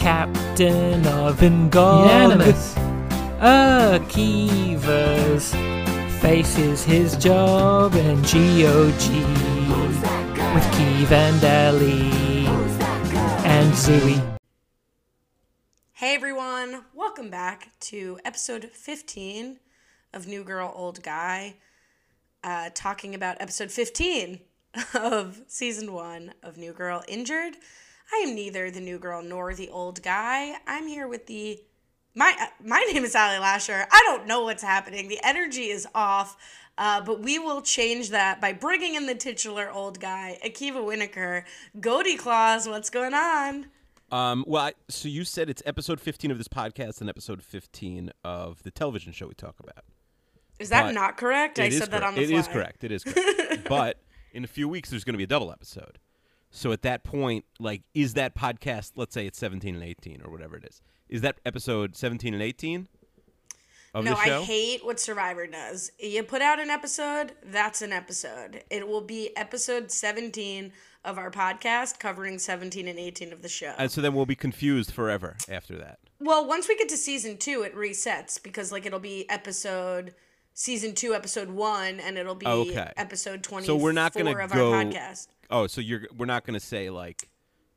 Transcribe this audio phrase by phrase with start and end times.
[0.00, 2.06] captain of Ingolimus.
[2.06, 2.74] Unanimous.
[3.98, 5.52] Akivas
[6.22, 9.04] faces his job in GOG
[10.54, 12.46] with Keeve and Ellie
[13.44, 14.38] and Zooey.
[15.92, 19.58] Hey everyone, welcome back to episode 15
[20.14, 21.56] of New Girl Old Guy,
[22.42, 24.40] uh, talking about episode 15
[24.94, 27.58] of season one of New Girl Injured.
[28.12, 30.56] I am neither the new girl nor the old guy.
[30.66, 31.60] I'm here with the
[32.14, 33.86] my uh, my name is Allie Lasher.
[33.90, 35.08] I don't know what's happening.
[35.08, 36.36] The energy is off,
[36.76, 41.44] uh, but we will change that by bringing in the titular old guy, Akiva Wienerkur.
[41.78, 43.66] Goaty Claus, what's going on?
[44.10, 48.10] Um, well, I, so you said it's episode 15 of this podcast and episode 15
[48.24, 49.84] of the television show we talk about.
[50.58, 51.60] Is that But not correct?
[51.60, 52.04] I said that correct.
[52.06, 52.38] on the It fly.
[52.40, 52.82] is correct.
[52.82, 53.68] It is correct.
[53.68, 53.98] but
[54.32, 56.00] in a few weeks, there's going to be a double episode.
[56.50, 58.92] So at that point, like, is that podcast?
[58.96, 60.80] Let's say it's 17 and 18 or whatever it is.
[61.08, 62.88] Is that episode 17 and 18
[63.94, 64.40] of No, the show?
[64.40, 65.90] I hate what Survivor does.
[65.98, 68.62] You put out an episode, that's an episode.
[68.70, 70.72] It will be episode 17
[71.04, 73.74] of our podcast covering 17 and 18 of the show.
[73.78, 75.98] and so then we'll be confused forever after that.
[76.18, 80.14] well, once we get to season 2, it resets because like it'll be episode
[80.52, 82.92] season 2 episode 1 and it'll be Okay.
[82.98, 85.28] episode 20 So we're not gonna of go- our podcast.
[85.50, 87.28] Oh, so you're we're not going to say like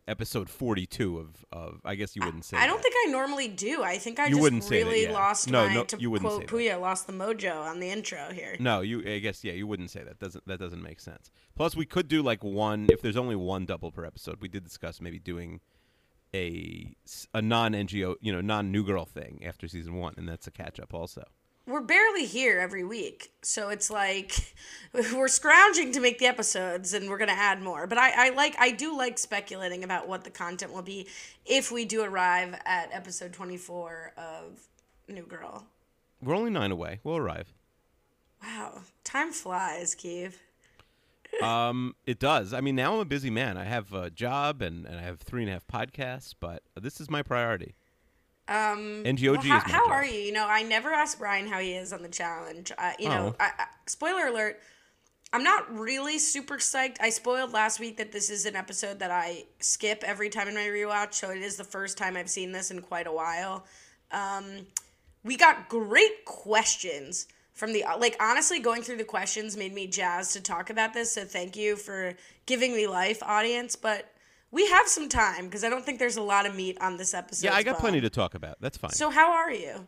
[0.08, 2.58] episode 42 of of I guess you wouldn't say.
[2.58, 2.84] I don't that.
[2.84, 3.84] think I normally do.
[3.84, 5.12] I think I You just wouldn't say that, really yeah.
[5.12, 6.56] lost No, my no, to you wouldn't quote say.
[6.56, 8.56] Puya lost the mojo on the intro here.
[8.60, 9.00] No, you.
[9.06, 10.20] I guess yeah, you wouldn't say that.
[10.20, 11.32] Doesn't that doesn't make sense?
[11.56, 14.38] Plus, we could do like one if there's only one double per episode.
[14.42, 15.62] We did discuss maybe doing
[16.34, 16.96] a
[17.34, 20.52] a non NGO, you know, non New Girl thing after season one, and that's a
[20.52, 21.24] catch up also.
[21.66, 24.54] We're barely here every week so it's like
[25.14, 28.30] we're scrounging to make the episodes and we're going to add more but I, I
[28.32, 31.08] like i do like speculating about what the content will be
[31.46, 34.68] if we do arrive at episode 24 of
[35.08, 35.66] new girl
[36.22, 37.00] We're only nine away.
[37.04, 37.54] We'll arrive.
[38.42, 40.36] wow time flies Keeve.
[41.42, 42.54] Um, it does.
[42.54, 43.58] I mean, now I'm a busy man.
[43.58, 47.02] I have a job and, and I have three and a half podcasts, but this
[47.02, 47.74] is my priority.
[48.48, 49.92] Um, NGOG well, how, is my how job.
[49.92, 50.20] are you?
[50.20, 52.72] You know, I never asked Brian how he is on the challenge.
[52.78, 53.44] Uh, you know, Oh.
[53.44, 54.60] I, I, spoiler alert.
[55.32, 56.98] I'm not really super psyched.
[57.00, 60.54] I spoiled last week that this is an episode that I skip every time in
[60.54, 63.66] my rewatch, so it is the first time I've seen this in quite a while.
[64.12, 64.68] Um,
[65.24, 70.34] we got great questions from the like honestly going through the questions made me jazzed
[70.34, 72.16] to talk about this so thank you for
[72.46, 74.12] giving me life audience but
[74.54, 77.14] we have some time because i don't think there's a lot of meat on this
[77.14, 77.82] episode Yeah, I got well.
[77.82, 78.56] plenty to talk about.
[78.62, 78.92] That's fine.
[78.92, 79.88] so how are you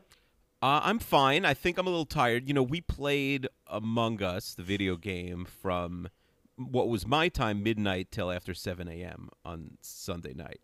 [0.62, 1.46] Uh, I'm fine.
[1.46, 2.48] I think I'm a little tired.
[2.48, 6.08] You know, we played Among Us, the video game, from
[6.56, 9.30] what was my time, midnight till after 7 a.m.
[9.44, 10.62] on Sunday night.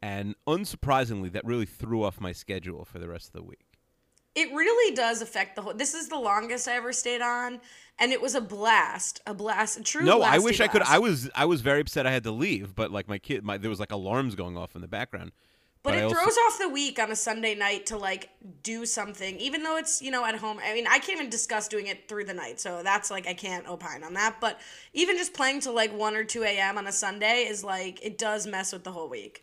[0.00, 3.67] And unsurprisingly, that really threw off my schedule for the rest of the week.
[4.34, 5.74] It really does affect the whole.
[5.74, 7.60] This is the longest I ever stayed on,
[7.98, 10.04] and it was a blast, a blast, a true.
[10.04, 10.82] No, I wish I could.
[10.82, 13.58] I was I was very upset I had to leave, but like my kid, my
[13.58, 15.32] there was like alarms going off in the background.
[15.84, 18.30] But, I it also- throws off the week on a Sunday night to like
[18.62, 20.58] do something, even though it's you know at home.
[20.62, 23.34] I mean, I can't even discuss doing it through the night, so that's like I
[23.34, 24.36] can't opine on that.
[24.40, 24.60] But
[24.92, 26.78] even just playing till like one or two a.m.
[26.78, 29.42] on a Sunday is like it does mess with the whole week.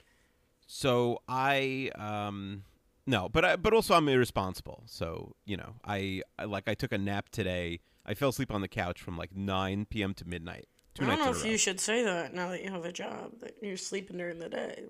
[0.67, 2.63] So I um
[3.07, 4.83] no, but I, but also I'm irresponsible.
[4.85, 7.79] So you know, I, I like I took a nap today.
[8.05, 10.13] I fell asleep on the couch from like 9 p.m.
[10.15, 10.67] to midnight.
[10.99, 13.55] I don't know if you should say that now that you have a job that
[13.61, 14.85] you're sleeping during the day.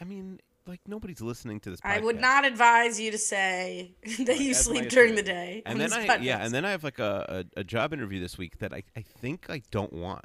[0.00, 1.80] I mean, like nobody's listening to this.
[1.84, 5.62] I would not advise you to say that you sleep during the day.
[5.66, 8.38] And then I yeah, and then I have like a, a, a job interview this
[8.38, 10.24] week that I, I think I don't want.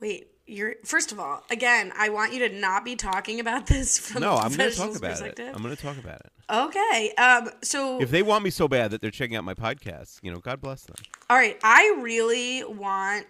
[0.00, 3.98] Wait, you're first of all, again, I want you to not be talking about this
[3.98, 5.38] from No, I'm going to talk about it.
[5.38, 6.32] I'm going to talk about it.
[6.50, 7.12] Okay.
[7.18, 7.50] Um.
[7.62, 10.38] So, If they want me so bad that they're checking out my podcast, you know,
[10.38, 10.96] God bless them.
[11.28, 13.26] all right, I really want.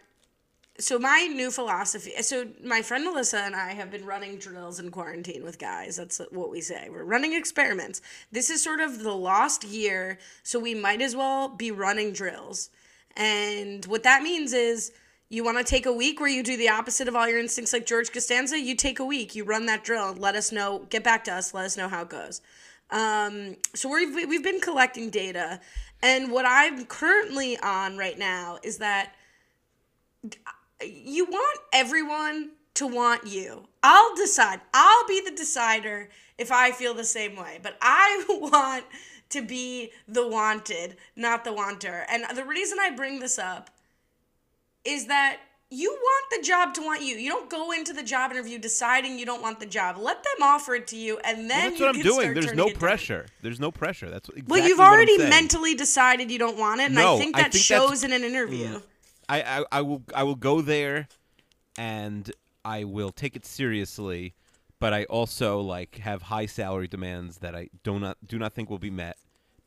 [0.78, 2.12] So my new philosophy.
[2.21, 5.97] So my friend Melissa and I have been running drills in quarantine with guys.
[5.97, 6.89] That's what we say.
[6.91, 8.03] We're running experiments.
[8.30, 12.68] This is sort of the lost year, so we might as well be running drills.
[13.16, 14.92] And what that means is
[15.28, 17.73] you want to take a week where you do the opposite of all your instincts
[17.73, 21.03] like George Costanza, you take a week, you run that drill, let us know, get
[21.03, 22.41] back to us, let us know how it goes.
[22.91, 25.61] Um, so we've, we've been collecting data.
[26.03, 29.15] And what I'm currently on right now is that
[30.84, 33.67] you want everyone to want you.
[33.83, 34.61] I'll decide.
[34.73, 37.59] I'll be the decider if I feel the same way.
[37.61, 38.84] But I want
[39.31, 42.07] to be the wanted, not the wanter.
[42.09, 43.71] And the reason I bring this up
[44.86, 45.38] is that
[45.68, 47.16] you want the job to want you.
[47.16, 49.97] You don't go into the job interview deciding you don't want the job.
[49.98, 52.34] Let them offer it to you, and then Well, that's what I'm doing.
[52.34, 52.78] There's no it down.
[52.80, 53.27] pressure.
[53.42, 54.09] There's no pressure.
[54.09, 57.36] That's exactly Well, you've already mentally decided you don't want it, and No, I think
[57.36, 58.68] I that think shows in an interview.
[58.68, 58.83] Mm.
[59.28, 61.09] I, I I will I will go there,
[61.77, 62.30] and
[62.65, 64.34] I will take it seriously,
[64.78, 68.71] but I also like have high salary demands that I do not do not think
[68.71, 69.16] will be met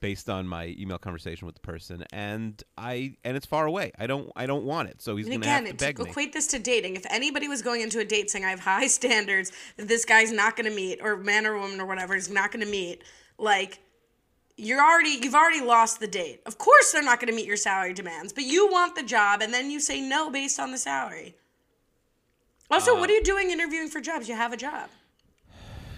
[0.02, 3.92] based on my email conversation with the person, and I and it's far away.
[4.00, 6.10] I don't I don't want it, so he's have again, to to beg me.
[6.10, 8.88] equate this to dating, if anybody was going into a date saying I have high
[9.00, 12.30] standards that this guy's not going to meet, or man or woman or whatever is
[12.30, 13.04] not going to meet,
[13.38, 13.80] like
[14.58, 16.42] you're already you've already lost the date.
[16.46, 19.42] Of course, they're not going to meet your salary demands, but you want the job,
[19.42, 21.36] and then you say no based on the salary.
[22.72, 24.30] Also, Uh, what are you doing interviewing for jobs?
[24.30, 24.90] You have a job.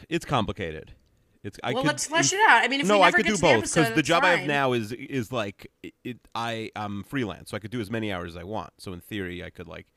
[0.10, 0.94] It's complicated.
[1.44, 2.64] It's I Well, could, let's flesh it out.
[2.64, 4.08] I mean, if no, we I never could get do the both because the that's
[4.08, 5.72] job I have now is is like
[6.04, 6.18] it.
[6.36, 8.74] I I'm freelance, so I could do as many hours as I want.
[8.78, 9.88] So in theory, I could like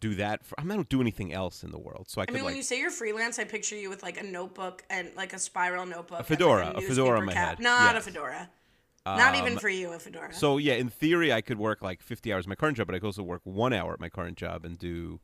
[0.00, 0.44] do that.
[0.44, 2.34] For, I, mean, I don't do anything else in the world, so I I could
[2.34, 5.10] mean, like when you say you're freelance, I picture you with like a notebook and
[5.16, 7.48] like a spiral notebook, A fedora, like, a newspaper fedora on my cap.
[7.48, 8.50] head, Not a fedora.
[9.06, 10.34] Not even Um, for you, a fedora.
[10.34, 12.94] So yeah, in theory, I could work like 50 hours at my current job, but
[12.94, 15.20] I could also work one hour at my current job and do,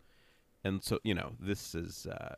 [0.63, 2.37] and so you know, this is uh,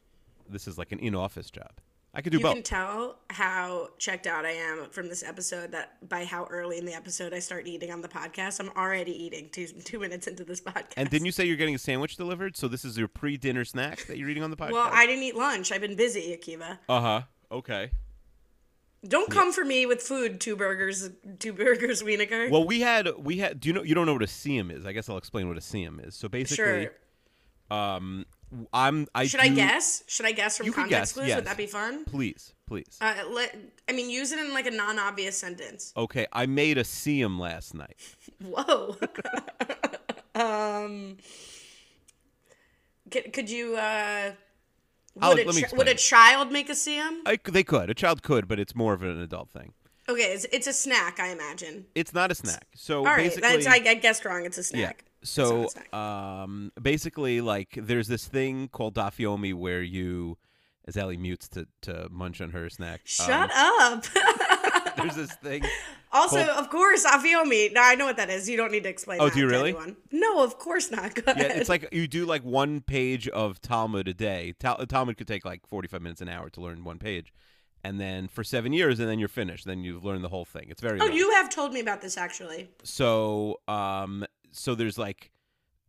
[0.48, 1.72] this is like an in-office job.
[2.16, 2.54] I could do you both.
[2.54, 6.86] can tell how checked out I am from this episode that by how early in
[6.86, 8.58] the episode I start eating on the podcast.
[8.58, 10.94] I'm already eating two two minutes into this podcast.
[10.96, 12.56] and didn't you say you're getting a sandwich delivered?
[12.56, 14.72] So this is your pre-dinner snack that you're eating on the podcast.
[14.72, 15.70] Well, I didn't eat lunch.
[15.70, 16.78] I've been busy, Akiva.
[16.88, 17.22] uh huh.
[17.52, 17.90] Okay.
[19.06, 20.40] Don't come for me with food.
[20.40, 22.50] Two burgers, two burgers, Wienerkur.
[22.50, 23.60] Well, we had we had.
[23.60, 23.82] Do you know?
[23.82, 24.86] You don't know what a siyum is?
[24.86, 26.14] I guess I'll explain what a siyum is.
[26.14, 26.88] So basically,
[27.70, 27.78] sure.
[27.78, 28.24] um,
[28.72, 29.06] I'm.
[29.14, 30.02] I Should I guess?
[30.06, 31.28] Should I guess from context guess, clues?
[31.28, 31.36] yes.
[31.36, 32.04] Would that be fun?
[32.04, 32.98] Please, please.
[33.00, 33.56] Uh, let,
[33.88, 35.92] I mean, use it in like a non-obvious sentence.
[35.96, 37.96] Okay, I made a siyum last night.
[38.44, 38.96] Whoa.
[40.34, 41.16] um,
[43.10, 43.76] could, could you?
[43.76, 44.32] Uh,
[45.20, 47.20] I'll- would, a let me chi- would a child make a siyum?
[47.26, 47.90] I, they could.
[47.90, 49.72] A child could, but it's more of an adult thing.
[50.08, 51.86] Okay, it's, it's a snack, I imagine.
[51.96, 52.68] It's not a snack.
[52.76, 54.44] So All right, basically, that's I, I guessed wrong.
[54.46, 55.00] It's a snack.
[55.00, 55.94] It's So not a snack.
[55.94, 60.38] um, basically, like there's this thing called daf yomi where you,
[60.86, 63.00] as Ellie mutes to to munch on her snack.
[63.04, 64.04] Shut um, up.
[64.96, 65.62] There's this thing.
[66.12, 67.70] also, called- of course, daf yomi.
[67.72, 68.48] Now I know what that is.
[68.48, 69.20] You don't need to explain.
[69.20, 69.70] Oh, do you really?
[69.70, 69.96] anyone.
[70.10, 71.14] No, of course not.
[71.22, 71.58] Go Yeah, ahead.
[71.58, 74.54] it's like you do like one page of Talmud a day.
[74.58, 77.30] Tal- Talmud could take like 45 minutes an hour to learn one page,
[77.84, 79.66] and then for seven years, and then you're finished.
[79.66, 80.68] Then you've learned the whole thing.
[80.70, 80.98] It's very.
[80.98, 81.14] Oh, long.
[81.14, 82.70] you have told me about this actually.
[82.82, 84.24] so um
[84.56, 85.30] so there's like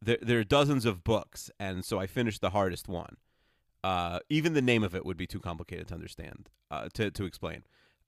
[0.02, 3.18] there there are dozens of books and so I finished the hardest one.
[3.84, 7.26] Uh even the name of it would be too complicated to understand uh to to
[7.26, 7.64] explain.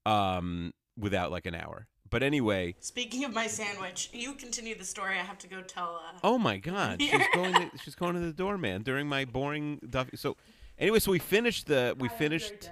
[0.06, 1.88] Um without like an hour.
[2.10, 5.20] But anyway, Speaking of my sandwich, you continue the story.
[5.20, 6.02] I have to go tell.
[6.04, 9.80] Uh, oh my god, she's going to, she's going to the doorman during my boring
[9.88, 10.18] Duffy.
[10.18, 10.36] So
[10.80, 12.72] anyway, so we finished the we finished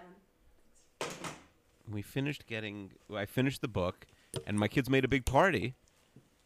[1.90, 4.06] we finished getting I finished the book
[4.46, 5.76] and my kids made a big party.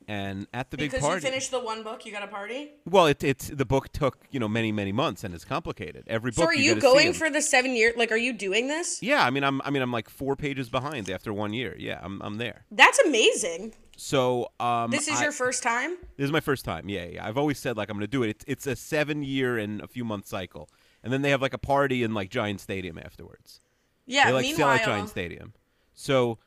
[0.07, 1.01] And at the big party.
[1.05, 2.71] because you finished the one book, you got a party.
[2.85, 6.03] Well, it, it's the book took you know many many months and it's complicated.
[6.07, 6.43] Every book.
[6.43, 7.93] So are you, see going for the seven year?
[7.95, 9.01] Like, are you doing this?
[9.01, 11.75] Yeah, I mean I'm I mean I'm like four pages behind after one year.
[11.77, 12.65] Yeah, I'm I'm there.
[12.71, 13.73] That's amazing.
[13.97, 15.97] So um, This is I- your first time.
[16.17, 16.89] this is my first time.
[16.89, 17.27] Yeah, yeah.
[17.27, 18.29] I've always said like I'm gonna do it.
[18.29, 20.69] It's it's a seven year and a few month cycle,
[21.03, 23.61] and then they have like a party in like Giant Stadium afterwards.
[24.07, 24.25] Yeah.
[24.27, 25.53] they like sell meanwhile, at Giant Stadium.
[25.93, 26.39] So,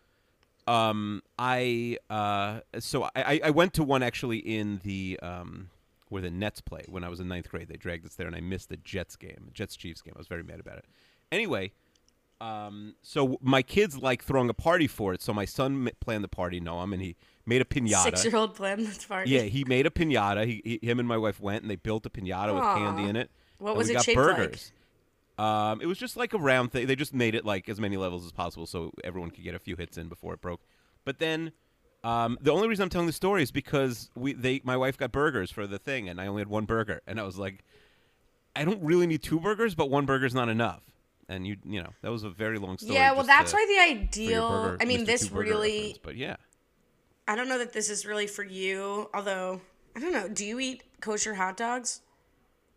[0.66, 5.70] um, I uh, so I I- went to one actually in the um
[6.08, 7.68] where the Nets play when I was in ninth grade.
[7.68, 10.14] They dragged us there, and I missed the Jets game, Jets Chiefs game.
[10.16, 10.84] I was very mad about it.
[11.32, 11.72] Anyway,
[12.40, 15.22] um, so my kids like throwing a party for it.
[15.22, 17.16] So my son m- planned the party, Noam, and he
[17.46, 18.04] made a pinata.
[18.04, 19.30] six-year-old planned the party.
[19.30, 20.46] Yeah, he made a pinata.
[20.46, 23.16] He, he him and my wife went and they built a pinata with candy in
[23.16, 23.30] it.
[23.58, 24.60] What was we it got shaped like?
[25.38, 26.86] Um, it was just like a round thing.
[26.86, 29.58] They just made it like as many levels as possible so everyone could get a
[29.58, 30.60] few hits in before it broke.
[31.04, 31.52] But then,
[32.04, 35.10] um, the only reason I'm telling the story is because we they my wife got
[35.10, 37.64] burgers for the thing and I only had one burger and I was like,
[38.54, 40.82] I don't really need two burgers, but one burger's not enough.
[41.28, 42.94] And you you know that was a very long story.
[42.94, 44.48] Yeah, well, that's to- why the ideal.
[44.50, 45.06] burger- I mean, Mr.
[45.06, 45.96] this really.
[46.02, 46.36] but yeah.
[47.26, 49.08] I don't know that this is really for you.
[49.14, 49.62] Although
[49.96, 50.28] I don't know.
[50.28, 52.02] Do you eat kosher hot dogs?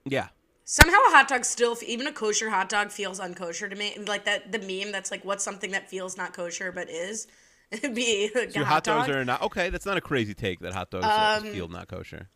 [0.05, 0.29] Yeah.
[0.69, 3.97] Somehow a hot dog still, even a kosher hot dog feels unkosher to me.
[4.05, 7.25] Like that, the meme that's like, what's something that feels not kosher but is?
[7.81, 9.15] Be like So a hot, hot dogs dog.
[9.15, 9.69] Um, are not okay.
[9.69, 12.27] That's not a crazy take that hot dogs feel not kosher.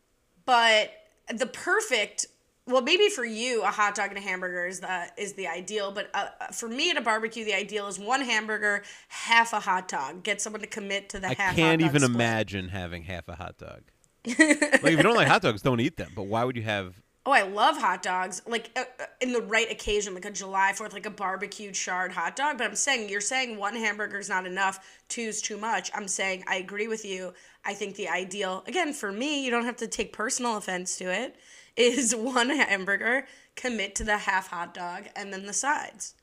[0.46, 0.92] but
[1.34, 2.26] the perfect
[2.68, 5.92] well maybe for you a hot dog and a hamburger is the is the ideal
[5.92, 9.60] but uh, uh, for me at a barbecue the ideal is one hamburger half a
[9.60, 12.02] hot dog get someone to commit to the I half hot dog I can't even
[12.02, 12.16] split.
[12.16, 13.82] imagine having half a hot dog.
[14.26, 16.12] like if you don't like hot dogs, don't eat them.
[16.16, 18.42] But why would you have Oh, I love hot dogs.
[18.48, 22.12] Like uh, uh, in the right occasion, like a July 4th, like a barbecued shard
[22.12, 22.58] hot dog.
[22.58, 25.92] But I'm saying, you're saying one hamburger is not enough, two's too much.
[25.94, 27.34] I'm saying, I agree with you.
[27.63, 31.12] I think the ideal, again, for me, you don't have to take personal offense to
[31.12, 31.36] it,
[31.78, 36.16] is one hamburger, commit to the half hot dog, and then the sides.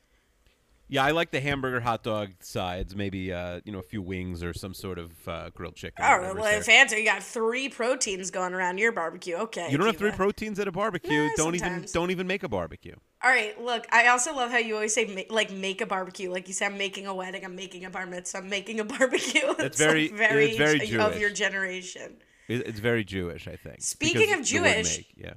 [0.90, 4.42] Yeah, I like the hamburger hot dog sides, maybe uh, you know a few wings
[4.42, 6.02] or some sort of uh, grilled chicken.
[6.04, 6.96] Oh, well, fancy.
[6.96, 9.36] You got three proteins going around your barbecue.
[9.36, 9.70] Okay.
[9.70, 11.10] you don't have three proteins at a barbecue.
[11.26, 12.94] Nah, don't even don't even make a barbecue.
[13.22, 16.30] All right, look, I also love how you always say like make a barbecue.
[16.30, 18.84] Like you say, I'm making a wedding, I'm making a bar mitzvah, I'm making a
[18.84, 19.40] barbecue.
[19.58, 22.16] It's like very- very, it's very of your generation.
[22.48, 23.82] It's very Jewish, I think.
[23.82, 25.34] Speaking of Jewish- make, yeah.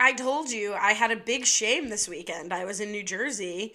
[0.00, 2.52] I told you I had a big shame this weekend.
[2.52, 3.74] I was in New Jersey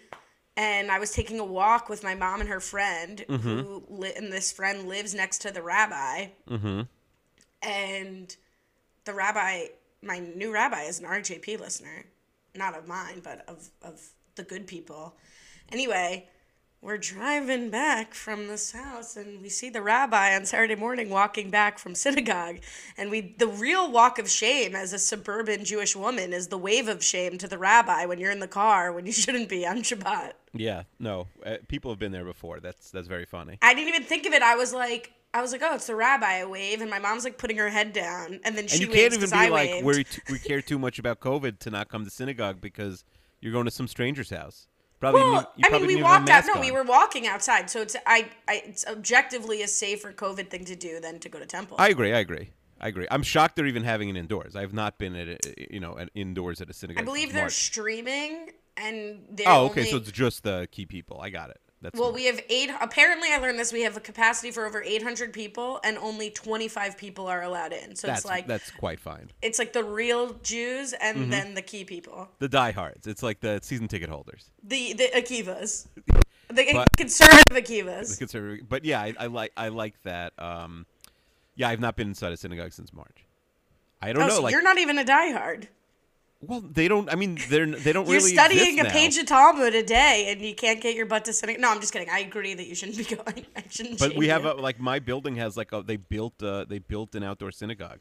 [0.56, 3.60] and I was taking a walk with my mom and her friend Mm-hmm.
[3.60, 6.28] who li- and this friend lives next to the rabbi.
[6.50, 6.82] Mm-hmm.
[7.62, 8.36] And
[9.06, 9.66] the rabbi,
[10.02, 12.06] my new rabbi is an RJP listener,
[12.56, 14.02] not of mine, but of of
[14.36, 15.16] the good people.
[15.72, 16.28] Anyway,
[16.84, 21.50] we're driving back from this house and we see the rabbi on Saturday morning walking
[21.50, 22.58] back from synagogue
[22.98, 26.90] and we the real walk of shame as a suburban Jewish woman is the wave
[26.90, 29.78] of shame to the rabbi when you're in the car when you shouldn't be on
[29.78, 30.34] Shabbat.
[30.54, 32.60] Yeah, no, uh, people have been there before.
[32.60, 33.58] That's that's very funny.
[33.62, 34.42] I didn't even think of it.
[34.44, 37.24] I was like I was like, "Oh, it's the rabbi." I wave and my mom's
[37.24, 39.48] like putting her head down and then she And you waves can't even be I
[39.48, 43.06] like, we we care too much about COVID to not come to synagogue because
[43.40, 44.68] you're going to some stranger's house.
[45.04, 46.56] Probably, Well, I mean, we didn't even have a walked out.
[46.56, 50.64] No, we were walking outside, so it's I, I it's objectively a safer COVID thing
[50.64, 51.76] to do than to go to temple.
[51.78, 52.14] I agree.
[52.14, 52.52] I agree.
[52.80, 53.06] I agree.
[53.12, 54.56] I'm shocked they're even having it indoors.
[54.56, 57.02] I have not been at a, you know at indoors at a synagogue.
[57.02, 59.82] I believe they're streaming, and oh, they're Oh, okay.
[59.82, 61.20] only- So it's just the key people.
[61.22, 61.60] I got it.
[61.84, 62.16] That's well, smart.
[62.16, 62.72] we have eight.
[62.82, 63.72] Apparently, I learned this.
[63.72, 67.96] We have a capacity for over 800 people, and only 25 people are allowed in.
[67.96, 69.30] So that's it's like that's quite fine.
[69.42, 71.30] it's like the real Jews and Mm-hmm.
[71.30, 73.06] then the key people, The diehards.
[73.06, 74.50] It's like the season ticket holders.
[74.64, 75.88] the the Akivas,
[76.50, 78.18] the But- conservative The Akivas.
[78.18, 78.68] conservative.
[78.68, 80.34] But yeah, I, I like I like that.
[80.40, 80.86] Um,
[81.56, 83.26] yeah, I've not been inside a synagogue since March.
[84.02, 84.36] I don't Oh, know.
[84.38, 85.68] so like, you're not even a diehard.
[86.48, 87.12] Well, they don't.
[87.12, 88.32] I mean, they're they don't You're really.
[88.34, 88.90] studying exist a now.
[88.92, 91.62] page of Talmud a day, and you can't get your butt to synagogue.
[91.62, 92.10] No, I'm just kidding.
[92.10, 93.46] I agree that you shouldn't be going.
[93.56, 94.00] I shouldn't.
[94.00, 97.16] But we have a, like my building has like a they built uh they built
[97.16, 98.00] an outdoor synagogue.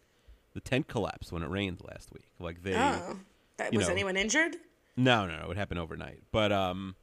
[0.55, 2.27] The tent collapsed when it rained last week.
[2.39, 3.17] Like they Oh,
[3.57, 3.93] That- was know.
[3.93, 4.57] anyone injured?
[4.97, 6.21] no no no it happened overnight.
[6.33, 6.97] But um,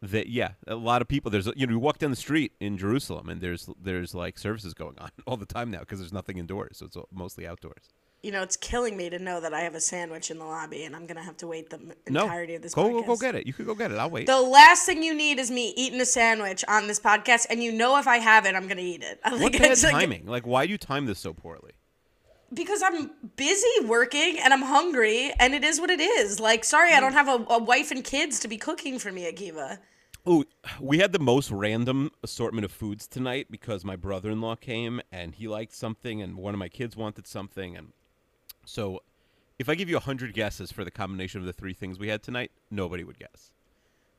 [0.00, 2.76] that yeah a lot of people there's you know you walk down the street in
[2.76, 6.38] Jerusalem and there's there's like services going on all the time now because there's nothing
[6.38, 7.88] indoors so it's mostly outdoors.
[8.22, 10.84] You know, it's killing me to know that I have a sandwich in the lobby,
[10.84, 12.72] and I'm gonna have to wait the No, entirety of this.
[12.72, 13.06] go go podcast.
[13.06, 13.46] go get it.
[13.48, 13.98] You could go get it.
[13.98, 14.26] I'll wait.
[14.26, 17.72] The last thing you need is me eating a sandwich on this podcast, and you
[17.72, 19.18] know if I have it, I'm gonna eat it.
[19.30, 20.26] Like, what bad it's like- timing?
[20.26, 21.72] Like why do you time this so poorly?
[22.54, 26.38] because I'm busy working and I'm hungry, and it is what it is.
[26.38, 29.22] Like, sorry, I don't have a, a wife and kids to be cooking for me,
[29.32, 29.78] Akiva.
[30.26, 30.44] Oh,
[30.78, 35.48] we had the most random assortment of foods tonight because my brother-in-law came and he
[35.48, 37.92] liked something and one of my kids wanted something and
[38.64, 39.02] so
[39.58, 42.22] if I give you 100 guesses for the combination of the three things we had
[42.22, 43.52] tonight, nobody would guess.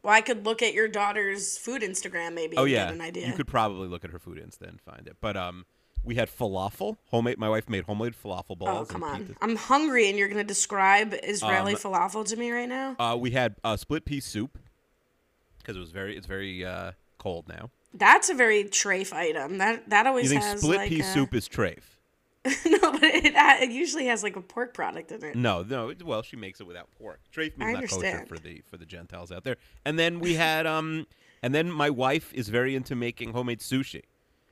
[0.04, 2.86] Well, I could look at your daughter's food Instagram maybe Oh and yeah.
[2.86, 3.28] get an idea.
[3.28, 5.18] You could probably look at her food Insta and find it.
[5.22, 5.66] But um
[6.06, 6.98] we had falafel.
[7.12, 9.36] Homemade my wife made homemade falafel balls Oh, and come on.
[9.42, 12.96] I'm hungry, and you're going to describe Israeli Um, falafel to me right now?
[13.00, 14.58] Uh we had uh, split pea soup
[15.60, 17.70] because it was very it's very uh cold now.
[17.94, 19.58] That's a very trafe item.
[19.60, 21.93] That that You always think has split like pea a- soup is trafe?
[22.66, 25.36] no, but it, it usually has like a pork product in it.
[25.36, 25.94] No, no.
[26.04, 27.20] Well, she makes it without pork.
[27.34, 29.56] Trafe I means not kosher for the for the Gentiles out there.
[29.86, 31.08] And then we had um,
[31.42, 34.02] and then my wife is very into making homemade sushi.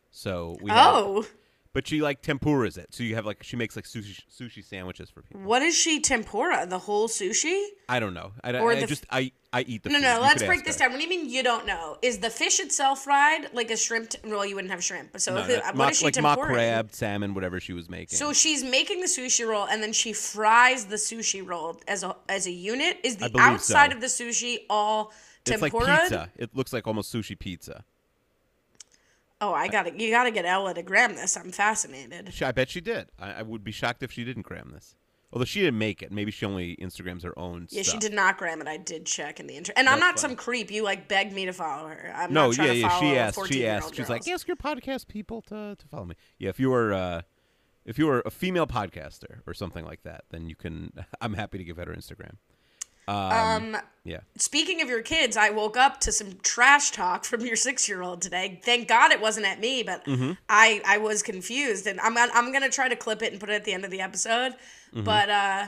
[0.09, 1.25] So we had- Oh,
[1.73, 2.87] but she like tempuras it.
[2.93, 5.41] So you have like she makes like sushi sushi sandwiches for people.
[5.41, 6.65] what is she tempura?
[6.67, 7.65] The whole sushi?
[7.87, 8.33] I don't know.
[8.43, 10.01] I, Or I the- just I I eat the No, food.
[10.03, 10.15] no.
[10.15, 10.79] You Let's break this her.
[10.85, 10.91] down.
[10.91, 11.97] What do you mean you don't know?
[12.01, 14.09] Is the fish itself fried like a shrimp?
[14.09, 15.19] T- well, you wouldn't have shrimp.
[15.19, 16.53] So No, if no, it- what mock, is she like mock tempura?
[16.55, 18.17] crab, salmon, whatever she was making.
[18.17, 22.15] So she's making the sushi roll and then she fries the sushi roll as a
[22.29, 22.99] as a unit.
[23.03, 23.95] Is the outside so.
[23.95, 25.11] of the sushi all
[25.45, 25.67] tempura?
[25.69, 26.29] it's like pizza.
[26.37, 27.83] It looks like almost sushi pizza.
[29.41, 31.35] Oh, I got to You got to get Ella to gram this.
[31.35, 32.33] I'm fascinated.
[32.33, 33.09] She- I bet she did.
[33.19, 34.95] I, I would be shocked if she didn't gram this.
[35.33, 36.11] Although she didn't make it.
[36.11, 37.93] Maybe she only Instagrams her own Yeah, stuff.
[37.93, 38.67] she did not gram it.
[38.67, 39.73] I did check in the intro.
[39.77, 40.69] And I'm That's not some creep.
[40.69, 42.13] You like begged me to follow her.
[42.15, 42.99] I'm No, not yeah, to yeah.
[42.99, 43.47] She asked.
[43.47, 43.95] She asked.
[43.95, 46.15] She's like, ask your podcast people to, to follow me.
[46.37, 47.21] Yeah, if you were uh,
[47.85, 50.91] if you were a female podcaster or something like that, then you can.
[51.21, 52.35] I'm happy to give out her Instagram.
[53.07, 54.21] Um, Yeah.
[54.37, 58.01] speaking of your kids, I woke up to some trash talk from your six year
[58.01, 58.59] old today.
[58.63, 60.31] Thank God it wasn't at me, but Mm-hmm.
[60.49, 63.53] I I was confused, and I'm I'm gonna try to clip it and put it
[63.53, 64.53] at the end of the episode.
[64.93, 65.03] Mm-hmm.
[65.03, 65.67] But uh,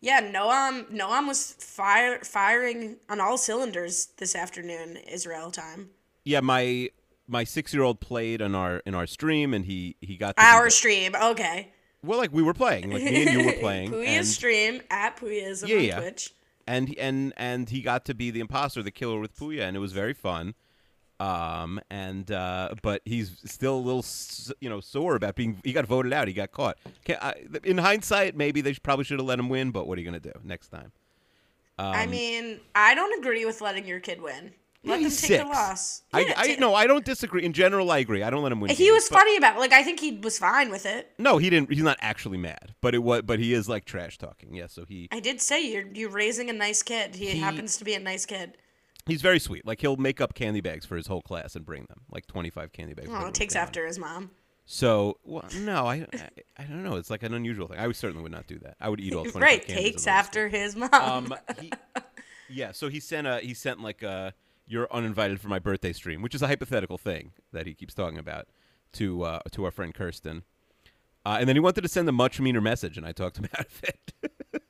[0.00, 5.90] Yeah, Noam Noam was fire firing on all cylinders this afternoon, Israel time.
[6.24, 6.90] Yeah, my
[7.28, 10.68] my six year old played on our in our stream, and he he got Our
[10.70, 11.68] stream, okay.
[12.02, 15.16] well, like we were playing, like me and you were playing, Puya's and, stream at
[15.16, 16.00] Puya's Yeah, on yeah.
[16.00, 16.34] Twitch.
[16.66, 19.80] And and and he got to be the imposter, the killer with Puya, and it
[19.80, 20.54] was very fun.
[21.18, 24.04] Um, and uh, but he's still a little,
[24.60, 25.60] you know, sore about being.
[25.62, 26.28] He got voted out.
[26.28, 26.78] He got caught.
[27.04, 29.70] Can, I, in hindsight, maybe they probably should have let him win.
[29.70, 30.92] But what are you gonna do next time?
[31.78, 34.52] I mean, I don't agree with letting your kid win.
[34.82, 35.42] Let them take six.
[35.42, 36.02] the loss.
[36.12, 37.44] I, Yeah, I no, I don't disagree.
[37.44, 38.22] In general, I agree.
[38.22, 38.70] I don't let him win.
[38.70, 39.58] He games, was funny about it.
[39.58, 41.10] Like I think he was fine with it.
[41.18, 41.70] No, he didn't.
[41.70, 43.22] He's not actually mad, but it was.
[43.22, 44.54] But he is like trash talking.
[44.54, 47.14] Yeah, so he I did say you're you're raising a nice kid.
[47.16, 48.56] He, He- happens to be a nice kid.
[49.06, 49.66] he's very sweet.
[49.66, 52.48] Like he'll make up candy bags for his whole class and bring them, like twenty
[52.50, 53.10] five candy bags.
[53.12, 54.30] Oh, takes after his mom.
[54.72, 56.94] So, well, no, I, I, I don't know.
[56.94, 57.78] It's like an unusual thing.
[57.78, 58.76] I certainly would not do that.
[58.80, 60.92] I would eat all twenty Right, takes and let him after his mom.
[60.92, 61.72] Um, he,
[62.48, 62.70] yeah.
[62.72, 64.32] So he sent a he sent like a
[64.70, 68.18] you're uninvited for my birthday stream, which is a hypothetical thing that he keeps talking
[68.18, 68.46] about
[68.92, 70.44] to uh, to our friend Kirsten.
[71.26, 73.48] Uh, and then he wanted to send a much meaner message, and I talked him
[73.58, 74.62] out of it.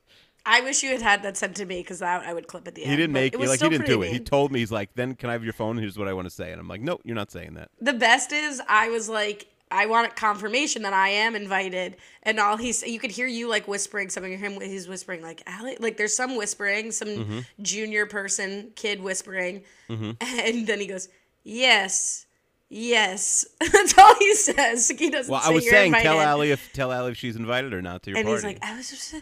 [0.43, 2.81] I wish you had had that sent to me because I would clip at the
[2.81, 2.89] end.
[2.91, 4.11] he didn't make it like he didn't do it.
[4.11, 5.77] He told me he's like, then can I have your phone?
[5.77, 7.69] Here's what I want to say, and I'm like, no, you're not saying that.
[7.79, 12.57] the best is I was like, I want confirmation that I am invited, and all
[12.57, 14.37] he's you could hear you like whispering something.
[14.37, 17.39] Him he's whispering like Ali, like there's some whispering, some Mm-hmm.
[17.61, 21.09] junior person kid whispering, and then he goes,
[21.43, 22.25] yes.
[22.73, 24.87] Yes, that's all he says.
[24.97, 26.03] He doesn't Well, I was saying, invited.
[26.03, 28.47] tell Ali if tell Ali if she's invited or not to your and party.
[28.47, 29.15] And he's like, I was just,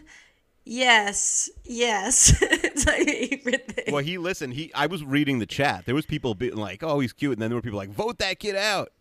[0.66, 2.38] yes, yes.
[2.42, 3.92] it's my favorite thing.
[3.94, 4.54] well, he listened.
[4.54, 5.86] He I was reading the chat.
[5.86, 8.20] There was people being like, "Oh, he's cute," and then there were people like, "Vote
[8.20, 8.92] that kid out."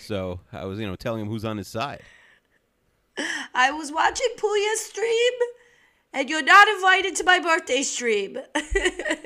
[0.00, 2.02] So I was, you know, telling him who's on his side.
[3.54, 5.32] I was watching Puya's stream,
[6.12, 8.38] and you're not invited to my birthday stream.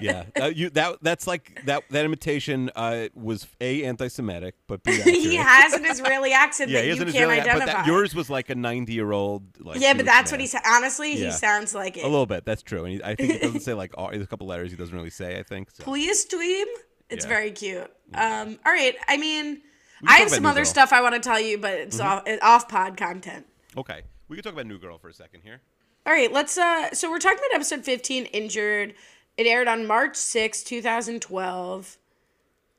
[0.03, 4.93] Yeah, uh, you that that's like that that imitation uh, was a anti-Semitic, but B,
[5.03, 7.59] he has an Israeli accent yeah, that you an can't Israeli, identify.
[7.59, 9.43] but that, yours was like a ninety-year-old.
[9.61, 10.41] Like, yeah, but that's what man.
[10.41, 10.63] he said.
[10.67, 11.27] Honestly, Yeah.
[11.27, 12.05] he sounds like it.
[12.05, 12.47] A little bit.
[12.47, 14.71] That's true, and he, I think he doesn't say like all, there's a couple letters
[14.71, 15.39] he doesn't really say.
[15.39, 15.71] I think.
[15.71, 15.85] So.
[15.85, 16.67] Puya's stream.
[17.11, 17.29] It's Yeah.
[17.29, 17.91] very cute.
[18.15, 18.95] Um, all right.
[19.07, 19.61] I mean,
[20.07, 20.67] I have some other Girl.
[20.67, 23.47] stuff I want to tell you, but it's off off pod content.
[23.77, 25.61] Okay, we can talk about New Girl for a second here.
[26.07, 28.95] All right, let's uh so we're talking about episode 15 Injured.
[29.37, 31.99] It aired on March 6, 2012.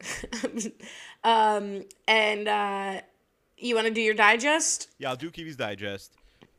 [1.23, 3.01] um and uh
[3.61, 4.89] you want to do your digest?
[4.97, 6.15] Yeah, I'll do Kiwi's Digest.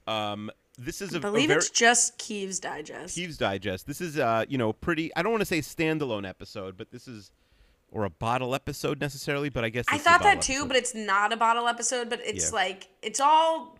[0.07, 3.15] Um, this is a, I believe a very, it's just Keeves Digest.
[3.15, 3.87] Keeves Digest.
[3.87, 5.15] This is uh, you know, pretty.
[5.17, 7.31] I don't want to say standalone episode, but this is
[7.93, 9.49] or a bottle episode necessarily.
[9.51, 10.69] But I guess I thought that too, episode.
[10.69, 12.57] but it's not a bottle episode, but it's Yeah.
[12.57, 13.79] like it's all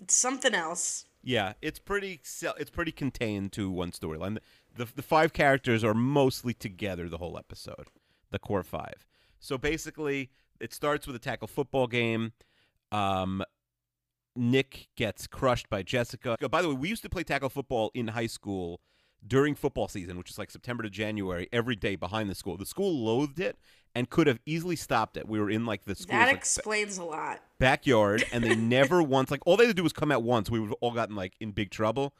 [0.00, 1.04] it's something else.
[1.22, 2.20] yeah, it's pretty.
[2.58, 4.38] It's pretty contained to one storyline.
[4.74, 7.88] The, the the five characters are mostly together the whole episode.
[8.30, 9.06] The core five.
[9.40, 12.32] So basically, it starts with a tackle football game.
[12.92, 13.42] Um,
[14.34, 16.36] Nick gets crushed by Jessica.
[16.50, 18.80] By the way, we used to play tackle football in high school
[19.26, 22.56] during football season, which is like September to January, every day behind the school.
[22.56, 23.56] The school loathed it
[23.94, 25.28] and could have easily stopped it.
[25.28, 27.40] We were in like the school That like, explains a lot.
[27.58, 30.50] backyard, and they never once like all they had to do was come at once.
[30.50, 32.14] We would have all gotten like in big trouble.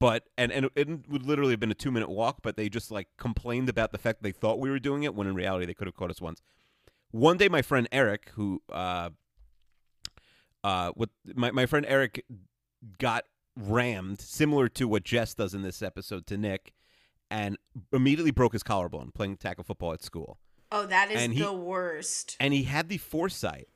[0.00, 2.90] But and and it would literally have been a two minute walk, but they just
[2.90, 5.74] like complained about the fact they thought we were doing it when in reality they
[5.74, 6.42] could have caught us once.
[7.12, 9.10] One day, my friend Eric, who uh,
[10.64, 12.24] uh, what my my friend Eric
[12.98, 13.24] got
[13.56, 16.72] rammed, similar to what Jess does in this episode to Nick,
[17.30, 17.56] and
[17.92, 20.38] immediately broke his collarbone playing tackle football at school.
[20.70, 22.36] Oh, that is And he- the worst.
[22.40, 23.68] And he had the foresight.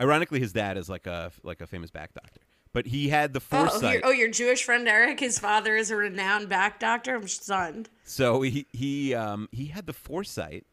[0.00, 2.40] Ironically, his dad is like a like a famous back doctor,
[2.72, 4.00] but he had the Oh, foresight.
[4.00, 7.14] your, oh, your Jewish friend Eric, his father is a renowned back doctor.
[7.16, 7.90] I'm stunned.
[8.04, 10.64] So he he um he had the foresight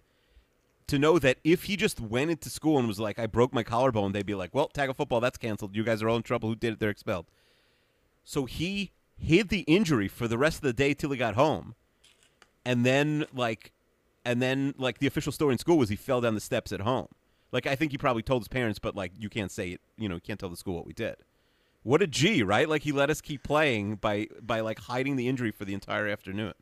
[0.88, 3.62] to know that if he just went into school and was like, "I broke my
[3.64, 5.76] collarbone," they'd be like, "Well, tackle football, that's canceled.
[5.76, 6.50] You guys are all in trouble.
[6.50, 6.80] Who did it?
[6.80, 7.28] They're expelled."
[8.30, 11.74] So he hid the injury for the rest of the day till he got home,
[12.64, 13.72] and then like,
[14.24, 16.82] and then like the official story in school was he fell down the steps at
[16.82, 17.08] home.
[17.52, 19.82] Like I think he probably told his parents, but like you can't say it.
[19.98, 21.16] You know, you can't tell the school what we did.
[21.82, 22.70] What a G, right?
[22.70, 26.08] Like he let us keep playing by by like hiding the injury for the entire
[26.08, 26.54] afternoon.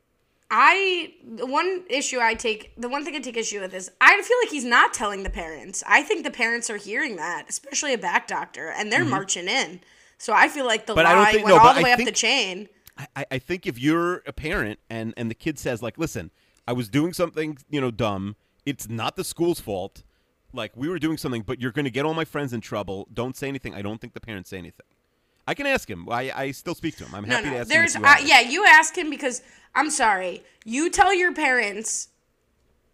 [0.50, 4.22] I the one issue I take the one thing I take issue with is I
[4.22, 5.84] feel like he's not telling the parents.
[5.86, 9.10] I think the parents are hearing that, especially a back doctor, and they're mm-hmm.
[9.10, 9.80] marching in.
[10.18, 10.94] So I feel like the.
[10.94, 12.68] But lie think- went no, all the I way up think- the chain.
[13.14, 16.30] I, I think if you're a parent and and the kid says like, listen,
[16.66, 18.34] I was doing something you know dumb.
[18.66, 20.02] It's not the school's fault.
[20.52, 23.06] Like we were doing something, but you're going to get all my friends in trouble.
[23.12, 23.74] Don't say anything.
[23.74, 24.86] I don't think the parents say anything.
[25.46, 26.08] I can ask him.
[26.10, 27.14] I, I still speak to him.
[27.14, 28.04] I'm No, happy to ask There's him.
[28.04, 28.40] uh, yeah.
[28.40, 29.42] You ask him because
[29.74, 30.42] I'm sorry.
[30.64, 32.08] You tell your parents.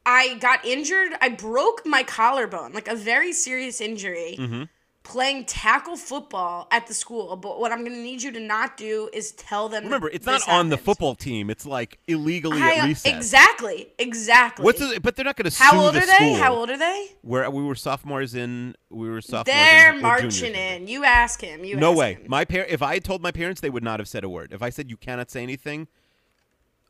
[0.06, 1.12] I got injured.
[1.20, 4.64] I broke my collarbone, like a very serious injury, Mm-hmm.
[5.04, 7.36] Playing tackle football at the school.
[7.36, 9.84] But what I'm going to need you to not do is tell them.
[9.84, 11.50] Remember, it's not this on the football team.
[11.50, 13.14] It's like illegally I- at recess.
[13.14, 13.92] Exactly.
[13.98, 14.64] Exactly.
[14.64, 16.34] What's the, but they're not going to sue How old the are school.
[16.34, 16.40] they?
[16.40, 17.08] How old are they?
[17.22, 19.54] Where we were sophomores in, we were sophomores.
[19.54, 20.88] They're in, marching in.
[20.88, 21.64] You ask him.
[21.64, 22.14] You No way.
[22.14, 22.24] him.
[22.26, 24.52] My par- If I had told my parents, they would not have said a word.
[24.52, 25.86] If I said you cannot say anything,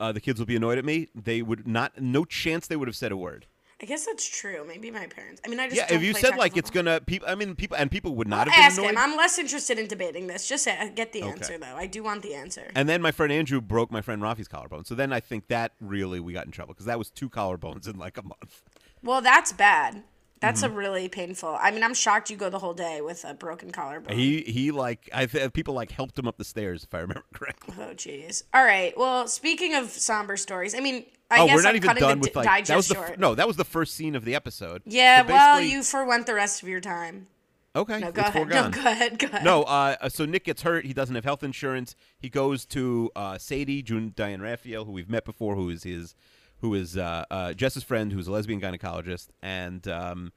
[0.00, 1.08] uh, the kids will be annoyed at me.
[1.14, 2.00] They would not.
[2.00, 3.46] No chance they would have said a word.
[3.82, 4.64] I guess that's true.
[4.66, 5.40] Maybe my parents.
[5.44, 7.28] I mean, I just Yeah, if you said like it's gonna, people.
[7.28, 8.98] I mean, people and people would not I'll have ask been him.
[8.98, 10.48] I'm less interested in debating this.
[10.48, 11.74] Just say, get the answer though.
[11.76, 12.70] I do want the answer.
[12.74, 14.84] And then my friend Andrew broke my friend Rafi's collarbone.
[14.84, 17.88] So then I think that really we got in trouble because that was two collarbones
[17.88, 18.62] in like a month.
[19.02, 20.02] Well, that's bad.
[20.44, 20.72] That's Mm-hmm.
[20.74, 21.56] a really painful.
[21.60, 24.16] I mean, I'm shocked you go the whole day with a broken collarbone.
[24.16, 27.24] He he like I th- people like helped him up the stairs if I remember
[27.34, 27.74] correctly.
[27.78, 28.42] oh, jeez.
[28.52, 28.96] All right.
[28.96, 32.20] Well, speaking of somber stories, I mean, I oh, guess we're not I'm even done
[32.20, 33.18] with like digest that was the short.
[33.18, 34.82] no that was the first scene of the episode.
[34.86, 35.22] Yeah.
[35.26, 37.26] So well, you forwent the rest of your time.
[37.74, 37.98] okay.
[37.98, 38.32] No, go ahead.
[38.34, 38.70] foregone.
[38.70, 39.18] No, go ahead.
[39.18, 39.44] Go ahead.
[39.44, 40.84] No, uh, so Nick gets hurt.
[40.86, 41.96] He doesn't have health insurance.
[42.18, 46.14] He goes to uh, Sadie, June Diane Raphael, who we've met before, who is his,
[46.64, 50.32] who is uh, uh, Jess's friend, who's a lesbian gynecologist, and um,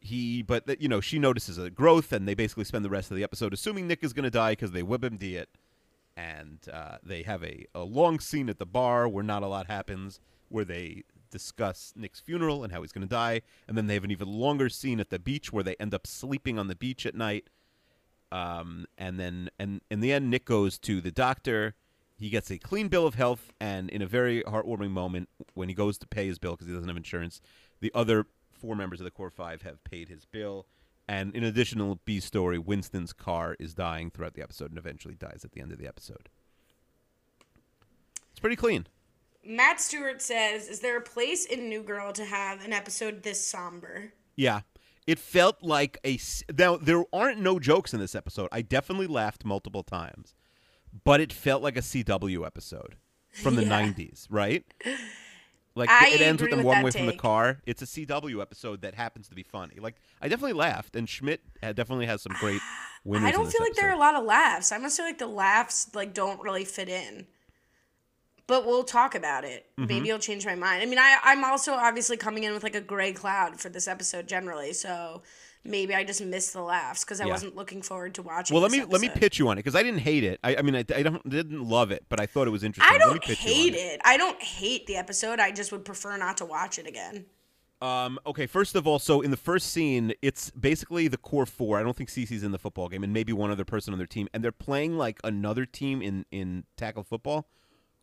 [0.00, 3.16] he, but you know, she notices a growth, and they basically spend the rest of
[3.16, 5.48] the episode assuming Nick is going to die because they whip WebMD it,
[6.14, 9.66] and uh, they have a, a long scene at the bar where not a lot
[9.66, 13.94] happens, where they discuss Nick's funeral and how he's going to die, and then they
[13.94, 16.76] have an even longer scene at the beach where they end up sleeping on the
[16.76, 17.48] beach at night
[18.32, 21.74] um, and then and in the end, Nick goes to the doctor.
[22.18, 25.74] He gets a clean bill of health, and in a very heartwarming moment, when he
[25.74, 27.40] goes to pay his bill because he doesn't have insurance,
[27.80, 30.66] the other four members of the core five have paid his bill.
[31.08, 35.42] And in additional B story, Winston's car is dying throughout the episode and eventually dies
[35.44, 36.28] at the end of the episode.
[38.30, 38.86] It's pretty clean.
[39.44, 43.46] Matt Stewart says, "Is there a place in New Girl to have an episode this
[43.46, 44.62] somber?" Yeah.
[45.06, 46.18] It felt like a.
[46.58, 48.48] Now, there aren't no jokes in this episode.
[48.50, 50.34] I definitely laughed multiple times,
[51.04, 52.96] but it felt like a CW episode
[53.30, 53.82] from the Yeah.
[53.82, 54.64] 90s, right?
[55.74, 57.58] Like I it ends with them with walking away from the car.
[57.66, 59.74] It's a CW episode that happens to be funny.
[59.78, 62.62] Like I definitely laughed, and Schmidt definitely has some great
[63.04, 63.28] winners.
[63.28, 64.72] I don't feel like there are a lot of laughs.
[64.72, 67.26] I must feel like the laughs like don't really fit in.
[68.48, 69.66] But we'll talk about it.
[69.78, 69.88] Mm-hmm.
[69.88, 70.82] Maybe I'll change my mind.
[70.82, 73.88] I mean, I I'm also obviously coming in with like a gray cloud for this
[73.88, 75.22] episode generally, so
[75.64, 77.32] maybe I just missed the laughs because I Yeah.
[77.32, 78.54] wasn't looking forward to watching.
[78.54, 80.38] Well, let me let me pitch you on it because I didn't hate it.
[80.44, 82.94] I, I mean, I, I don't didn't love it, but I thought it was interesting.
[82.94, 84.00] I don't pitch you on hate it.
[84.04, 85.40] I don't hate the episode.
[85.40, 87.26] I just would prefer not to watch it again.
[87.82, 91.78] Um, okay, first of all, so in the first scene, it's basically the core four.
[91.78, 94.06] I don't think Cece's in the football game, and maybe one other person on their
[94.06, 97.48] team, and they're playing like another team in in tackle football.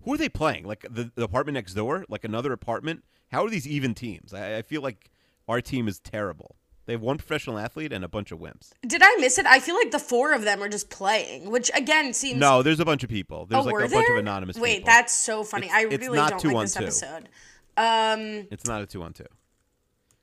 [0.03, 0.65] Who are they playing?
[0.65, 3.03] Like the, the apartment next door, like another apartment.
[3.31, 4.33] How are these even teams?
[4.33, 5.09] I, I feel like
[5.47, 6.55] our team is terrible.
[6.85, 8.71] They have one professional athlete and a bunch of wimps.
[8.85, 9.45] Did I miss it?
[9.45, 12.81] I feel like the four of them are just playing, which again seems No, there's
[12.81, 13.45] a bunch of people.
[13.45, 14.87] There's oh, like a bunch of anonymous Wait, people.
[14.87, 15.67] that's so funny.
[15.67, 16.83] It's- I really don't like this two.
[16.83, 17.29] episode.
[17.77, 19.25] Um, It's not a two on two.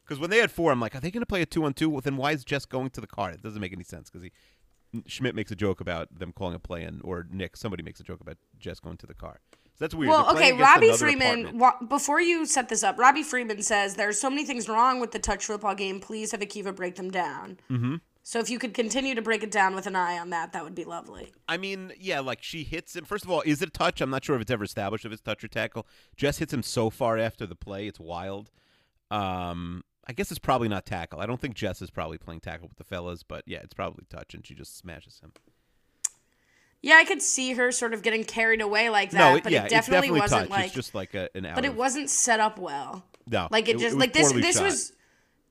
[0.04, 1.72] Because when they had four, I'm like, are they going to play a two on
[1.72, 1.88] two?
[1.88, 3.30] Well, then why is Jess going to the car?
[3.30, 4.32] It doesn't make any sense because he
[5.06, 8.02] Schmidt makes a joke about them calling a play in, or Nick, somebody makes a
[8.02, 9.40] joke about Jess going to the car.
[9.80, 10.10] That's weird.
[10.10, 11.58] well, okay, Robbie Freeman.
[11.58, 15.10] Wa- before you set this up, Robbie Freeman says there's so many things wrong with
[15.10, 16.00] the touch football game.
[16.00, 17.58] Please have Akiva break them down.
[17.70, 17.96] Mm-hmm.
[18.22, 20.62] So if you could continue to break it down with an eye on that, that
[20.62, 21.32] would be lovely.
[21.48, 23.06] I mean, yeah, like she hits him.
[23.06, 24.02] First of all, is it a touch?
[24.02, 25.86] I'm not sure if it's ever established if it's touch or tackle.
[26.14, 28.50] Jess hits him so far after the play, it's wild.
[29.10, 31.20] Um, I guess it's probably not tackle.
[31.20, 34.04] I don't think Jess is probably playing tackle with the fellas, but yeah, it's probably
[34.10, 35.32] touch, and she just smashes him.
[36.82, 39.52] Yeah, I could see her sort of getting carried away like that, no, it, but
[39.52, 40.50] yeah, it definitely, it's definitely wasn't touch.
[40.50, 40.64] like.
[40.66, 43.04] it's just like a, an out but it wasn't set up well.
[43.26, 44.32] No, like it it- just it like this.
[44.32, 44.64] This shot.
[44.64, 44.92] was.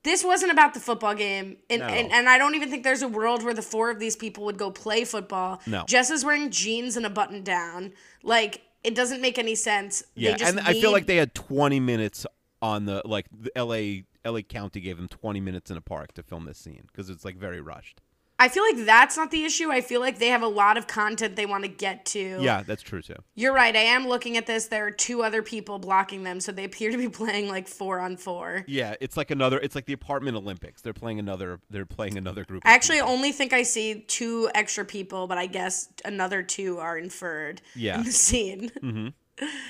[0.02, 1.88] This wasn't about the football game, and, No.
[1.88, 4.46] and and I don't even think there's a world where the four of these people
[4.46, 5.60] would go play football.
[5.68, 5.84] No.
[5.88, 7.92] Jess is wearing jeans and a button down.
[8.24, 10.02] Like it doesn't make any sense.
[10.16, 12.26] Yeah, they just and I feel like they had 20 minutes
[12.62, 16.24] on the like the LA LA County gave them 20 minutes in a park to
[16.24, 18.00] film this scene because it's like very rushed.
[18.42, 19.70] I feel like that's not the issue.
[19.70, 22.40] I feel like they have a lot of content they want to get to.
[22.42, 23.16] Yeah, that's true too.
[23.36, 23.76] You're right.
[23.76, 24.68] I am looking at this.
[24.68, 28.00] There are two other people blocking them, so they appear to be playing like four
[28.00, 28.64] on four.
[28.68, 29.60] Yeah, it's like another.
[29.60, 30.82] It's like the apartment Olympics.
[30.82, 31.60] They're playing another.
[31.70, 32.64] They're playing another group.
[32.66, 33.12] I actually people.
[33.12, 37.98] only think I see two extra people, but I guess another two are inferred Yeah.
[37.98, 38.72] in the scene.
[38.82, 39.08] Mm-hmm.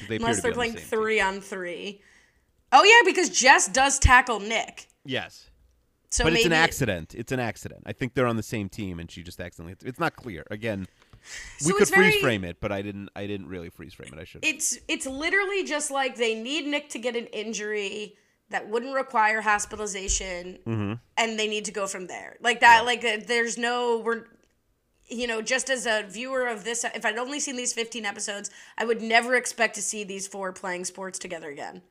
[0.07, 0.81] They Unless to they're on the playing team.
[0.83, 2.01] three on three.
[2.71, 4.87] Oh yeah, because Jess does tackle Nick.
[5.05, 5.48] Yes.
[6.11, 7.13] So but it's an accident.
[7.15, 7.83] It's an accident.
[7.85, 9.75] I think they're on the same team, and she just accidentally.
[9.87, 10.43] It's not clear.
[10.49, 10.87] Again,
[11.65, 13.09] we could very- freeze frame it, but I didn't.
[13.15, 14.19] I didn't really freeze frame it.
[14.19, 14.43] I should.
[14.43, 18.15] It's it's literally just like they need Nick to get an injury
[18.49, 20.93] that wouldn't require hospitalization, Mm-hmm.
[21.17, 22.37] and they need to go from there.
[22.41, 22.85] Like that.
[22.85, 24.25] Like uh, there's no we're.
[25.11, 28.51] You know, just as a viewer of this, if I'd only seen these 15 episodes,
[28.77, 31.81] I would never expect to see these four playing sports together again.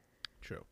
[0.40, 0.64] True.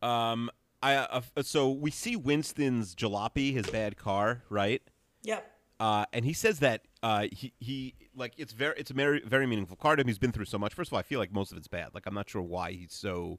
[0.00, 0.48] Um,
[0.82, 4.82] I uh, so we see Winston's jalopy, his bad car, right?
[5.22, 5.50] Yep.
[5.78, 9.46] Uh, and he says that uh, he he like it's very it's a very very
[9.46, 10.06] meaningful car to him.
[10.06, 10.74] He's been through so much.
[10.74, 11.90] First of all, I feel like most of it's bad.
[11.94, 13.38] Like I'm not sure why he's so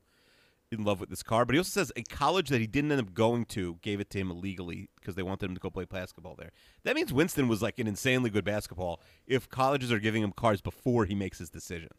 [0.72, 1.46] in love with this car.
[1.46, 4.10] But he also says a college that he didn't end up going to gave it
[4.12, 6.52] to him illegally because they wanted him to go play basketball there.
[6.84, 9.02] That means Winston was like an insanely good basketball.
[9.28, 11.90] If colleges are giving him cars before he makes his decision,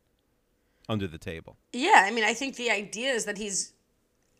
[0.88, 1.56] under the table.
[1.72, 3.72] Yeah, I mean, I think the idea is that he's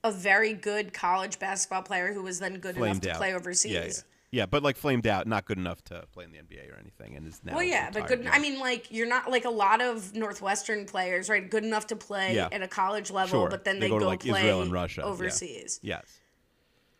[0.04, 3.16] a very good college basketball player who was then good enough to out.
[3.18, 3.72] play overseas.
[3.72, 3.92] Yeah, yeah.
[4.34, 7.16] Yeah, but like flamed out, not good enough to play in the NBA or anything,
[7.16, 7.52] and is now.
[7.54, 8.24] Well, yeah, but good.
[8.24, 8.30] yeah.
[8.32, 11.48] I mean, like you're not like a lot of Northwestern players, right?
[11.50, 12.48] Good enough to play Yeah.
[12.50, 13.50] at a college level, Sure.
[13.50, 15.10] but then They they, go to, like, play Israel and Russia, yeah.
[15.10, 15.80] overseas.
[15.82, 16.04] yes.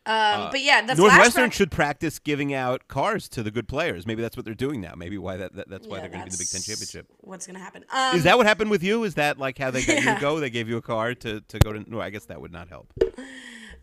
[0.04, 4.04] Um, but yeah, the Northwestern flashback- should practice giving out cars to the good players.
[4.04, 4.94] Maybe that's what they're doing now.
[4.96, 6.60] Maybe why that, that that's why Yeah, they're going to be in the Big Ten
[6.60, 7.06] championship.
[7.18, 7.84] What's gonna happen?
[7.92, 9.04] Um, Is that what happened with you?
[9.04, 10.40] Is that like how they got you to go?
[10.40, 11.88] They gave you a car to, to go to.
[11.88, 12.92] No, I guess that would not help.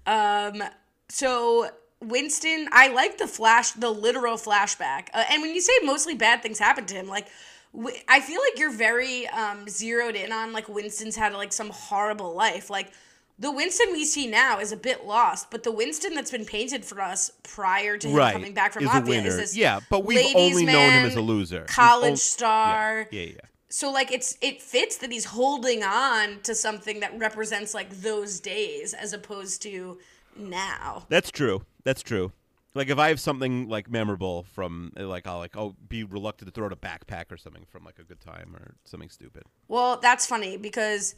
[0.06, 0.62] Um,
[1.10, 1.70] so
[2.02, 5.08] Winston, I like the flash, the literal flashback.
[5.14, 7.28] Uh, and when you say mostly bad things happen to him, like
[7.74, 11.70] w- I feel like you're very um zeroed in on like Winston's had like some
[11.70, 12.70] horrible life.
[12.70, 12.92] Like
[13.40, 16.84] the Winston we see now is a bit lost, but the Winston that's been painted
[16.84, 20.06] for us prior to him right, coming back from is Latvia is this yeah, but
[20.06, 21.66] we've only known him as a loser.
[21.68, 23.08] College on- star.
[23.12, 23.42] Yeah, yeah, yeah.
[23.70, 28.40] So like it's it fits that he's holding on to something that represents like those
[28.40, 30.00] days as opposed to
[30.36, 31.06] now.
[31.08, 31.64] That's true.
[31.84, 32.34] That's true.
[32.76, 36.52] Like if I have something like memorable from like I'll like I'll be reluctant to
[36.52, 39.44] throw out a backpack or something from like a good time or something stupid.
[39.68, 41.16] Well, that's funny because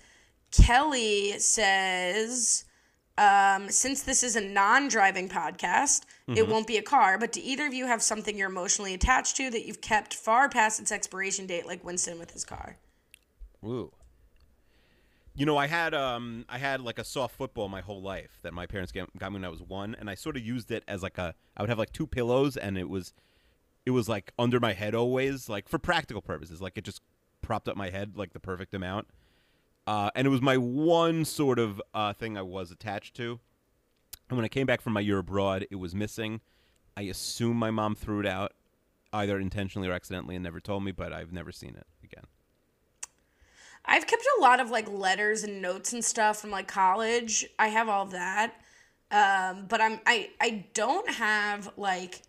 [0.52, 2.66] Kelly says,
[3.18, 6.52] um, since this is a non driving podcast, it Mm-hmm.
[6.52, 9.50] won't be a car, but do either of you have something you're emotionally attached to
[9.50, 12.78] that you've kept far past its expiration date, like Winston with his car?
[13.66, 13.92] Ooh.
[15.34, 18.54] You know, I had um I had like a soft football my whole life that
[18.54, 20.84] my parents got got me when I was one, and I sort of used it
[20.88, 23.14] as like a I would have like two pillows, and it was
[23.86, 27.02] it was like under my head always, like for practical purposes, like it just
[27.42, 29.08] propped up my head like the perfect amount.
[29.88, 33.40] Uh, and it was my one sort of uh, thing I was attached to.
[34.30, 36.42] And when I came back from my year abroad, it was missing.
[36.96, 38.54] I assume my mom threw it out,
[39.12, 40.92] either intentionally or accidentally, and never told me.
[40.92, 42.26] But I've never seen it again.
[43.86, 47.46] I've kept a lot of like letters and notes and stuff from like college.
[47.58, 48.54] I have all that.
[49.10, 52.22] Um, but I'm I I don't have like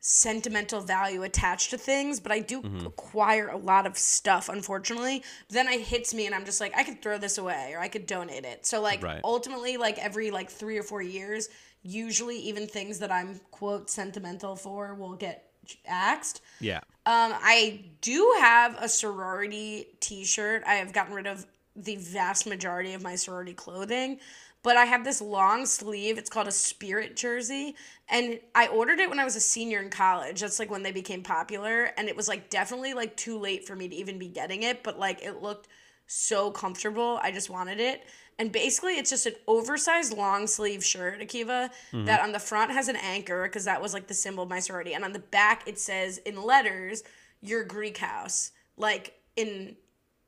[0.00, 2.86] sentimental value attached to things, but I do Mm-hmm.
[2.86, 5.22] acquire a lot of stuff, unfortunately.
[5.48, 7.88] Then it hits me and I'm just like, I could throw this away or I
[7.88, 8.66] could donate it.
[8.66, 9.20] So like Right.
[9.24, 11.48] ultimately, like every like three or four years,
[11.82, 15.50] usually even things that I'm quote sentimental for will get
[15.86, 16.42] axed.
[16.60, 16.78] Yeah.
[17.06, 20.62] Um, I do have a sorority T-shirt.
[20.66, 24.18] I have gotten rid of the vast majority of my sorority clothing,
[24.62, 26.18] but I have this long sleeve.
[26.18, 27.74] It's called a Spirit jersey,
[28.08, 30.40] and I ordered it when I was a senior in college.
[30.40, 33.74] That's like when they became popular, and it was like definitely like too late for
[33.76, 35.68] me to even be getting it, but like it looked
[36.06, 37.20] so comfortable.
[37.22, 38.02] I just wanted it.
[38.38, 42.06] And basically, it's just an oversized long sleeve shirt, Akiva, mm-hmm.
[42.06, 44.60] that on the front has an anchor because that was like the symbol of my
[44.60, 44.94] sorority.
[44.94, 47.02] And on the back, it says in letters,
[47.42, 49.76] your Greek house, like in,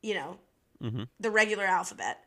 [0.03, 0.37] you know,
[0.81, 1.03] mm-hmm.
[1.19, 2.23] the regular alphabet.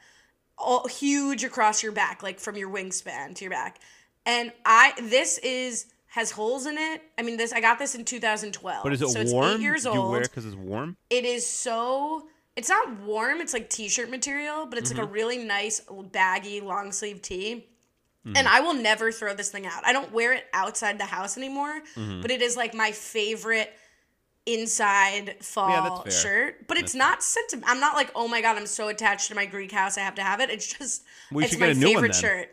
[0.59, 3.79] All huge across your back, like from your wingspan to your back.
[4.25, 7.03] And I, this is, has holes in it.
[7.19, 8.83] I mean, this, I got this in 2012.
[8.83, 9.57] But is it so it's warm?
[9.57, 10.97] eight years Do old you wear it because it's warm?
[11.11, 15.13] it is so it's not warm it's like t-shirt material but it's like a mm-hmm.
[15.13, 17.67] really nice baggy long sleeve tee
[18.27, 18.37] mm-hmm.
[18.37, 21.37] and i will never throw this thing out i don't wear it outside the house
[21.37, 22.23] anymore mm-hmm.
[22.23, 23.73] but it is like my favorite
[24.47, 26.13] inside fall fair.
[26.13, 29.35] shirt but it's not senti- i'm not like oh my god i'm so attached to
[29.35, 31.75] my greek house i have to have it it's just you it's should my a
[31.75, 32.51] new favorite shirt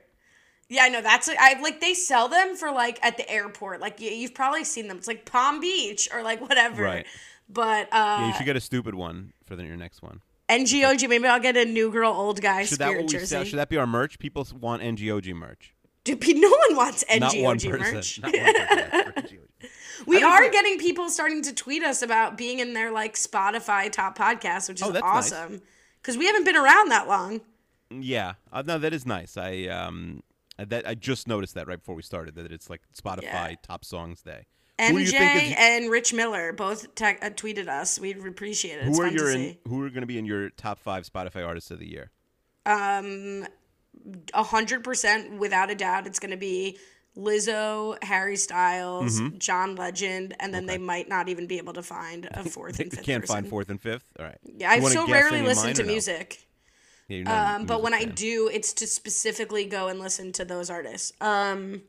[0.69, 3.79] yeah, I know that's I like they sell them for like at the airport.
[3.79, 4.97] Like you, you've probably seen them.
[4.97, 6.82] It's like Palm Beach or like whatever.
[6.84, 7.06] Right.
[7.47, 10.21] But uh Yeah, you should get a stupid one for the, your next one.
[10.49, 11.08] NGOG.
[11.08, 13.25] Maybe I'll get a new girl, old guy Should that spirit what we jersey.
[13.27, 13.43] sell?
[13.43, 14.17] Should that be our merch?
[14.17, 15.75] People want NGOG merch.
[16.06, 17.93] Dude, no one wants Not one NGOG person.
[17.93, 18.19] merch.
[18.21, 19.39] Not one person.
[19.99, 20.08] asked for NGOG.
[20.08, 23.15] we think are we're- getting people starting to tweet us about being in their like
[23.15, 25.62] Spotify top podcast, which is Oh, awesome.
[26.01, 27.41] Because we haven't been around that long.
[27.89, 29.38] Yeah, uh, no, that is nice.
[29.38, 30.23] I um,
[30.60, 33.56] Uh, That I just noticed that right before we started that it's like Spotify Yeah.
[33.63, 34.45] top songs day.
[34.79, 37.99] Who do you MJ and Rich Miller both te- uh, tweeted us.
[37.99, 38.88] We'd appreciate it.
[38.88, 41.45] It's who are your in, who are going to be in your top five Spotify
[41.45, 42.12] artists of the year?
[42.65, 43.45] Um,
[44.34, 46.77] a hundred percent, without a doubt, it's going to be
[47.17, 52.28] Lizzo, Harry Styles, John Legend, and then they might not even be able to find
[52.32, 53.06] a fourth and You fifth.
[53.06, 53.36] can't person.
[53.36, 54.06] find fourth and fifth.
[54.19, 54.38] All right.
[54.43, 55.88] Yeah, I so rarely listen to no?
[55.91, 56.39] music.
[57.08, 61.12] Yeah, Um, but when I do, it's to specifically go and listen to those artists.
[61.21, 61.84] Um,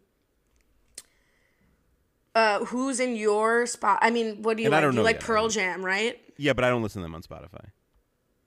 [2.35, 3.99] uh, who's in your spot?
[4.03, 4.93] I mean, what do you And I like?
[4.93, 6.21] You know like yet, Pearl Jam, right?
[6.37, 7.67] yeah, but I don't listen to them on Spotify.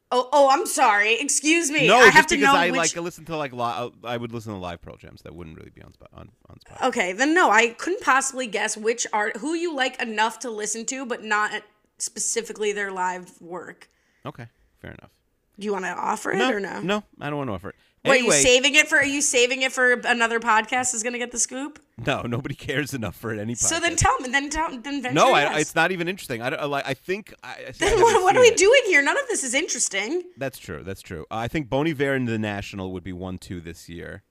[0.09, 1.15] Oh, oh, I'm sorry.
[1.19, 1.85] Excuse me.
[1.87, 2.77] No, I have to because know I which.
[2.95, 5.71] like listen to like li- I would listen to live Pearl Jams that wouldn't really
[5.71, 6.87] be on Spo- on on Spotify.
[6.87, 10.85] Okay, then no, I couldn't possibly guess which art who you like enough to listen
[10.85, 11.51] to, but not
[11.97, 13.89] specifically their live work.
[14.25, 14.45] Okay,
[14.81, 15.11] fair enough.
[15.59, 16.79] Do you want to offer it No, or no?
[16.81, 17.75] no, I don't want to offer it.
[18.07, 18.97] What, Anyway, are you saving it for?
[18.97, 20.93] Are you saving it for another podcast?
[20.93, 21.79] Is gonna get the scoop.
[22.05, 23.53] no, nobody cares enough for any.
[23.53, 23.57] Podcast.
[23.57, 24.29] So then tell me.
[24.29, 24.69] Then tell.
[24.69, 25.13] Then venture.
[25.13, 26.41] no, I, it's not even interesting.
[26.41, 26.87] I, don't, like.
[26.87, 27.33] I think.
[27.43, 28.57] I, I Then what, what are we it.
[28.57, 29.01] doing here?
[29.01, 30.23] None of this is interesting.
[30.37, 30.83] That's true.
[30.83, 31.25] That's true.
[31.31, 34.23] Uh, I think Bon Iver and the National would be one two this year.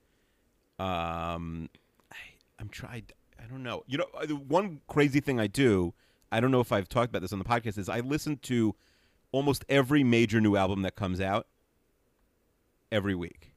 [0.79, 1.69] Um,
[2.13, 2.17] I,
[2.59, 3.13] I'm tried.
[3.43, 3.85] I don't know.
[3.87, 5.95] You know, uh, the one crazy thing I do.
[6.33, 7.79] I don't know if I've talked about this on the podcast.
[7.79, 8.75] Is I listen to
[9.33, 11.47] almost every major new album that comes out
[12.93, 13.53] every week.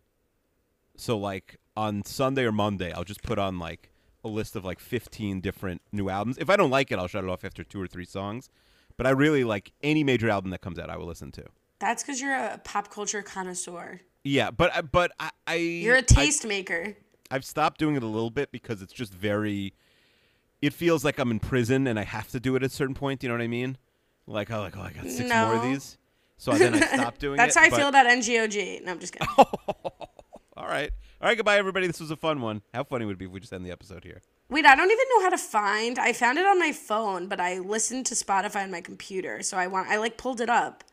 [0.99, 3.89] So like on Sunday or Monday, I'll just put on like
[4.23, 6.37] a list of like 15 different new albums.
[6.37, 8.49] If I don't like it, I'll shut it off after two or three songs.
[8.97, 11.43] But I really like any major album that comes out, I will listen to.
[11.79, 14.01] That's because you're a pop culture connoisseur.
[14.25, 16.95] Yeah, but I- but I, I You're a tastemaker.
[17.31, 19.73] I've stopped doing it a little bit because it's just very.
[20.61, 22.95] It feels like I'm in prison and I have to do it at a certain
[22.95, 23.23] point.
[23.23, 23.77] You know what I mean?
[24.27, 25.97] Like, oh, like, oh, I got six more of these.
[26.37, 27.55] So I then I stopped doing That's it.
[27.55, 28.83] That's how I but- feel about NGOG.
[28.83, 29.27] No, I'm just kidding.
[30.69, 31.35] All right, all right.
[31.35, 31.87] Goodbye, everybody.
[31.87, 32.61] This was a fun one.
[32.75, 34.21] How funny would it be if we just end the episode here?
[34.49, 35.97] Wait, I don't even know how to find.
[35.97, 39.57] I found it on my phone, but I listened to Spotify on my computer, so
[39.57, 39.87] I want.
[39.89, 40.83] I like pulled it up.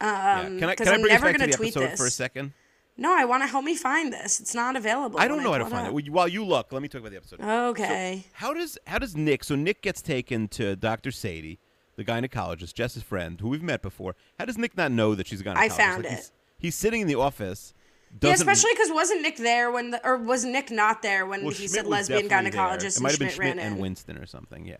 [0.00, 0.40] yeah.
[0.46, 2.00] Um, Can I can I I'm bring never back gonna the tweet episode this.
[2.00, 2.54] for a second?
[2.96, 4.40] No, I want to help me find this.
[4.40, 5.20] It's not available.
[5.20, 5.92] I don't know how to find it.
[5.92, 7.42] Well, While you look, let me talk about the episode.
[7.42, 8.24] Okay.
[8.32, 9.44] How does how does Nick?
[9.44, 11.10] So Nick gets taken to Dr.
[11.10, 11.58] Sadie,
[11.96, 14.16] the gynecologist, Jess's friend, who we've met before.
[14.38, 15.56] How does Nick not know that she's a gynecologist?
[15.58, 16.16] I found Like, it.
[16.16, 17.74] He's, he's sitting in the office.
[18.20, 21.50] Yeah, especially because wasn't Nick there when the or was Nick not there when well,
[21.50, 23.78] he Schmidt said lesbian gynecologist It might have been Schmidt and in?
[23.78, 24.66] Winston or something.
[24.66, 24.76] Yeah.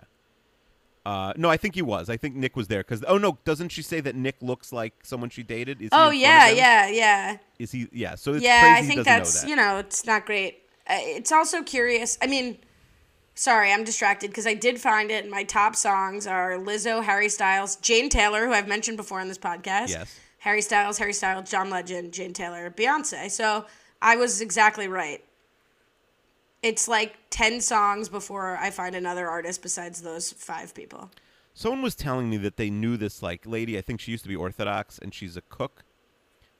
[1.06, 2.08] Uh, no, I think he was.
[2.08, 3.04] I think Nick was there because.
[3.06, 5.82] Oh no, doesn't she say that Nick looks like someone she dated?
[5.82, 7.36] Is Oh in front of yeah, yeah, yeah.
[7.58, 7.88] Is he?
[7.92, 8.14] Yeah.
[8.14, 9.50] So it's yeah, I think that's know that.
[9.50, 10.62] you know it's not great.
[10.88, 12.16] Uh, It's also curious.
[12.22, 12.58] I mean,
[13.34, 15.28] sorry, I'm distracted because I did find it.
[15.28, 19.38] My top songs are Lizzo, Harry Styles, Jane Taylor, who I've mentioned before on this
[19.38, 19.90] podcast.
[19.90, 20.18] Yes.
[20.44, 23.30] Harry Styles, Harry Styles, John Legend, Jane Taylor, Beyonce.
[23.30, 23.64] So
[24.02, 25.24] I was exactly right.
[26.62, 31.10] It's like ten songs before I find another artist besides those five people.
[31.54, 33.78] Someone was telling me that they knew this like lady.
[33.78, 35.82] I think she used to be Orthodox, and she's a cook,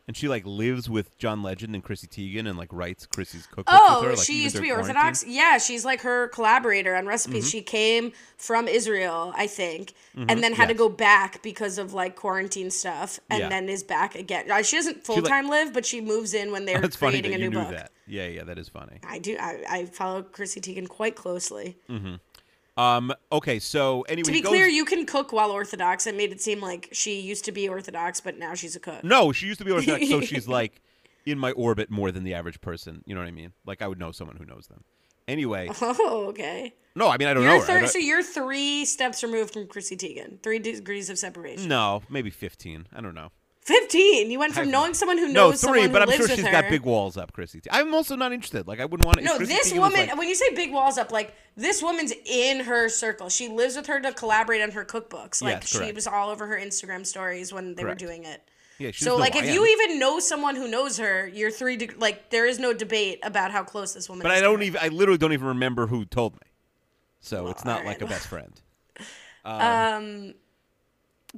[0.07, 3.67] and she like lives with John Legend and Chrissy Teigen, and like writes Chrissy's cookbook
[3.69, 4.17] Oh, with her.
[4.17, 5.21] Like, she used to be during Orthodox.
[5.21, 5.37] quarantine.
[5.37, 7.45] Yeah, she's like her collaborator on recipes.
[7.45, 7.51] Mm-hmm.
[7.51, 12.17] She came from Israel, I think, and then had to go back because of like
[12.17, 13.49] quarantine stuff, and Yeah.
[13.49, 14.51] then is back again.
[14.51, 17.31] Uh, She doesn't full time live, but she moves in when they're That's funny creating
[17.33, 17.75] that a you new knew book.
[17.75, 17.91] that.
[18.07, 18.99] Yeah, yeah, that is funny.
[19.09, 19.37] I do.
[19.41, 21.79] I, I follow Chrissy Teigen quite closely.
[22.77, 23.13] Um.
[23.31, 23.59] Okay.
[23.61, 26.07] So anyway, To be goes- clear, you can cook while Orthodox.
[26.07, 29.05] I made it seem like she used to be Orthodox, but now she's a cook.
[29.05, 30.81] No, she used to be Orthodox, so she's like
[31.27, 33.03] in my orbit more than the average person.
[33.07, 33.53] You know what I mean?
[33.65, 34.83] Like I would know someone who knows them.
[35.27, 36.75] Anyway, Oh, okay.
[36.97, 37.73] no, I mean I don't You're know her.
[37.73, 40.43] I don't- so you're three steps removed from Chrissy Teigen.
[40.43, 41.69] Three degrees of separation.
[41.69, 42.87] no, maybe fifteen.
[42.93, 43.31] I don't know.
[43.65, 44.31] Fifteen.
[44.31, 46.51] You went from knowing someone who knows No, three, someone but I'm sure she's her.
[46.53, 47.63] got big walls up, Chrissy.
[47.63, 48.67] T- I'm also not interested.
[48.69, 49.25] Like I wouldn't want to.
[49.25, 50.11] No, this woman.
[50.19, 53.31] when you say big walls up, like this woman's in her circle.
[53.31, 55.41] She lives with her to collaborate on her cookbooks.
[55.41, 58.03] Like Yes, she was all over her Instagram stories when they Correct.
[58.03, 58.43] were doing it.
[58.79, 61.79] yeah, she So like, if you even know someone who knows her, you're three.
[61.79, 64.25] De- like there is no debate about how close this woman.
[64.25, 64.79] but I don't even.
[64.83, 66.47] I literally don't even remember who told me.
[67.21, 67.99] So it's not alright.
[67.99, 68.61] like a best friend.
[69.47, 70.35] Um, um,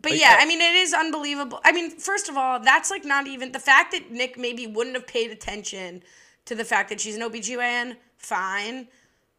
[0.00, 1.60] But yeah, I mean, it is unbelievable.
[1.64, 4.94] I mean, first of all, that's like not even the fact that Nick maybe wouldn't
[4.94, 6.02] have paid attention
[6.44, 8.88] to the fact that she's an OBGYN, fine.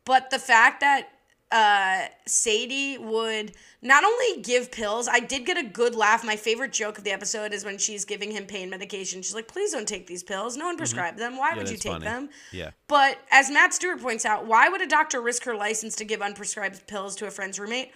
[0.04, 1.10] But the fact that
[1.52, 6.26] uh, Sadie would not only give pills, I did get a good laugh.
[6.26, 9.22] My favorite joke of the episode is when she's giving him pain medication.
[9.22, 10.58] She's like, please don't take these pills.
[10.58, 11.38] No one prescribed them.
[11.38, 11.58] Why Mm-hmm.
[11.58, 12.06] Yeah, would you take funny.
[12.06, 12.30] them?
[12.52, 12.72] Yeah.
[12.88, 16.20] But as Matt Stewart points out, why would a doctor risk her license to give
[16.20, 17.92] unprescribed pills to a friend's roommate?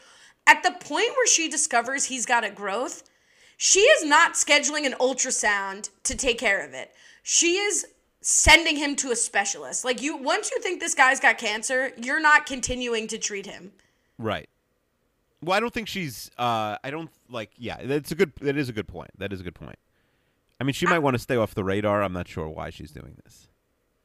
[0.52, 3.10] At the point where she discovers he's got a growth,
[3.56, 6.92] she is not scheduling an ultrasound to take care of it.
[7.24, 7.86] She is
[8.20, 9.86] sending him to a specialist.
[9.86, 13.72] Like you once you think this guy's got cancer, you're not continuing to treat him.
[14.18, 14.50] Right.
[15.42, 16.30] Well, I don't think she's.
[16.38, 17.52] Uh, I don't like.
[17.58, 18.34] Yeah, that's a good.
[18.42, 19.12] That is a good point.
[19.20, 19.80] That is a good point.
[20.60, 22.04] I mean, she might want to stay off the radar.
[22.04, 23.48] I'm not sure why she's doing this.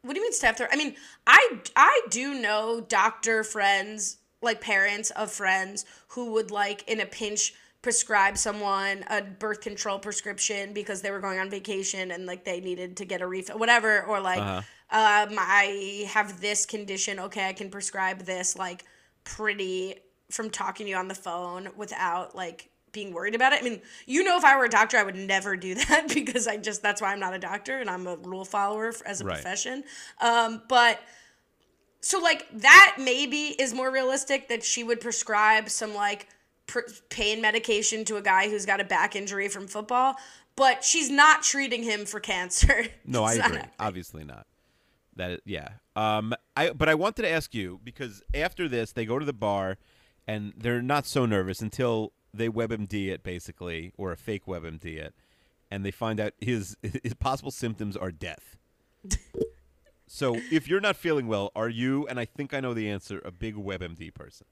[0.03, 0.69] What do you mean step through?
[0.71, 0.95] I mean,
[1.27, 7.07] I I do know doctor friends, like parents of friends who would like in a
[7.07, 12.45] pinch prescribe someone a birth control prescription because they were going on vacation and like
[12.45, 14.63] they needed to get a refill, whatever, or like Uh-huh.
[14.91, 18.85] um I have this condition, okay, I can prescribe this like
[19.25, 19.97] pretty
[20.31, 23.61] from talking to you on the phone without like being worried about it.
[23.61, 26.49] I mean, you know, if I were a doctor, I would never do that because
[26.49, 29.25] I just that's why I'm not a doctor and I'm a rule follower as a
[29.25, 29.35] Right.
[29.35, 29.85] profession.
[30.21, 30.99] Um, but
[32.07, 36.29] so like that maybe is more realistic that she would prescribe some like
[36.69, 40.15] pr- pain medication to a guy who's got a back injury from football,
[40.55, 42.87] but she's not treating him for cancer.
[43.05, 43.63] No, I It's not agree.
[43.81, 44.47] Obviously not.
[45.17, 45.69] That is- yeah.
[45.97, 46.33] Um.
[46.57, 49.77] I but I wanted to ask you because after this they go to the bar,
[50.29, 55.13] and they're not so nervous until they WebMD it basically or a fake WebMD it,
[55.73, 58.57] and they find out his his possible symptoms are death.
[60.07, 62.07] so if you're not feeling well, are you?
[62.07, 63.21] And I think I know the answer.
[63.25, 64.47] A big WebMD person.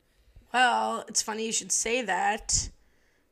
[0.53, 2.71] Well, it's funny you should say that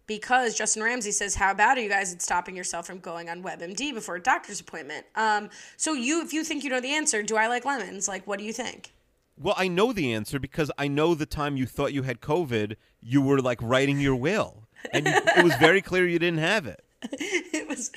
[0.07, 3.43] because Justin Ramsey says, "How bad are you guys at stopping yourself from going on
[3.43, 7.23] WebMD before a doctor's appointment?" Um, so you, if you think you know the answer,
[7.23, 8.09] do I like lemons?
[8.09, 8.93] Like, what do you think?
[9.39, 12.77] Well, I know the answer because I know the time you thought you had COVID,
[13.01, 16.67] you were like writing your will, and you, it was very clear you didn't have
[16.67, 16.85] it.
[17.13, 17.91] it was.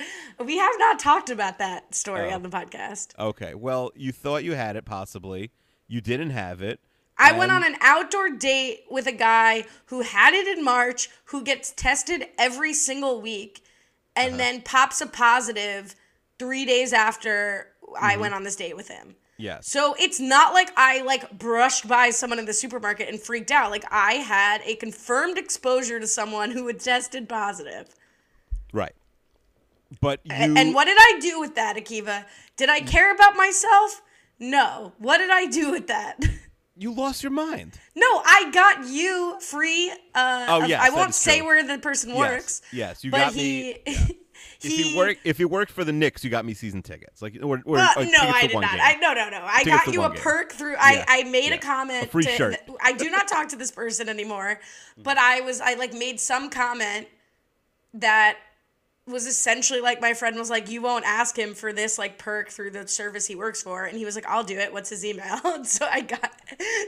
[0.44, 2.34] We have not talked about that story Oh.
[2.34, 3.16] on the podcast.
[3.18, 3.54] Okay.
[3.54, 5.50] Well, you thought you had it possibly.
[5.88, 6.80] You didn't have it.
[7.18, 11.42] I went on an outdoor date with a guy who had it in March, who
[11.42, 13.62] gets tested every single week,
[14.14, 14.36] and Uh-huh.
[14.36, 15.94] then pops a positive
[16.38, 18.04] three days after Mm-hmm.
[18.04, 19.14] I went on this date with him.
[19.38, 19.68] Yes.
[19.70, 23.70] So it's not like I like brushed by someone in the supermarket and freaked out.
[23.70, 27.94] Like I had a confirmed exposure to someone who had tested positive.
[30.00, 32.24] But you And what did I do with that, Akiva?
[32.56, 34.02] Did I care about myself?
[34.38, 34.92] No.
[34.98, 36.18] What did I do with that?
[36.76, 37.78] you lost your mind.
[37.94, 39.90] No, I got you free.
[40.14, 41.46] Uh, Oh, yes, I won't say true.
[41.46, 42.62] where the person works.
[42.72, 44.18] Yes, you but got he, me.
[44.62, 47.20] If he, you work, if you worked for the Knicks, you got me season tickets.
[47.20, 48.70] Like or, or, Well, or no, I did not.
[48.70, 48.80] game.
[48.82, 49.42] I no, no, no.
[49.44, 50.18] I Tickets got you a game.
[50.22, 50.76] perk through.
[50.78, 51.54] I, Yeah, I made yeah.
[51.54, 52.04] a comment.
[52.06, 52.56] A free to- shirt.
[52.82, 54.58] I do not talk to this person anymore,
[54.96, 57.06] but I was I like made some comment
[57.94, 58.38] that
[59.06, 62.48] was essentially like my friend was like, you won't ask him for this like perk
[62.50, 64.72] through the service he works for, and he was like, I'll do it.
[64.72, 65.40] What's his email?
[65.44, 66.32] And so I got.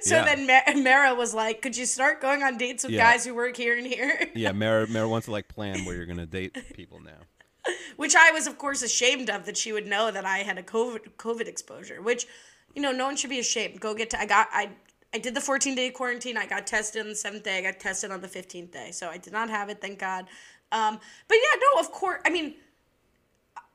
[0.03, 0.25] So Yeah.
[0.35, 3.13] then Ma- Mara was like, could you start going on dates with Yeah.
[3.13, 4.29] guys who work here and here?
[4.35, 7.73] Yeah, Mara, Mara wants to like plan where you're gonna date people now.
[7.97, 10.63] which I was, of course, ashamed of that she would know that I had a
[10.63, 12.03] COVID COVID exposure.
[12.03, 12.27] Which,
[12.75, 13.81] you know, no one should be ashamed.
[13.81, 14.13] Go get.
[14.15, 14.49] I got.
[14.53, 14.71] I.
[15.15, 16.37] I did the 14 day quarantine.
[16.37, 17.57] I got tested on the seventh day.
[17.57, 18.91] I got tested on the 15th day.
[18.91, 20.27] So I did not have it, thank God.
[20.73, 20.99] Um,
[21.29, 22.21] but yeah, no, of course.
[22.25, 22.55] I mean,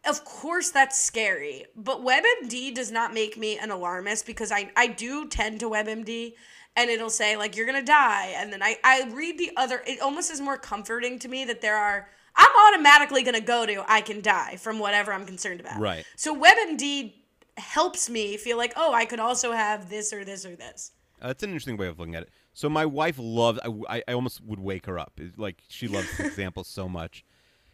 [0.06, 1.66] of course that's scary.
[1.76, 6.34] But WebMD does not make me an alarmist because I, I do tend to WebMD
[6.76, 8.34] and it'll say like you're gonna die.
[8.36, 11.62] And then I, I read the other it almost is more comforting to me that
[11.62, 15.80] there are I'm automatically gonna go to I can die from whatever I'm concerned about.
[15.80, 16.06] Right.
[16.16, 17.14] So WebMD
[17.58, 20.92] helps me feel like, oh, I could also have this or this or this.
[21.22, 22.30] Uh, that's an interesting way of looking at it.
[22.54, 23.60] So my wife loves.
[23.90, 25.14] I, I, almost would wake her up.
[25.18, 27.24] It- Like she loves this example so much.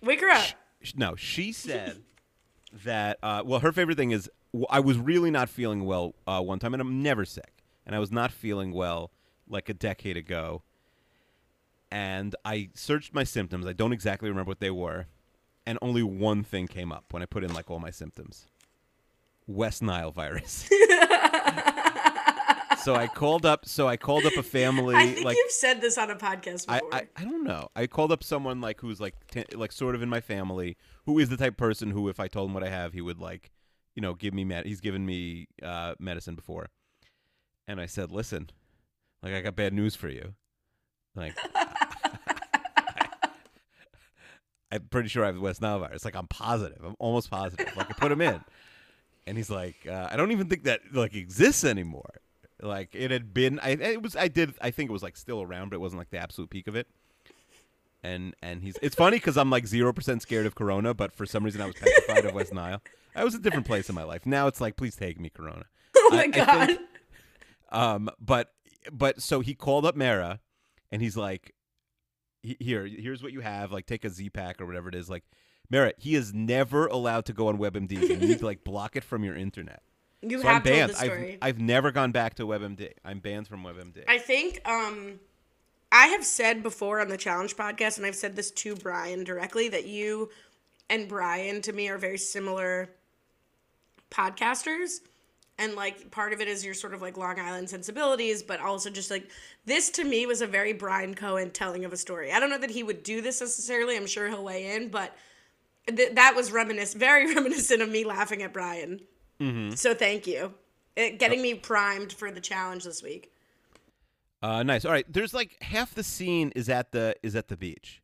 [0.02, 0.46] Wake her up.
[0.82, 2.02] Sh- No, she said
[2.84, 3.18] that.
[3.22, 4.30] Uh, well, her favorite thing is
[4.70, 8.00] I was really not feeling well uh, one time, and I'm never sick, and I
[8.00, 9.12] was not feeling well
[9.48, 10.64] like a decade ago.
[11.92, 13.66] And I searched my symptoms.
[13.66, 15.08] I don't exactly remember what they were,
[15.66, 18.46] and only one thing came up when I put in like all my symptoms:
[19.48, 20.70] West Nile virus.
[22.84, 23.66] so I called up.
[23.66, 24.96] So I called up a family.
[24.96, 26.96] I think like you've said this on a podcast I, before.
[26.96, 27.70] I, I don't know.
[27.76, 31.20] I called up someone like who's like t- like sort of in my family who
[31.20, 33.20] is the type of person who if I told him what I have he would
[33.20, 33.52] like
[33.96, 36.70] you know give me med- he's given me uh, medicine before,
[37.68, 38.50] and I said listen,
[39.22, 40.36] like I got bad news for you,
[41.16, 41.36] like.
[44.72, 46.06] I'm pretty sure I have West Nile virus.
[46.06, 46.78] Like I'm positive.
[46.86, 47.76] I'm almost positive.
[47.76, 48.40] Like I put him in,
[49.26, 52.22] and he's like, uh, I don't even think that like exists anymore.
[52.62, 53.60] Like it had been.
[53.60, 54.16] I it was.
[54.16, 54.54] I did.
[54.62, 56.76] I think it was like still around, but it wasn't like the absolute peak of
[56.76, 56.88] it.
[58.04, 58.78] And and he's.
[58.82, 61.66] It's funny because I'm like zero percent scared of Corona, but for some reason I
[61.66, 62.82] was petrified of West Nile.
[63.16, 64.26] I was a different place in my life.
[64.26, 65.66] Now it's like, please take me, Corona.
[65.98, 66.68] oh my I- I god.
[66.68, 66.82] think-
[67.72, 68.54] Um, but
[68.92, 70.40] but so he called up Mara,
[70.92, 71.54] and he's like,
[72.42, 73.72] "Here, here's what you have.
[73.72, 75.10] Like, take a Z pack or whatever it is.
[75.10, 75.24] Like,
[75.70, 77.92] Mara, he is never allowed to go on WebMD.
[77.92, 79.82] You need to like block it from your internet.
[80.22, 80.92] You so have I'm banned.
[80.92, 81.38] told the story.
[81.42, 82.92] I've I've never gone back to WebMD.
[83.06, 84.04] I'm banned from WebMD.
[84.08, 85.20] I think um
[85.92, 89.70] I have said before on the challenge podcast and I've said this to Brian directly
[89.70, 90.30] that you
[90.90, 92.90] and Brian to me are very similar
[94.12, 95.00] podcasters
[95.58, 98.90] and like part of it is your sort of like Long Island sensibilities but also
[98.90, 99.30] just like
[99.66, 102.32] this to me was a very Brian Cohen telling of a story.
[102.32, 103.96] I don't know that he would do this necessarily.
[103.96, 105.16] I'm sure he'll weigh in but
[105.88, 109.00] th- that was reminiscent very reminiscent of me laughing at Brian.
[109.76, 110.54] So thank you.
[110.96, 113.32] It, getting me primed for the challenge this week.
[114.42, 114.86] Uh, nice.
[114.86, 115.06] All right.
[115.12, 118.02] There's like half the scene is at the is at the beach.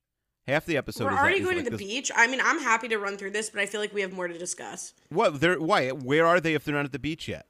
[0.48, 1.06] Half the episode.
[1.06, 2.12] We're is already at, is going like to the this- beach.
[2.16, 4.28] I mean, I'm happy to run through this, but I feel like we have more
[4.28, 4.94] to discuss.
[5.10, 5.40] What?
[5.42, 5.90] They're why?
[5.90, 7.48] Where are they if they're not at the beach yet?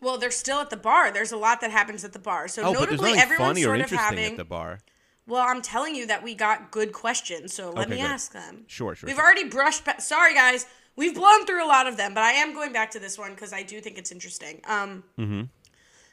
[0.00, 1.10] Well, they're still at the bar.
[1.12, 2.48] There's a lot that happens at the bar.
[2.48, 4.32] So Oh, notably, everyone's sort of having.
[4.32, 4.80] at the bar.
[5.26, 8.10] Well, I'm telling you that we got good questions, so let Okay, me good.
[8.10, 8.64] ask them.
[8.68, 9.24] Sure, sure, We've sure.
[9.24, 9.84] already brushed.
[9.84, 10.66] Ba- Sorry, guys.
[10.96, 13.32] We've blown through a lot of them, but I am going back to this one
[13.32, 14.60] because I do think it's interesting.
[14.66, 15.42] Um, Mm-hmm.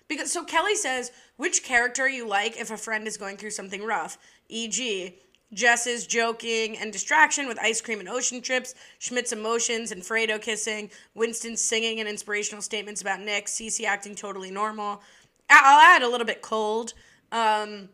[0.07, 3.83] because so Kelly says, which character you like if a friend is going through something
[3.83, 4.17] rough,
[4.49, 5.17] e.g.
[5.53, 10.89] Jess's joking and distraction with ice cream and ocean trips, Schmidt's emotions and Fredo kissing,
[11.13, 15.01] Winston's singing and inspirational statements about Nick, Cece acting totally normal.
[15.49, 16.93] I'll add a little bit cold.
[17.31, 17.89] Um,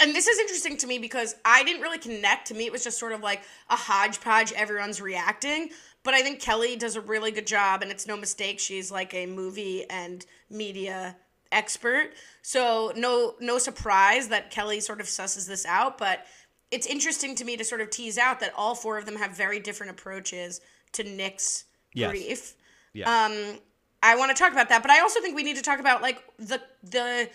[0.00, 2.48] and this is interesting to me because I didn't really connect.
[2.48, 4.52] To me, it was just sort of like a hodgepodge.
[4.52, 5.70] Everyone's reacting,
[6.04, 8.60] but I think Kelly does a really good job, and it's no mistake.
[8.60, 11.16] She's like a movie and media
[11.50, 12.10] expert,
[12.42, 15.98] so no no surprise that Kelly sort of susses this out.
[15.98, 16.24] But
[16.70, 19.36] it's interesting to me to sort of tease out that all four of them have
[19.36, 20.60] very different approaches
[20.92, 22.10] to Nick's Yes.
[22.10, 22.54] grief.
[22.92, 23.08] Yeah.
[23.26, 23.58] Um,
[24.02, 26.02] I want to talk about that, but I also think we need to talk about
[26.02, 27.30] like the the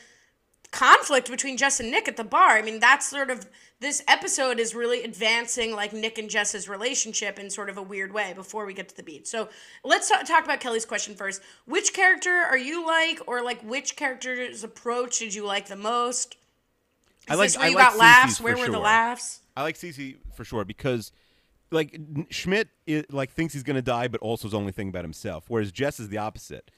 [0.72, 2.51] conflict between Jess and Nick at the bar.
[2.57, 3.49] I mean, that's sort of
[3.80, 8.13] this episode is really advancing like Nick and Jess's relationship in sort of a weird
[8.13, 9.28] way before we get to the beat.
[9.28, 9.49] So
[9.84, 11.41] let's ta- talk about Kelly's question first.
[11.65, 16.36] Which character are you like, or like which character's approach did you like the most?
[17.28, 18.41] Is I like- where I you like got laughs?
[18.41, 19.39] Where were the laughs?
[19.55, 21.11] I like Cece for sure because,
[21.72, 21.99] like,
[22.30, 25.45] Schmidt i like thinks he's gonna die, but also is only thinking about himself.
[25.47, 26.70] Whereas Jess is the opposite.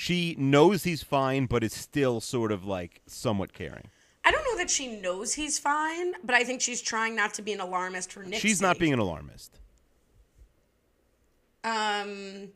[0.00, 3.88] She knows he's fine, but is still sort of like somewhat caring.
[4.24, 7.42] I don't know that she knows he's fine, but I think she's trying not to
[7.42, 8.38] be an alarmist for Nick.
[8.38, 9.58] She's not being an alarmist.
[11.64, 12.50] Um,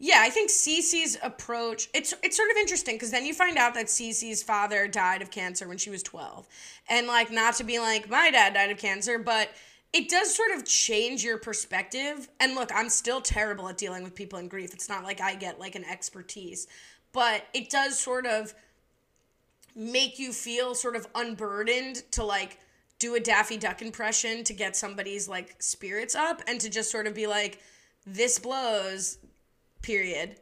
[0.00, 3.74] yeah, I think Cece's approach it's it's sort of interesting because then you find out
[3.74, 6.48] that Cece's father died of cancer when she was twelve,
[6.88, 9.50] and like not to be like my dad died of cancer, but
[9.92, 12.28] it does sort of change your perspective.
[12.40, 14.74] And look, I'm still terrible at dealing with people in grief.
[14.74, 16.66] It's not like I get like an expertise,
[17.12, 18.54] but it does sort of
[19.74, 22.58] make you feel sort of unburdened to like
[22.98, 27.06] do a Daffy Duck impression to get somebody's like spirits up and to just sort
[27.06, 27.60] of be like,
[28.06, 29.18] this blows,
[29.82, 30.36] period.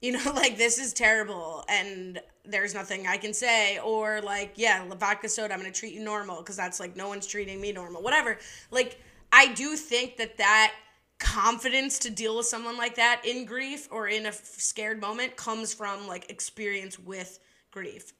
[0.00, 2.20] You know, like this is terrible and
[2.50, 3.78] there's nothing I can say.
[3.78, 7.26] Or like, yeah, vodka soda, I'm gonna treat you normal because that's like no one's
[7.26, 8.02] treating me normal.
[8.02, 8.38] Whatever.
[8.70, 9.00] Like,
[9.32, 10.72] I do think that that
[11.18, 15.72] confidence to deal with someone like that in grief or in a scared moment comes
[15.74, 17.38] from like experience with
[17.70, 18.12] grief.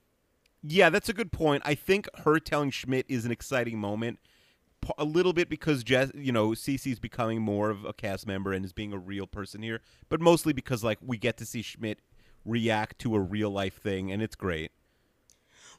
[0.62, 1.62] Yeah, that's a good point.
[1.64, 4.18] I think her telling Schmidt is an exciting moment,
[4.99, 8.64] A little bit because Jess, you know, Cece's becoming more of a cast member and
[8.64, 11.99] is being a real person here, but mostly because like we get to see Schmidt
[12.45, 14.72] react to a real life thing, and it's great.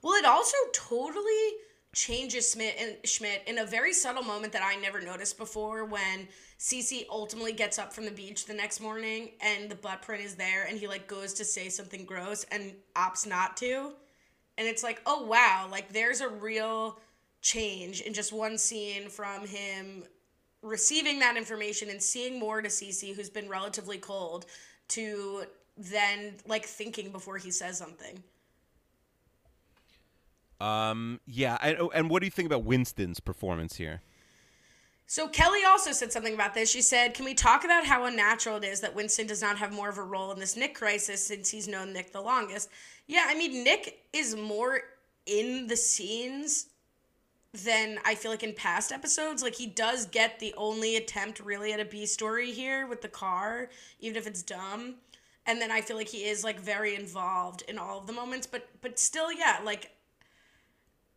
[0.02, 1.56] Well, it also totally
[1.94, 6.28] changes Schmidt and Schmidt in a very subtle moment that I never noticed before when
[6.58, 10.36] Cece ultimately gets up from the beach the next morning and the butt print is
[10.36, 13.92] there and he like goes to say something gross and opts not to.
[14.58, 16.98] And it's like, oh wow, like there's a real
[17.42, 20.04] change in just one scene from him
[20.62, 24.46] receiving that information and seeing more to Cece, who's been relatively cold,
[24.90, 25.44] to
[25.86, 28.24] then like thinking before he says something.
[30.60, 34.02] Um, yeah, I, oh, and what do you think about Winston's performance here?
[35.08, 36.70] So Kelly also said something about this.
[36.70, 39.74] She said, "Can we talk about how unnatural it is that Winston does not have
[39.74, 42.70] more of a role in this Nick crisis since he's known Nick the longest?"
[43.08, 44.82] Yeah, I mean Nick is more
[45.26, 46.68] in the scenes
[47.54, 49.44] than I feel like in past episodes.
[49.44, 53.10] Like he does get the only attempt really at a B story here with the
[53.10, 53.70] car,
[54.00, 54.96] even if it's dumb.
[55.46, 58.46] And then I feel like he is like very involved in all of the moments,
[58.48, 59.92] but but still, yeah, like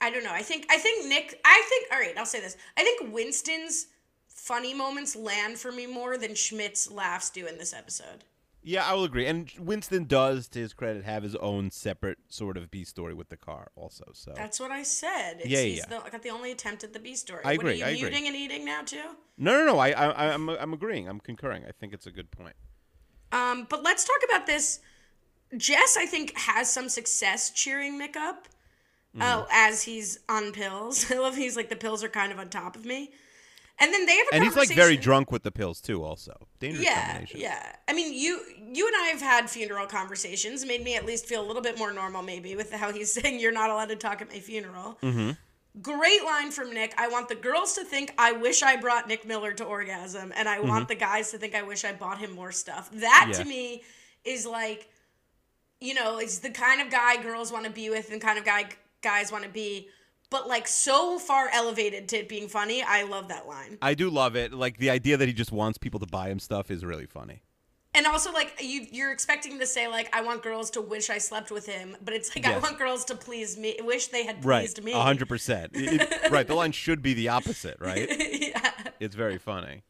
[0.00, 0.32] I don't know.
[0.32, 1.40] I think I think Nick.
[1.44, 2.16] I think all right.
[2.16, 2.56] I'll say this.
[2.76, 3.86] I think Winston's
[4.28, 8.24] funny moments land for me more than Schmidt's laughs do in this episode.
[8.66, 9.26] Yeah, I will agree.
[9.26, 13.28] And Winston does, to his credit, have his own separate sort of B story with
[13.28, 14.04] the car, also.
[14.14, 15.40] So That's what I said.
[15.40, 15.84] It's, Yeah, yeah, he's.
[15.84, 17.42] The, got the only attempt at the B story.
[17.44, 18.10] I What agree, are I you agree.
[18.10, 19.02] muting and eating now too?
[19.36, 19.78] no, no, no.
[19.78, 21.08] I, I, I'm, I'm agreeing.
[21.08, 21.64] I'm concurring.
[21.68, 22.56] I think it's a good point.
[23.34, 24.80] Um, but let's talk about this
[25.56, 28.48] Jess, I think, has some success cheering Nick up.
[29.16, 29.22] Mm-hmm.
[29.22, 31.10] Oh, as he's on pills.
[31.12, 33.12] I love he's like the pills are kind of on top of me.
[33.80, 36.04] And then they have a And he's like very drunk with the pills too.
[36.04, 37.40] Also, dangerous Yeah, combination.
[37.40, 37.72] yeah.
[37.88, 38.40] I mean, you
[38.72, 40.64] you and I have had funeral conversations.
[40.64, 43.40] Made me at least feel a little bit more normal, maybe, with how he's saying
[43.40, 44.98] you're not allowed to talk at my funeral.
[45.02, 45.30] Mm-hmm.
[45.82, 46.94] Great line from Nick.
[46.96, 50.48] I want the girls to think I wish I brought Nick Miller to orgasm, and
[50.48, 50.88] I want mm-hmm.
[50.88, 52.90] the guys to think I wish I bought him more stuff.
[52.92, 53.38] That Yeah.
[53.38, 53.82] to me
[54.24, 54.88] is like,
[55.80, 58.44] you know, it's the kind of guy girls want to be with, and kind of
[58.44, 58.68] guy
[59.02, 59.88] guys want to be.
[60.30, 63.78] But like so far elevated to it being funny, I love that line.
[63.82, 64.52] I do love it.
[64.52, 67.42] Like the idea that he just wants people to buy him stuff is really funny.
[67.94, 71.18] And also, like you, you're expecting to say like, "I want girls to wish I
[71.18, 74.44] slept with him," but it's like, "I want girls to please me, wish they had
[74.44, 75.76] Right, pleased me." a hundred percent.
[76.30, 78.08] Right, the line should be the opposite, right?
[78.40, 78.70] yeah.
[78.98, 79.82] It's very funny.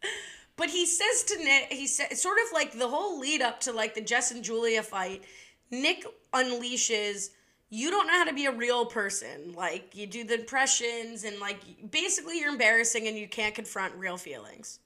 [0.57, 3.73] But he says to Nick, he said, sort of like the whole lead up to
[3.73, 5.23] like the Jess and Julia fight.
[5.71, 7.31] Nick unleashes,
[7.71, 9.55] "You don't know how to be a real person.
[9.55, 14.19] Like you do the impressions, and like basically you're embarrassing, and you can't confront real
[14.19, 14.79] feelings."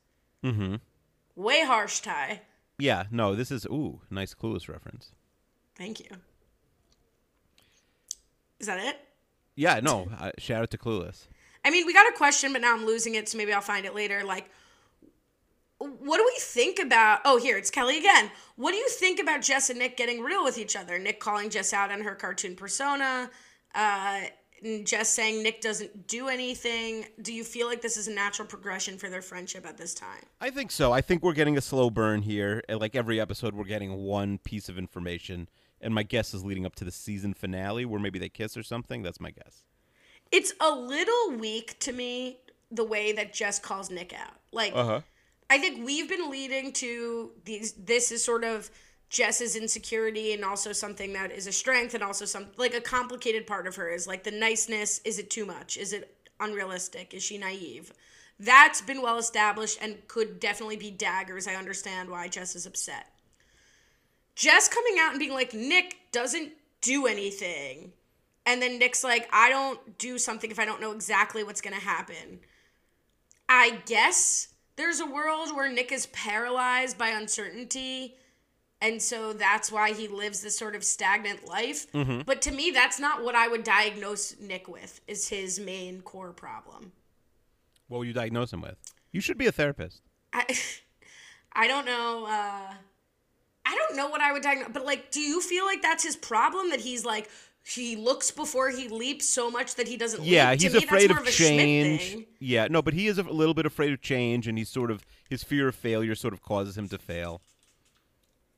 [0.45, 0.77] Mm-hmm.
[1.35, 2.43] Way harsh, Tai.
[2.79, 5.13] Yeah, no, this is ooh, nice clueless reference.
[5.77, 6.07] Thank you.
[8.61, 9.01] Is that it?
[9.55, 11.27] Yeah, no, uh, shout out to Clueless.
[11.65, 13.85] I mean, we got a question, but now I'm losing it, so maybe I'll find
[13.85, 14.23] it later.
[14.25, 14.51] Like,
[15.79, 17.21] what do we think about?
[17.25, 18.31] Oh, here it's Kelly again.
[18.57, 20.99] What do you think about Jess and Nick getting real with each other?
[20.99, 23.31] Nick calling Jess out on her cartoon persona.
[23.75, 24.21] Uh,
[24.85, 27.07] Jess saying Nick doesn't do anything.
[27.23, 30.23] Do you feel like this is a natural progression for their friendship at this time?
[30.41, 30.93] I think so.
[30.93, 32.63] I think we're getting a slow burn here.
[32.69, 35.49] Like every episode, we're getting one piece of information,
[35.81, 38.63] and my guess is leading up to the season finale, where maybe they kiss or
[38.63, 39.03] something.
[39.03, 39.65] That's my guess.
[40.33, 42.39] It's a little weak to me
[42.71, 44.35] the way that Jess calls Nick out.
[44.53, 45.01] Like, uh-huh.
[45.49, 47.73] I think we've been leading to these.
[47.73, 48.71] This is sort of
[49.11, 53.47] Jess's insecurity, and also something that is a strength, and also some like a complicated
[53.47, 55.01] part of her is like the niceness.
[55.05, 55.77] Is it too much?
[55.77, 57.15] Is it unrealistic?
[57.15, 57.93] Is she naive?
[58.41, 61.49] That's been well established and could definitely be daggers.
[61.49, 63.07] I understand why Jess is upset.
[64.37, 67.93] Jess coming out and being like, Nick doesn't do anything.
[68.47, 71.75] And then Nick's like, I don't do something if I don't know exactly what's going
[71.75, 72.39] to happen.
[73.49, 78.15] I guess there's a world where Nick is paralyzed by uncertainty.
[78.81, 81.87] And so that's why he lives this sort of stagnant life.
[81.93, 86.33] But to me, that's not what I would diagnose Nick with, is his main core
[86.33, 86.93] problem.
[87.89, 88.77] What would you diagnose him with?
[89.11, 90.03] You should be a therapist.
[90.33, 90.45] I,
[91.53, 92.27] I don't know.
[92.27, 92.75] Uh,
[93.67, 94.69] I don't know what I would diagnose.
[94.73, 96.71] But like, do you feel like that's his problem?
[96.71, 97.29] That he's like,
[97.67, 100.61] he looks before he leaps so much that he doesn't Yeah, leap?
[100.61, 102.01] To he's me, that's afraid of a change.
[102.03, 102.27] thing.
[102.39, 105.05] Yeah, no, but he is a little bit afraid of change, and he's sort of
[105.29, 107.43] his fear of failure sort of causes him to fail.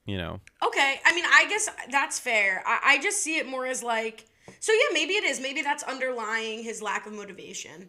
[0.06, 0.40] You know.
[0.66, 2.62] Okay, I mean, I guess that's fair.
[2.66, 4.26] I, I just see it more as like,
[4.58, 5.40] so yeah, maybe it is.
[5.40, 7.88] Maybe that's underlying his lack of motivation.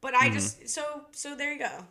[0.00, 0.24] But Mm-hmm.
[0.24, 1.84] I just so so there you go.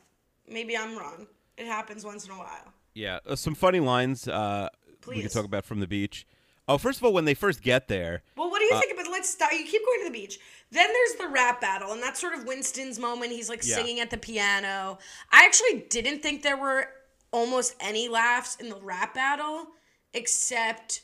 [0.48, 1.28] Maybe I'm wrong.
[1.58, 2.74] It happens once in a while.
[2.96, 4.70] Yeah, uh, some funny lines uh,
[5.08, 6.26] we could talk about from the beach.
[6.68, 9.12] Oh, first of all, when they first get there, Well, what do you think about?
[9.12, 9.54] Let's start.
[9.54, 10.40] You keep going to the beach.
[10.72, 13.32] Then there's the rap battle, and that's sort of Winston's moment.
[13.32, 13.76] He's like Yeah.
[13.76, 15.00] singing at the piano.
[15.32, 16.88] I actually didn't think there were
[17.32, 19.68] almost any laughs in the rap battle,
[20.14, 21.02] except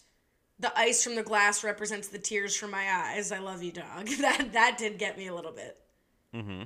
[0.60, 3.32] the ice from the glass represents the tears from my eyes.
[3.32, 4.08] I love you, dog.
[4.20, 5.78] That that did get me a little bit.
[6.34, 6.64] Mm-hmm.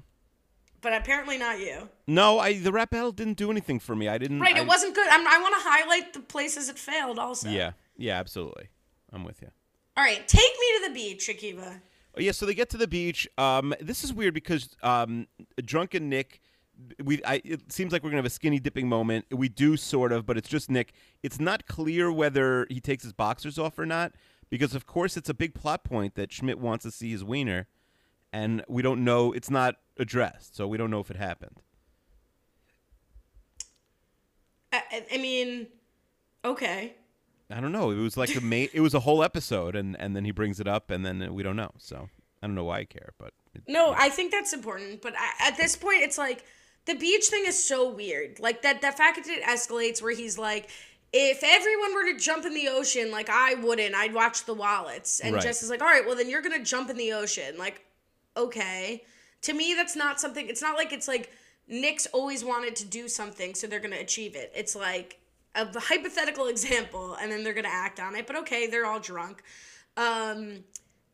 [0.81, 1.89] But apparently not you.
[2.07, 4.07] no, I the rap battle didn't do anything for me.
[4.07, 4.39] I didn't.
[4.39, 5.07] Right, I- it wasn't good.
[5.09, 7.19] I'm, I want to highlight the places it failed.
[7.19, 7.49] Also.
[7.49, 8.69] Yeah, yeah, absolutely.
[9.11, 9.49] I'm with you.
[9.97, 11.81] All right, take me to the beach, Akiva.
[12.15, 13.27] Oh, yeah, so they get to the beach.
[13.37, 15.27] Um, this is weird because um,
[15.63, 16.39] drunken Nick.
[17.03, 19.25] We, I, it seems like we're gonna have a skinny dipping moment.
[19.31, 20.93] We do sort of, but it's just Nick.
[21.23, 24.13] It's not clear whether he takes his boxers off or not,
[24.49, 27.67] because of course it's a big plot point that Schmidt wants to see his wiener,
[28.31, 29.33] and we don't know.
[29.33, 31.61] It's not addressed, so we don't know if it happened.
[34.71, 35.67] I, I- mean,
[36.45, 36.93] okay.
[37.51, 37.89] I don't know.
[37.89, 38.69] It was like the main.
[38.73, 41.41] It was a whole episode, and and then he brings it up, and then we
[41.41, 41.71] don't know.
[41.77, 42.07] So
[42.43, 45.47] I don't know why I care, but it, No, I think that's important, but I,
[45.49, 46.45] at this point, it's like
[46.89, 48.39] the beach thing is so weird.
[48.39, 50.69] Like that, the fact that it escalates where he's like,
[51.13, 55.19] if everyone were to jump in the ocean, like I wouldn't, I'd watch the wallets.
[55.19, 55.43] And Right.
[55.43, 57.59] Jess is like, all right, well then you're gonna jump in the ocean.
[57.59, 57.85] Like,
[58.35, 59.03] okay.
[59.43, 60.49] To me, that's not something.
[60.49, 61.31] It's not like it's like
[61.67, 64.51] Nick's always wanted to do something, so they're gonna achieve it.
[64.55, 65.19] It's like
[65.53, 68.25] a hypothetical example, and then they're gonna act on it.
[68.25, 69.43] But okay, they're all drunk.
[69.95, 70.63] Um,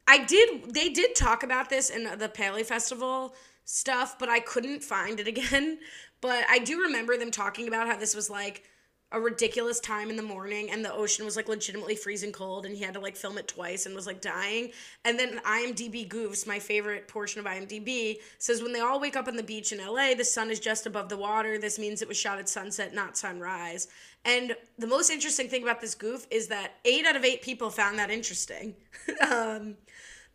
[0.07, 0.73] I did.
[0.73, 3.36] They did talk about this in the Paley Festival
[3.66, 5.80] stuff, but I couldn't find it again.
[6.22, 8.63] But I do remember them talking about how this was like
[9.11, 12.76] a ridiculous time in the morning and the ocean was like legitimately freezing cold and
[12.76, 14.72] he had to like film it twice and was like dying.
[15.03, 19.28] And then IMDb goofs, my favorite portion of IMDb, says when they all wake up
[19.28, 21.59] on the beach in LA, the sun is just above the water.
[21.59, 23.88] This means it was shot at sunset, not sunrise.
[24.26, 27.70] And the most interesting thing about this goof is that eight out of eight people
[27.70, 28.76] found that interesting.
[29.30, 29.76] um,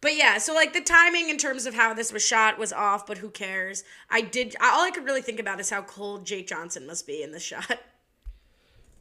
[0.01, 3.07] but yeah, so like the timing in terms of how this was shot was off,
[3.07, 3.85] but who cares?
[4.09, 7.23] I did all I could really think about is how cold Jake Johnson must be
[7.23, 7.79] in the shot.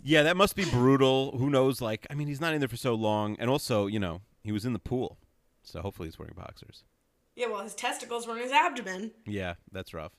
[0.01, 1.37] Yeah, that must be brutal.
[1.37, 1.81] Who knows?
[1.81, 4.51] Like, I mean, he's not in there for so long, and also, you know, he
[4.51, 5.17] was in the pool,
[5.63, 6.83] so hopefully he's wearing boxers.
[7.35, 9.11] Yeah, well, his testicles were in his abdomen.
[9.25, 10.13] Yeah, that's rough.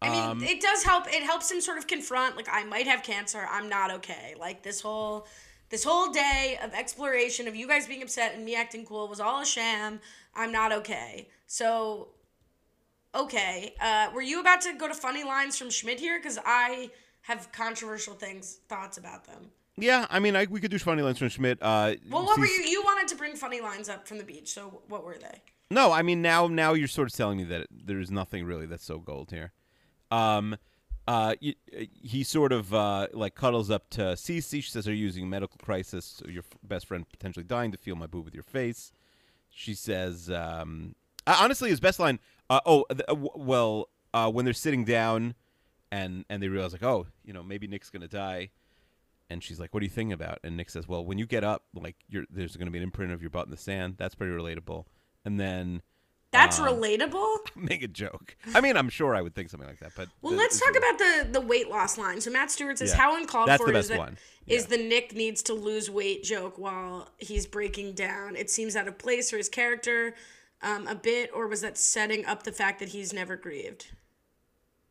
[0.00, 1.06] I mean, Um, it does help.
[1.08, 3.46] It helps him sort of confront, like, I might have cancer.
[3.50, 4.34] I'm not okay.
[4.38, 5.26] Like this whole,
[5.70, 9.20] this whole day of exploration of you guys being upset and me acting cool was
[9.20, 10.00] all a sham.
[10.34, 11.28] I'm not okay.
[11.46, 12.08] So,
[13.14, 13.74] okay.
[13.80, 16.18] Uh, were you about to go to funny lines from Schmidt here?
[16.18, 16.90] Because I
[17.22, 19.50] have controversial things, thoughts about them.
[19.76, 21.58] Yeah, I mean, I, we could do funny lines from Schmidt.
[21.62, 22.62] Uh, Well, what were you?
[22.64, 24.48] You wanted to bring funny lines up from the beach.
[24.52, 25.42] So, what were they?
[25.70, 28.84] No, I mean now now you're sort of telling me that there's nothing really that's
[28.84, 29.52] so gold here.
[30.10, 30.56] Um,
[31.08, 31.34] uh,
[32.02, 34.62] he sort of uh, like cuddles up to Cece.
[34.62, 36.22] She says, "Are you using medical crisis?
[36.28, 38.92] Your best friend potentially dying to feel my boob with your face."
[39.48, 40.94] She says, um,
[41.26, 42.18] uh, "Honestly, his best line.
[42.50, 45.34] Uh, oh, th- uh, well, uh, when they're sitting down,
[45.90, 48.50] and and they realize like, oh, you know, maybe Nick's gonna die."
[49.30, 51.42] And she's like, "What are you thinking about?" And Nick says, "Well, when you get
[51.42, 51.96] up, like,
[52.28, 53.94] there's going to be an imprint of your butt in the sand.
[53.96, 54.84] That's pretty relatable."
[55.24, 55.80] And then
[56.30, 57.36] That's Um, relatable.
[57.56, 58.36] make a joke.
[58.54, 60.76] I mean, I'm sure I would think something like that, but Well, the- let's talk
[60.76, 62.20] about the the weight loss line.
[62.20, 62.96] So Matt Stewart says Yeah.
[62.96, 64.18] how uncalled That's for the is best that one.
[64.46, 64.76] is Yeah.
[64.76, 68.36] the Nick needs to lose weight joke while he's breaking down.
[68.36, 70.14] It seems out of place for his character
[70.60, 73.86] um, a bit, or was that setting up the fact that he's never grieved?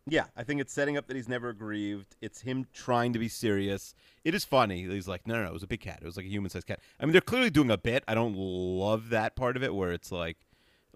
[0.10, 2.16] Yeah, I think it's setting up that he's never grieved.
[2.22, 3.94] It's him trying to be serious.
[4.24, 4.88] It is funny.
[4.88, 6.00] He's like, no, no, no, it was a big cat.
[6.02, 6.80] It was like a human-sized cat.
[7.02, 8.06] I mean, they're clearly doing a bit.
[8.08, 10.38] I don't love that part of it where it's like,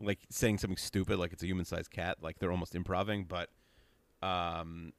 [0.01, 2.17] like saying something stupid, like it's a human-sized cat.
[2.21, 3.49] Like they're almost improving, but,
[4.21, 4.93] um,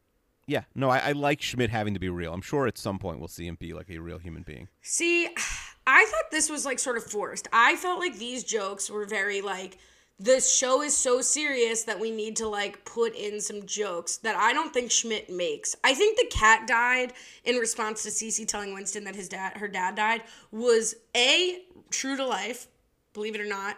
[0.47, 2.33] yeah, no, I, I like Schmidt having to be real.
[2.33, 4.69] I'm sure at some point we'll see him be like a real human being.
[4.83, 5.27] See,
[5.87, 7.49] I thought this was like sort of forced.
[7.53, 9.79] I felt like these jokes were very like
[10.23, 14.37] the show is so serious that we need to like put in some jokes that
[14.37, 15.75] I don't think Schmidt makes.
[15.83, 17.13] I think the cat died
[17.45, 20.23] in response to Cece telling Winston that his dad her dad died
[20.53, 22.69] was a true to life,
[23.15, 23.77] believe it or not,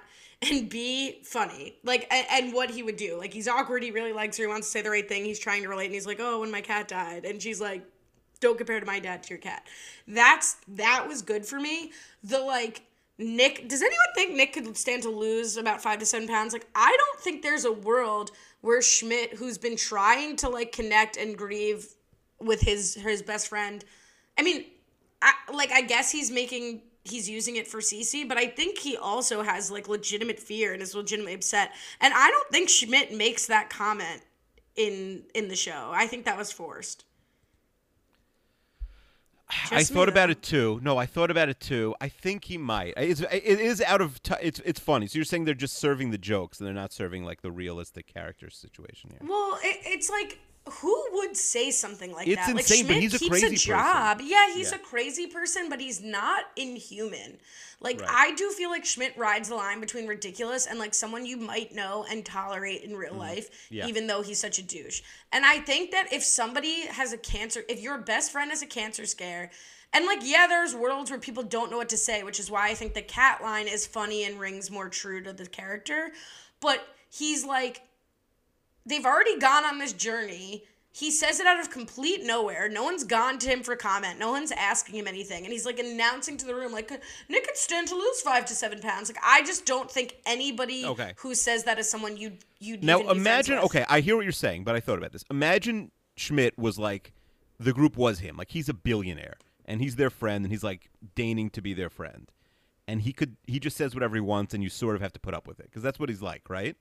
[0.51, 1.77] and B funny.
[1.85, 3.17] Like and, and what he would do.
[3.19, 5.39] Like he's awkward, he really likes her, he wants to say the right thing, he's
[5.39, 7.83] trying to relate and he's like, "Oh, when my cat died." And she's like,
[8.45, 9.67] don't compare to my dad to your cat.
[10.07, 11.93] That's that was good for me.
[12.23, 12.83] The like
[13.19, 16.53] Nick, does anyone think Nick could stand to lose about five to seven pounds?
[16.53, 21.17] Like, I don't think there's a world where Schmidt, who's been trying to like connect
[21.17, 21.87] and grieve
[22.41, 23.85] with his his best friend,
[24.39, 24.65] I mean,
[25.23, 28.97] I like I guess he's making he's using it for Cece, but I think he
[28.97, 31.73] also has like legitimate fear and is legitimately upset.
[32.01, 34.23] And I don't think Schmidt makes that comment
[34.77, 35.91] in in the show.
[35.93, 37.05] I think that was forced.
[39.71, 40.81] I Just me, thought about it too.
[40.83, 41.95] No, I thought about it too.
[42.01, 42.95] I think he might.
[42.97, 44.23] It's, it is out of.
[44.23, 45.07] T- it's it's funny.
[45.07, 48.07] So you're saying they're just serving the jokes and they're not serving like the realistic
[48.07, 49.21] character situation here.
[49.29, 50.39] Well, it, it's like
[50.81, 52.51] who would say something like It's that?
[52.57, 53.57] insane, like but Schmidt he's a keeps a person.
[53.57, 54.21] job.
[54.25, 54.77] Yeah, he's Yeah.
[54.77, 57.39] a crazy person, but he's not inhuman.
[57.81, 58.11] Like Right.
[58.11, 61.75] I do feel like Schmidt rides the line between ridiculous and like someone you might
[61.75, 63.75] know and tolerate in real life, Mm-hmm.
[63.75, 63.87] Yeah.
[63.89, 65.03] even though he's such a douche.
[65.33, 68.67] And I think that if somebody has a cancer, if your best friend has a
[68.67, 69.51] cancer scare.
[69.93, 72.69] And like, yeah, there's worlds where people don't know what to say, which is why
[72.69, 76.11] I think the cat line is funny and rings more true to the character.
[76.61, 77.83] But he's like,
[78.87, 80.65] they've already gone on this journey.
[80.93, 82.69] He says it out of complete nowhere.
[82.69, 84.21] No one's gone to him for comment.
[84.21, 85.43] No one's asking him anything.
[85.43, 86.89] And he's like announcing to the room, like,
[87.29, 89.11] Nick could stand to lose five to seven pounds.
[89.11, 91.15] Like, I just don't think anybody Okay.
[91.17, 93.59] who says that is someone you you Now imagine.
[93.59, 95.25] Okay, I hear what you're saying, but I thought about this.
[95.31, 97.13] Imagine Schmidt was like,
[97.59, 98.37] the group was him.
[98.37, 101.91] Like he's a billionaire and he's their friend and he's like deigning to be their
[101.91, 102.31] friend,
[102.87, 105.19] and he could he just says whatever he wants and you sort of have to
[105.21, 106.77] put up with it because that's what he's like, right?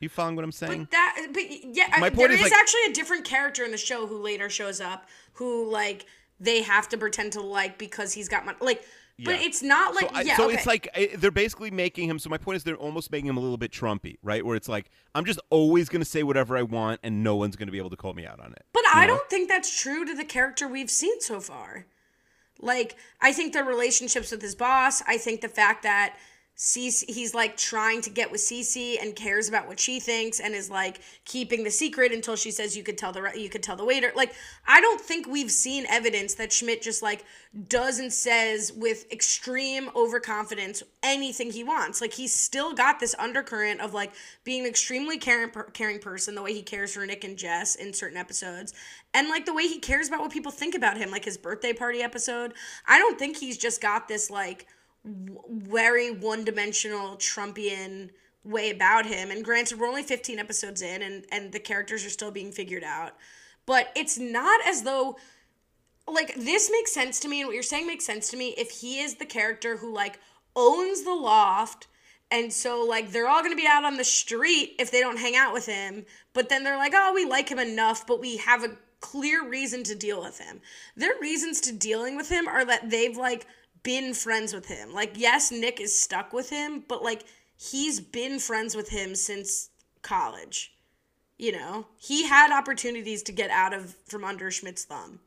[0.00, 0.84] You following what I'm saying?
[0.84, 3.64] But that, but yeah, My I, point there is, is like- actually a different character
[3.64, 6.06] in the show who later shows up, who like
[6.40, 8.56] they have to pretend to like because he's got money.
[8.62, 8.82] Like,
[9.22, 10.36] but it's not like so I- yeah.
[10.38, 10.54] so okay.
[10.54, 12.18] it's like eh, they're basically making him.
[12.18, 14.44] So my point is, they're almost making him a little bit Trumpy, right?
[14.44, 17.56] Where it's like I'm just always going to say whatever I want, and no one's
[17.56, 18.64] going to be able to call me out on it.
[18.72, 19.16] But I know?
[19.16, 21.84] don't think that's true to the character we've seen so far.
[22.58, 26.16] Like, I think the relationships with his boss, I think the fact that
[26.62, 30.68] He's like trying to get with Cece and cares about what she thinks and is
[30.68, 33.84] like keeping the secret until she says you could tell the you could tell the
[33.84, 34.12] waiter.
[34.14, 34.34] Like
[34.68, 37.24] I don't think we've seen evidence that Schmidt just like
[37.68, 42.02] does and says with extreme overconfidence anything he wants.
[42.02, 44.12] Like he's still got this undercurrent of like
[44.44, 47.94] being an extremely caring caring person, the way he cares for Nick and Jess in
[47.94, 48.74] certain episodes,
[49.14, 51.72] and like the way he cares about what people think about him, like his birthday
[51.72, 52.52] party episode.
[52.86, 54.66] I don't think he's just got this like
[55.04, 58.10] very one-dimensional Trumpian
[58.44, 59.30] way about him.
[59.30, 62.84] And granted, we're only 15 episodes in, and and the characters are still being figured
[62.84, 63.16] out.
[63.66, 65.16] But it's not as though
[66.12, 68.70] like this makes sense to me and what you're saying makes sense to me if
[68.70, 70.18] he is the character who like
[70.56, 71.86] owns the loft
[72.30, 75.36] and so like they're all to be out on the street if they don't hang
[75.36, 78.64] out with him but then they're like oh we like him enough but we have
[78.64, 80.60] a clear reason to deal with him
[80.96, 83.46] their reasons to dealing with him are that they've like
[83.82, 84.92] been friends with him.
[84.92, 87.24] Like, yes, Nick is stuck with him, but like
[87.56, 89.70] he's been friends with him since
[90.02, 90.74] college.
[91.38, 95.20] You know, he had opportunities to get out of from under Schmidt's thumb.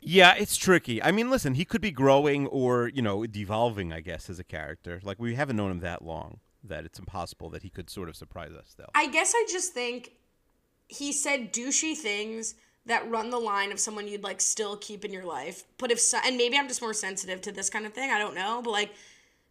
[0.00, 1.02] Yeah, it's tricky.
[1.02, 4.44] I mean, listen, he could be growing or, you know, devolving, I guess, as a
[4.44, 5.00] character.
[5.02, 8.16] Like, we haven't known him that long that it's impossible that he could sort of
[8.16, 8.88] surprise us though.
[8.94, 10.12] I guess I just think
[10.88, 12.54] he said douchey things
[12.86, 15.64] that run the line of someone you'd like still keep in your life.
[15.78, 18.18] But if so, and maybe I'm just more sensitive to this kind of thing, I
[18.18, 18.92] don't know, but like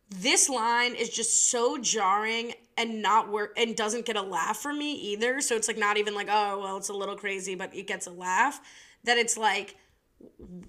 [0.10, 4.78] this line is just so jarring and not work and doesn't get a laugh from
[4.78, 5.42] me either.
[5.42, 8.08] So it's like not even like, oh, well, it's a little crazy, but it gets
[8.08, 8.62] a laugh.
[9.04, 9.76] That it's like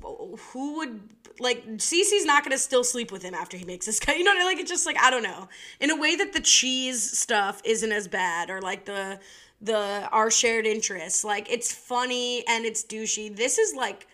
[0.02, 1.00] who would
[1.40, 4.16] like Cece's not gonna still sleep with him after he makes this cut.
[4.16, 4.46] You know, what I mean?
[4.46, 5.48] like it's just like I don't know.
[5.80, 9.20] In a way that the cheese stuff isn't as bad, or like the
[9.64, 11.24] the our shared interests.
[11.24, 13.34] Like it's funny and it's douchey.
[13.34, 14.06] This is like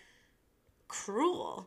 [0.89, 1.67] cruel.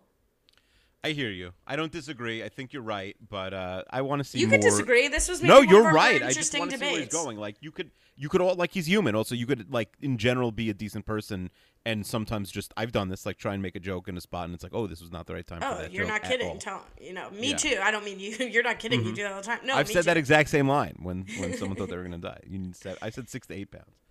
[1.05, 1.51] I hear you.
[1.67, 2.43] I don't disagree.
[2.43, 4.39] I think you're right, but uh, I want to see.
[4.39, 4.57] You more...
[4.57, 5.09] could disagree.
[5.09, 6.23] This was no, you're right.
[6.23, 7.37] I just want to see where he's going.
[7.37, 9.13] Like you could, you could all like he's human.
[9.13, 11.49] Also, you could like in general be a decent person,
[11.85, 14.45] and sometimes just I've done this, like try and make a joke in a spot,
[14.45, 15.59] and it's like, oh, this was not the right time.
[15.61, 16.57] Oh, for that you're not kidding.
[16.57, 17.57] Tell you know, me yeah.
[17.57, 17.79] too.
[17.83, 18.31] I don't mean you.
[18.53, 19.01] You're not kidding.
[19.01, 19.09] Mm-hmm.
[19.09, 19.59] You do that all the time.
[19.65, 20.03] No, I've said too.
[20.03, 22.39] that exact same line when when someone thought they were gonna die.
[22.47, 24.02] You said I said six to eight pounds.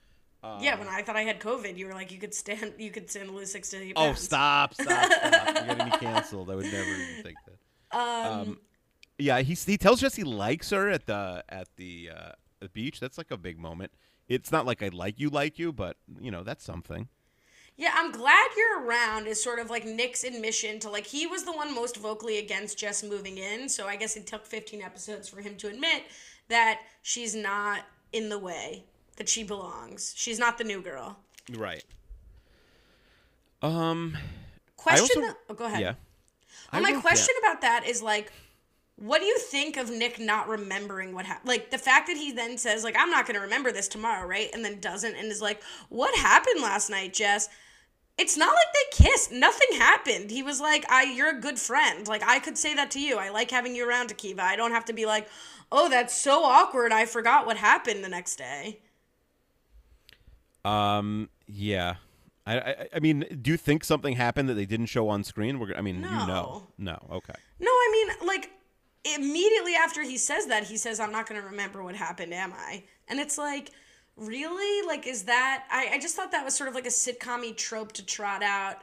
[0.44, 2.90] Um, yeah, when I thought I had COVID, you were like, you could stand, you
[2.90, 4.18] could stand lose six to eight oh, pounds.
[4.18, 5.54] Oh, stop, stop, stop!
[5.54, 6.50] You're gonna be canceled.
[6.50, 7.96] I would never even think that.
[7.96, 8.58] Um, um,
[9.18, 12.98] yeah, he he tells Jess he likes her at the at the uh, the beach.
[12.98, 13.92] That's like a big moment.
[14.28, 17.08] It's not like I like you, like you, but you know that's something.
[17.76, 19.28] Yeah, I'm glad you're around.
[19.28, 22.78] Is sort of like Nick's admission to like he was the one most vocally against
[22.78, 23.68] Jess moving in.
[23.68, 26.02] So I guess it took 15 episodes for him to admit
[26.48, 27.82] that she's not
[28.12, 28.84] in the way
[29.22, 30.12] that she belongs.
[30.16, 31.16] She's not the new girl.
[31.54, 31.84] Right.
[33.62, 34.18] Um.
[34.76, 35.22] Question.
[35.22, 35.80] Also, oh, go ahead.
[35.80, 35.94] Yeah.
[36.72, 38.32] Well, my question about that is like,
[38.96, 41.46] what do you think of Nick not remembering what happened?
[41.48, 44.26] Like the fact that he then says like, "I'm not going to remember this tomorrow,"
[44.26, 44.50] right?
[44.52, 47.48] And then doesn't, and is like, "What happened last night, Jess?"
[48.18, 49.30] It's not like they kissed.
[49.30, 50.32] Nothing happened.
[50.32, 52.08] He was like, "I, you're a good friend.
[52.08, 53.18] Like I could say that to you.
[53.18, 54.40] I like having you around, Akiva.
[54.40, 55.28] I don't have to be like,
[55.70, 56.90] oh, that's so awkward.
[56.90, 58.80] I forgot what happened the next day."
[60.64, 61.28] Um.
[61.46, 61.96] Yeah.
[62.44, 65.58] I, I, I mean, do you think something happened that they didn't show on screen?
[65.58, 65.74] We're.
[65.74, 66.10] I mean, no.
[66.10, 66.66] you know.
[66.78, 66.98] No.
[67.10, 67.34] Okay.
[67.60, 67.88] No, I
[68.18, 68.50] mean, like
[69.04, 72.52] immediately after he says that, he says, "I'm not going to remember what happened, am
[72.52, 73.70] I?" And it's like,
[74.16, 75.64] really, like, is that?
[75.70, 78.78] I I just thought that was sort of like a sitcom trope to trot out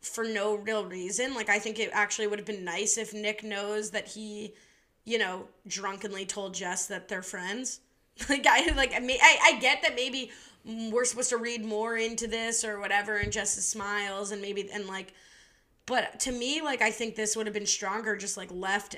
[0.00, 1.34] for no real reason.
[1.34, 4.54] Like, I think it actually would have been nice if Nick knows that he,
[5.04, 7.80] you know, drunkenly told Jess that they're friends.
[8.30, 10.30] Like I like I mean I, I get that maybe
[10.66, 14.86] we're supposed to read more into this or whatever and Justice smiles and maybe and
[14.86, 15.14] like
[15.86, 18.96] but to me like I think this would have been stronger just like left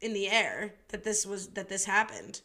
[0.00, 2.40] in the air that this was that this happened.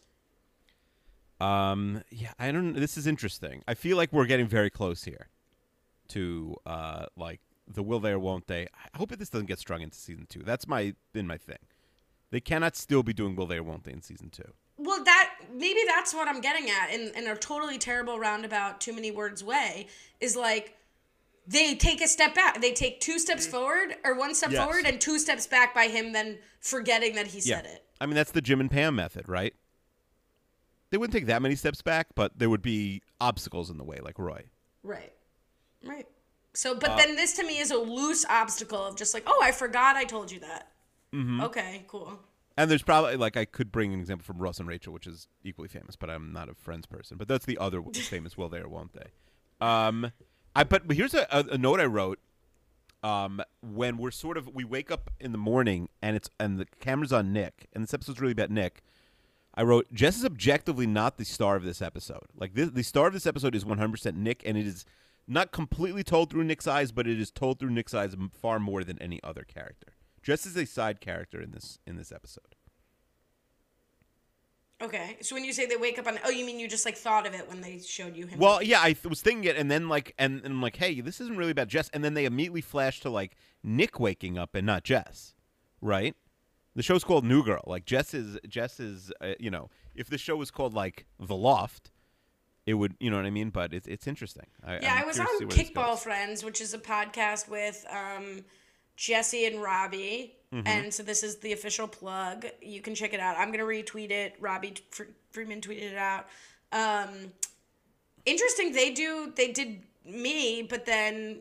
[1.40, 3.62] Um yeah, I don't this is interesting.
[3.66, 5.28] I feel like we're getting very close here
[6.08, 8.68] to uh like the will they or won't they.
[8.94, 10.42] I hope that this doesn't get strung into season 2.
[10.44, 11.58] That's my been my thing.
[12.30, 14.42] They cannot still be doing will they or won't they in season 2
[14.82, 18.92] well that maybe that's what i'm getting at in, in a totally terrible roundabout too
[18.92, 19.86] many words way
[20.20, 20.76] is like
[21.46, 23.56] they take a step back they take two steps mm-hmm.
[23.56, 24.62] forward or one step yes.
[24.62, 27.56] forward and two steps back by him then forgetting that he yeah.
[27.56, 29.54] said it i mean that's the jim and pam method right
[30.90, 33.98] they wouldn't take that many steps back but there would be obstacles in the way
[34.02, 34.42] like roy
[34.82, 35.12] right
[35.84, 36.06] right
[36.54, 39.40] so but uh, then this to me is a loose obstacle of just like oh
[39.42, 40.68] i forgot i told you that
[41.12, 41.40] mm-hmm.
[41.40, 42.18] okay cool
[42.56, 45.28] and there's probably like I could bring an example from Ross and Rachel, which is
[45.44, 47.16] equally famous, but I'm not a Friends person.
[47.16, 48.36] But that's the other famous.
[48.36, 49.06] Will they or won't they?
[49.66, 50.12] Um,
[50.54, 52.18] I but, but here's a, a, a note I wrote.
[53.02, 56.66] um, when we're sort of we wake up in the morning and it's and the
[56.80, 58.82] camera's on Nick, and this episode's really about Nick.
[59.54, 62.26] I wrote Jess is objectively not the star of this episode.
[62.38, 64.84] Like this, the star of this episode is 100% Nick, and it is
[65.28, 68.82] not completely told through Nick's eyes, but it is told through Nick's eyes far more
[68.82, 69.91] than any other character.
[70.22, 72.54] Jess as a side character in this in this episode.
[74.82, 75.16] Okay.
[75.20, 77.26] So when you say they wake up on, oh, you mean you just like thought
[77.26, 78.40] of it when they showed you him?
[78.40, 81.00] Well, yeah, I th- was thinking it, and then like, and, and I'm like, hey,
[81.00, 84.56] this isn't really about Jess, and then they immediately flash to like Nick waking up
[84.56, 85.34] and not Jess,
[85.80, 86.16] right?
[86.74, 87.62] The show's called New Girl.
[87.64, 91.36] Like Jess is Jess is, uh, you know, if the show was called like The
[91.36, 91.92] Loft,
[92.66, 93.50] it would, you know what I mean?
[93.50, 94.46] But it's it's interesting.
[94.64, 95.98] I, yeah, I'm I was on see where this Kickball.
[95.98, 98.44] Friends, which is a podcast with um,
[99.02, 100.36] Jesse and Robbie.
[100.54, 100.66] Mm-hmm.
[100.68, 102.46] And so this is the official plug.
[102.60, 103.36] You can check it out.
[103.36, 104.36] I'm gonna retweet it.
[104.38, 104.74] Robbie
[105.32, 106.26] Freeman tweeted it out.
[106.70, 107.32] Um,
[108.24, 108.72] interesting.
[108.72, 109.32] They do.
[109.34, 111.40] They did me, but then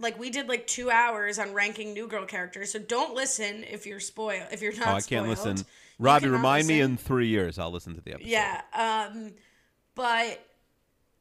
[0.00, 2.72] like we did like two hours on ranking New Girl characters.
[2.72, 4.48] So don't listen if you're spoiled.
[4.50, 4.88] If you're not.
[4.88, 5.28] Oh, I can't spoiled.
[5.28, 5.66] listen.
[6.00, 7.56] Robbie, remind me in three years.
[7.56, 8.28] I'll listen to the episode.
[8.28, 8.62] Yeah.
[8.74, 9.32] Um,
[9.94, 10.44] but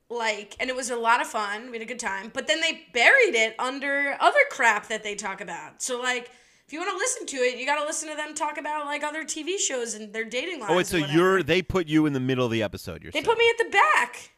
[0.09, 1.67] like, and it was a lot of fun.
[1.71, 2.31] We had a good time.
[2.33, 5.81] But then they buried it under other crap that they talk about.
[5.81, 6.29] So like,
[6.67, 8.85] if you want to listen to it, you got to listen to them talk about
[8.85, 10.71] like other TV shows and their dating lives.
[10.71, 13.03] Oh, wait, so you're they put you in the middle of the episode.
[13.03, 13.25] You're They saying.
[13.25, 14.31] put me at the back.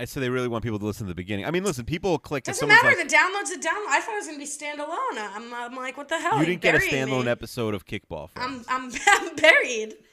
[0.00, 1.44] And so they really want people to listen to the beginning.
[1.46, 2.42] I mean, listen, people click.
[2.44, 2.88] Doesn't matter.
[2.88, 3.86] like, the download's a download.
[3.88, 5.36] I thought it was gonna be standalone.
[5.36, 6.40] I'm, I'm like, what the hell?
[6.40, 7.30] you didn't get a standalone me.
[7.30, 8.30] episode of Kickball.
[8.34, 9.94] I'm, I'm, I'm buried.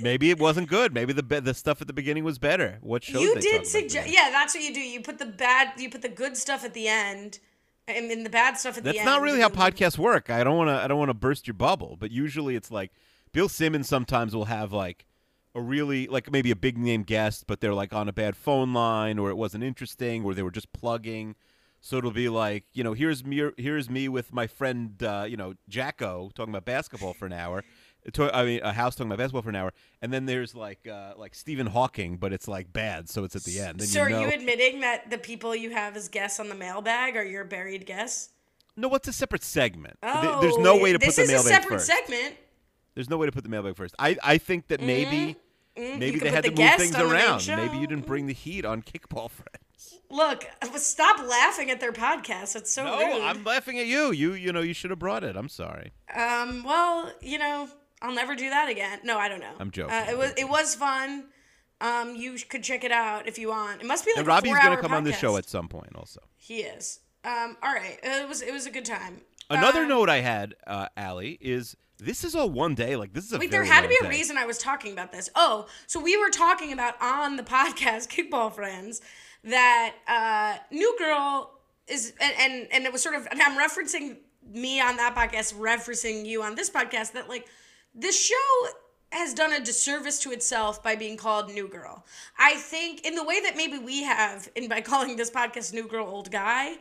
[0.00, 0.92] Maybe it wasn't good.
[0.94, 2.78] Maybe the be- the stuff at the beginning was better.
[2.80, 4.08] What shows you did suggest.
[4.08, 4.80] Yeah, that's what you do.
[4.80, 5.78] You put the bad.
[5.78, 7.38] You put the good stuff at the end,
[7.86, 8.98] and then the bad stuff at the end.
[8.98, 10.30] That's not really how podcasts work.
[10.30, 10.74] I don't want to.
[10.74, 12.92] I don't want to burst your bubble, but usually it's like
[13.32, 15.06] Bill Simmons sometimes will have like
[15.54, 18.72] a really like maybe a big name guest, but they're like on a bad phone
[18.72, 21.34] line, or it wasn't interesting, or they were just plugging.
[21.80, 25.36] So it'll be like, you know, here's me, here's me with my friend, uh, you
[25.36, 27.62] know, Jacko talking about basketball for an hour.
[28.14, 30.86] To- I mean, a house talking about basketball for an hour, and then there's like,
[30.88, 33.80] uh, like Stephen Hawking, but it's like bad, so it's at the end.
[33.80, 36.48] Then So you know, are you admitting that the people you have as guests on
[36.48, 38.30] the mailbag are your buried guests?
[38.76, 39.96] no, what's a separate segment?
[40.04, 41.28] Oh, there's no way to put the mailbag first.
[41.28, 41.86] This is a separate first.
[41.86, 42.36] segment.
[42.94, 43.94] There's no way to put the mailbag first.
[43.98, 45.36] I, I think that maybe
[45.76, 47.46] Mm, maybe they had put to move things the around.
[47.46, 49.94] Maybe you didn't bring the heat on Kickball Friends.
[50.10, 50.44] Look,
[50.76, 52.56] stop laughing at their podcast.
[52.56, 53.22] It's so No, rude.
[53.22, 54.10] I'm laughing at you.
[54.10, 55.36] You you know you should have brought it.
[55.36, 55.92] I'm sorry.
[56.16, 57.68] Um, well, you know,
[58.02, 59.00] I'll never do that again.
[59.04, 59.54] No, I don't know.
[59.58, 59.94] I'm joking.
[59.94, 61.24] Uh, it was it was fun.
[61.80, 63.80] Um, you could check it out if you want.
[63.80, 65.94] It must be like And Robbie's four-hour gonna come on the show at some point
[65.94, 66.20] also.
[66.36, 67.00] He is.
[67.24, 67.98] Um, all right.
[68.02, 69.20] It was it was a good time.
[69.50, 72.96] Another Um, note I had, uh, Allie, is this is all one day.
[72.96, 74.08] Like this is a Wait, there had to be a day.
[74.10, 75.30] reason I was talking about this.
[75.34, 79.00] Oh, so we were talking about on the podcast Kickball Friends
[79.44, 81.52] that uh, New Girl
[81.86, 84.16] is, and, and and it was sort of, and I'm referencing
[84.52, 87.12] me on that podcast, referencing you on this podcast.
[87.12, 87.46] That like
[87.94, 88.68] this show
[89.10, 92.04] has done a disservice to itself by being called New Girl.
[92.38, 95.88] I think in the way that maybe we have, in by calling this podcast New
[95.88, 96.76] Girl Old Guy,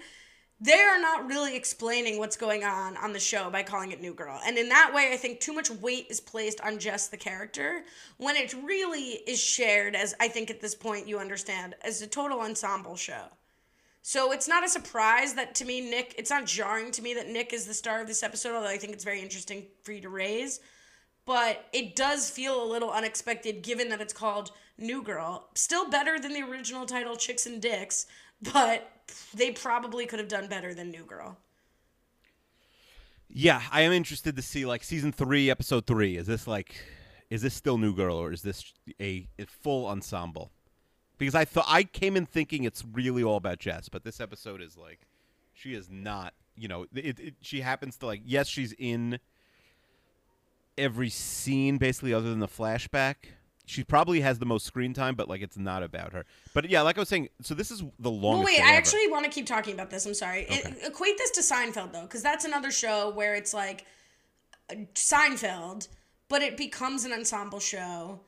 [0.60, 4.14] they are not really explaining what's going on on the show by calling it New
[4.14, 4.42] Girl.
[4.44, 7.84] And in that way, I think too much weight is placed on just the character
[8.18, 12.08] when it really is shared, as I think at this point you understand, as a
[12.08, 13.26] total ensemble show.
[14.02, 17.30] So it's not a surprise that to me, Nick, it's not jarring to me that
[17.30, 20.02] Nick is the star of this episode, although I think it's very interesting for you
[20.02, 20.60] to raise.
[21.28, 25.50] But it does feel a little unexpected given that it's called New Girl.
[25.56, 28.08] Still better than the original title, Chicks and Dicks,
[28.42, 28.90] but
[29.34, 31.38] they probably could have done better than New Girl.
[33.28, 36.16] Yeah, I am interested to see like season three, episode three.
[36.16, 36.82] Is this like,
[37.30, 40.52] is this still New Girl or is this a, a full ensemble?
[41.18, 44.62] Because I thought I came in thinking it's really all about Jess, but this episode
[44.62, 45.02] is like,
[45.54, 46.34] she is not.
[46.56, 48.22] You know, it, it, she happens to like.
[48.24, 49.20] Yes, she's in
[50.78, 53.16] every scene basically, other than the flashback.
[53.70, 56.26] She probably has the most screen time, but like it's not about her.
[56.54, 58.46] But yeah, like I was saying, so this is the Well, longest.
[58.46, 58.78] wait, I ever.
[58.78, 60.06] actually want to keep talking about this.
[60.06, 60.44] I'm sorry.
[60.50, 60.86] It- Okay.
[60.88, 63.86] equate this to Seinfeld, though, because that's another show where it's like
[64.70, 65.88] uh, Seinfeld,
[66.30, 68.22] but it becomes an ensemble show.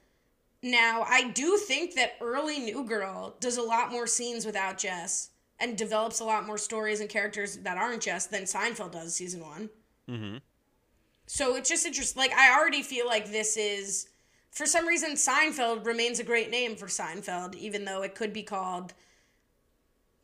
[0.62, 5.30] Now, I do think that early New Girl does a lot more scenes without Jess
[5.58, 9.42] and develops a lot more stories and characters that aren't Jess than Seinfeld does season
[9.42, 9.70] one.
[10.10, 10.38] Mm-hmm.
[11.32, 12.20] So it's just interesting.
[12.20, 14.10] Like, I already feel like this is,
[14.50, 18.42] for some reason, Seinfeld remains a great name for Seinfeld, even though it could be
[18.42, 18.96] called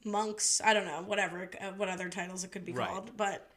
[0.03, 0.61] Monks.
[0.65, 2.89] I don't know, whatever, uh, what other titles it could be Right.
[2.89, 3.15] called.
[3.15, 3.47] But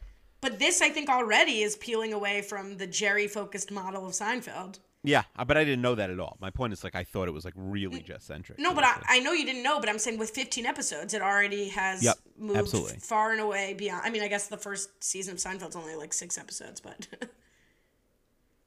[0.42, 4.78] But this, I think, already is peeling away from the Jerry focused model of Seinfeld.
[5.04, 6.36] Yeah, uh, but I didn't know that at all.
[6.40, 8.58] My point is like I thought it was like really Jess centric.
[8.58, 11.22] No, but I, I know you didn't know, but I'm saying with 15 episodes, it
[11.22, 12.98] already has Yep, moved absolutely.
[12.98, 14.02] far and away beyond.
[14.04, 17.06] I mean, I guess the first season of Seinfeld's only like six episodes, but.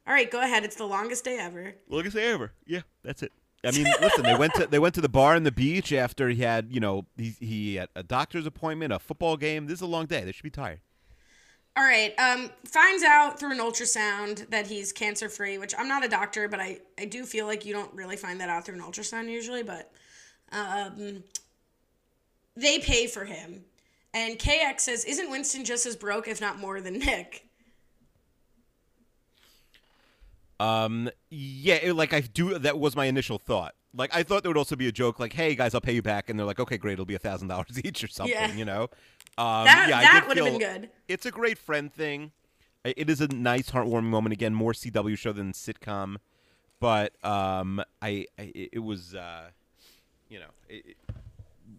[0.08, 0.64] All right, go ahead.
[0.64, 1.76] It's the longest day ever.
[1.88, 2.54] Longest day ever.
[2.66, 3.32] Yeah, that's it.
[3.64, 6.30] I mean, listen, they went to they went to the bar and the beach after
[6.30, 9.68] he had you know he he had a doctor's appointment, a football game.
[9.68, 10.24] This is a long day.
[10.24, 10.80] They should be tired.
[11.78, 12.14] All right.
[12.20, 16.48] Um, finds out through an ultrasound that he's cancer free, which I'm not a doctor,
[16.50, 19.30] but I, I do feel like you don't really find that out through an ultrasound
[19.30, 19.64] usually.
[19.64, 19.92] But
[20.52, 21.24] um,
[22.56, 23.64] they pay for him.
[24.14, 27.48] And KX says, Isn't Winston just as broke, if not more, than Nick?
[30.60, 32.60] Um, yeah, like I do.
[32.60, 33.74] That was my initial thought.
[33.96, 36.04] Like I thought there would also be a joke, like, "Hey guys, I'll pay you
[36.04, 38.54] back," and they're like, "Okay, great, it'll be a thousand dollars each or something," Yeah.
[38.54, 38.90] you know.
[39.42, 40.90] Um, That- yeah, that would've been good.
[41.08, 42.32] It's a great friend thing.
[42.84, 44.34] It is a nice, heartwarming moment.
[44.34, 46.16] Again, more CW show than sitcom,
[46.80, 49.50] but um, I, I it it was, uh,
[50.30, 50.98] you know, it, it-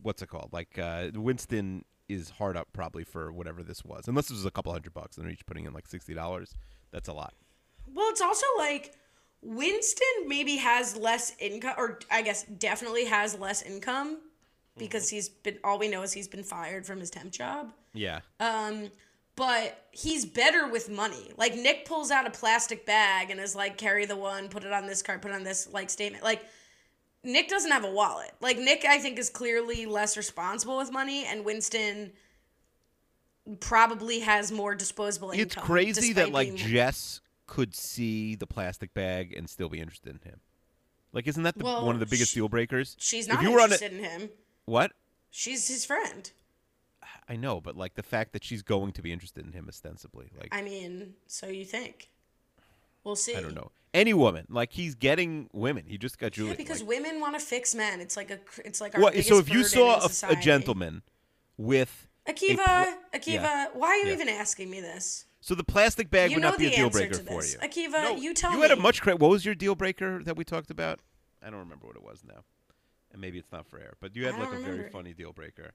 [0.02, 0.50] what's it called?
[0.52, 4.50] Like uh, Winston is hard up probably for whatever this was, unless this was a
[4.50, 6.54] couple hundred bucks, and they're each putting in like sixty dollars.
[6.92, 7.34] That's a lot.
[7.92, 8.94] Well, it's also like
[9.42, 14.18] Winston maybe has less income, or I guess definitely has less income
[14.78, 17.72] because he's been, all we know is he's been fired from his temp job.
[17.94, 18.20] Yeah.
[18.40, 18.90] Um,
[19.36, 21.32] but he's better with money.
[21.36, 24.72] Like Nick pulls out a plastic bag and is like, carry the one, put it
[24.72, 26.22] on this card, put it on this like statement.
[26.24, 26.42] Like
[27.24, 28.32] Nick doesn't have a wallet.
[28.40, 32.12] Like Nick, I think, is clearly less responsible with money, and Winston
[33.60, 35.42] probably has more disposable income.
[35.46, 40.28] It's crazy that like Jess could see the plastic bag and still be interested in
[40.30, 40.40] him.
[41.12, 42.96] Like, isn't that the, Well, one of the biggest sh- deal breakers?
[42.98, 44.30] she's If not you were on a- interested in him.
[44.64, 44.92] What?
[45.30, 46.30] She's his friend.
[47.28, 50.30] I know, but like the fact that she's going to be interested in him ostensibly,
[50.38, 52.10] like I, mean, so you think?
[53.04, 53.34] We'll see.
[53.34, 54.46] I don't know any woman.
[54.48, 55.84] Like he's getting women.
[55.86, 56.50] He just got Julie.
[56.50, 58.00] Yeah, because like, women want to fix men.
[58.00, 59.24] It's like a, it's like our what?
[59.24, 61.02] So if you saw a, a gentleman
[61.56, 64.14] with Akiva, pla- Akiva, yeah, why are you yeah.
[64.14, 65.26] even asking me this?
[65.40, 67.58] so the plastic bag You would not be a deal breaker for you.
[67.58, 68.62] Akiva, No, you tell you me.
[68.62, 69.02] had a much.
[69.02, 71.00] Cra- what was your deal breaker that we talked about?
[71.44, 72.44] I don't remember what it was now,
[73.12, 73.94] and maybe it's not for air.
[74.00, 75.72] But you had I like a don't very funny deal breaker.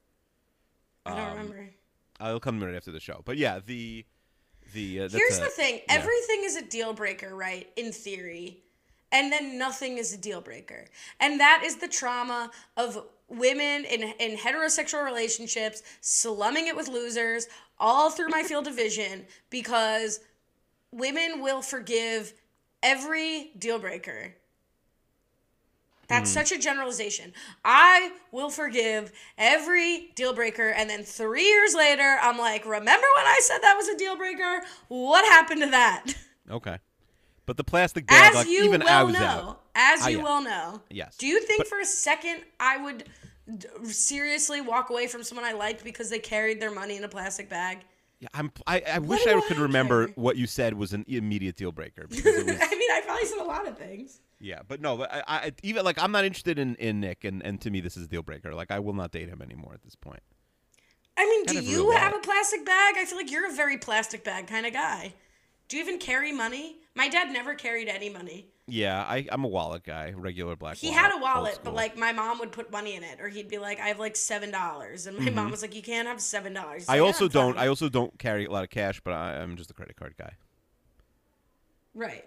[1.06, 1.70] I don't um, remember.
[2.20, 3.22] I'll come right after the show.
[3.24, 4.06] But yeah, the
[4.74, 5.96] the uh, Here's a- the thing: yeah.
[5.96, 7.70] everything is a deal breaker, right?
[7.76, 8.64] In theory,
[9.12, 10.86] and then nothing is a deal breaker,
[11.20, 17.48] and that is the trauma of women in in heterosexual relationships slumming it with losers
[17.80, 20.20] all through my field of vision because
[20.92, 22.34] women will forgive
[22.82, 24.34] every deal breaker.
[26.08, 26.40] That's Mm-hmm.
[26.40, 27.34] such a generalization.
[27.66, 33.26] I will forgive every deal breaker, and then three years later, I'm like, remember when
[33.26, 34.62] I said that was a deal breaker?
[34.88, 36.06] What happened to that?
[36.50, 36.78] Okay,
[37.46, 39.62] but the plastic bag, As like you even I well was know, out.
[39.76, 40.82] as you well know.
[40.90, 41.18] Yes.
[41.18, 43.04] Do you think But- for a second I would
[43.58, 47.10] d- seriously walk away from someone I liked because they carried their money in a
[47.10, 47.80] plastic bag?
[48.22, 48.52] Yeah, I'm.
[48.66, 52.08] I, I wish I I could remember what you said was an immediate deal breaker
[52.10, 52.20] was.
[52.26, 54.22] I mean, I probably said a lot of things.
[54.40, 57.44] Yeah, but no, but I, I even like I'm not interested in in Nick, and
[57.44, 58.54] and to me this is a deal breaker.
[58.54, 60.22] Like I will not date him anymore at this point.
[61.18, 62.96] I mean, Kind do you real have a plastic bag?
[62.98, 65.14] I feel like you're a very plastic bag kind of guy.
[65.68, 66.78] Do you even carry money?
[66.96, 68.48] My dad never carried any money.
[68.68, 70.78] Yeah, I I'm a wallet guy, regular black.
[70.78, 73.30] He wallet, had a wallet, but like my mom would put money in it, or
[73.30, 76.08] he'd be like, "I have like seven dollars," and my mom was like, "You can't
[76.08, 76.92] have seven dollars." Mm-hmm.
[76.92, 77.58] I also don't.
[77.58, 80.16] I also don't carry a lot of cash, but I, I'm just a credit card
[80.18, 80.34] guy.
[81.96, 82.26] right.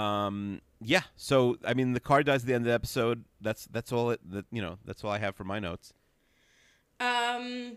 [0.00, 0.60] Um.
[0.80, 1.02] Yeah.
[1.16, 3.24] So I mean, the card dies at the end of the episode.
[3.40, 4.20] That's that's all it.
[4.30, 4.78] That you know.
[4.84, 5.92] That's all I have for my notes.
[7.00, 7.76] Um,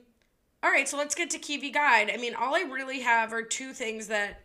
[0.62, 2.12] all right, so let's get to Kiwi Guide.
[2.14, 4.42] I mean, all I really have are two things that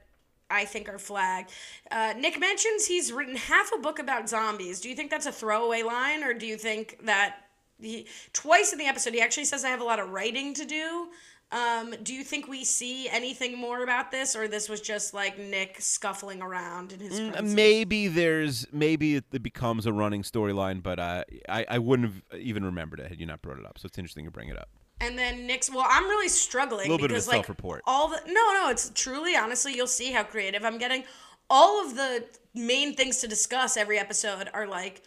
[0.51, 1.51] I think are flagged.
[1.91, 4.81] Uh, Nick mentions he's written half a book about zombies.
[4.81, 7.37] Do you think that's a throwaway line, or do you think that
[7.81, 10.65] he twice in the episode he actually says I have a lot of writing to
[10.65, 11.09] do?
[11.51, 15.39] Um, do you think we see anything more about this, or this was just like
[15.39, 17.19] Nick scuffling around in his?
[17.19, 17.55] Mm.
[17.55, 22.65] Maybe there's maybe it, becomes a running storyline, but uh, I I wouldn't have even
[22.67, 23.79] remembered it had you not brought it up.
[23.79, 24.69] So it's interesting to bring it up.
[25.01, 25.71] And then Nick's.
[25.71, 27.83] Well, I'm really struggling A Little bit of a because like self-report.
[27.87, 28.69] all the no, no.
[28.69, 31.05] It's truly, honestly, you'll see how creative I'm getting.
[31.49, 35.03] All of the main things to discuss every episode are like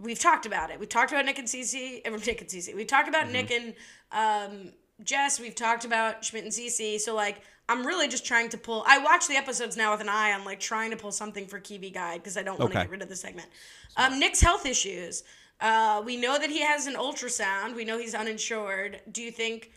[0.00, 0.80] we've talked about it.
[0.80, 2.04] We've talked about Nick and Cece.
[2.26, 2.74] Nick and Cece.
[2.74, 3.32] We talked about Mm-hmm.
[3.32, 3.74] Nick and
[4.12, 4.72] um,
[5.02, 5.38] Jess.
[5.40, 7.00] We've talked about Schmidt and Cece.
[7.00, 8.84] So like, I'm really just trying to pull.
[8.86, 11.58] I watch the episodes now with an eye on like trying to pull something for
[11.58, 12.84] Kiwi Guide because I don't want to Okay.
[12.86, 13.48] get rid of the segment.
[13.96, 15.24] Um, Nick's health issues.
[15.60, 17.74] Uh, we know that he has an ultrasound.
[17.74, 19.00] We know he's uninsured.
[19.10, 19.70] Do you think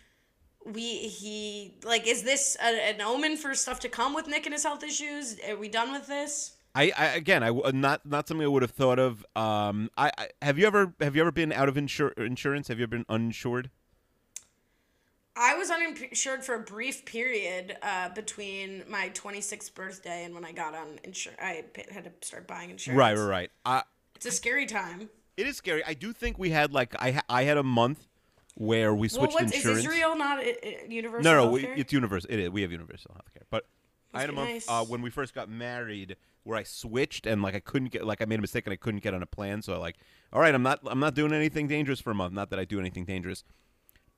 [0.66, 4.54] we he like is this a, an omen for stuff to come with Nick and
[4.54, 5.38] his health issues?
[5.48, 6.54] Are we done with this?
[6.76, 9.26] I, I again, I not not something I would have thought of.
[9.36, 12.68] Um, I, I have you ever have you ever been out of insur- insurance?
[12.68, 13.72] Have you ever been uninsured?
[15.41, 20.52] I was uninsured for a brief period uh, between my 26th birthday and when I
[20.52, 21.40] got on insurance.
[21.41, 22.98] I had to start buying insurance.
[22.99, 23.52] Right, right, right.
[23.66, 23.84] I,
[24.16, 25.10] It's a scary time.
[25.38, 25.82] it is scary.
[25.86, 28.06] I do think we had like I ha- I had a month
[28.56, 29.80] where we Well, switched is insurance.
[29.86, 30.44] Israel not
[30.91, 31.24] universal?
[31.24, 32.30] no, no, we, it's universal.
[32.30, 32.49] It is.
[32.49, 33.66] We have universal healthcare, but
[34.14, 34.66] I had a month nice.
[34.68, 38.22] uh, when we first got married where I switched and like I couldn't get like
[38.22, 39.61] I made a mistake and I couldn't get on a plan.
[39.61, 39.95] So I like,
[40.34, 42.34] all right, I'm not I'm not doing anything dangerous for a month.
[42.34, 43.45] Not that I do anything dangerous,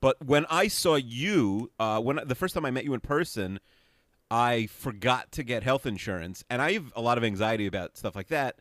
[0.01, 3.59] but when I saw you, uh, when the first time I met you in person,
[4.29, 8.15] I forgot to get health insurance, and I have a lot of anxiety about stuff
[8.15, 8.55] like that.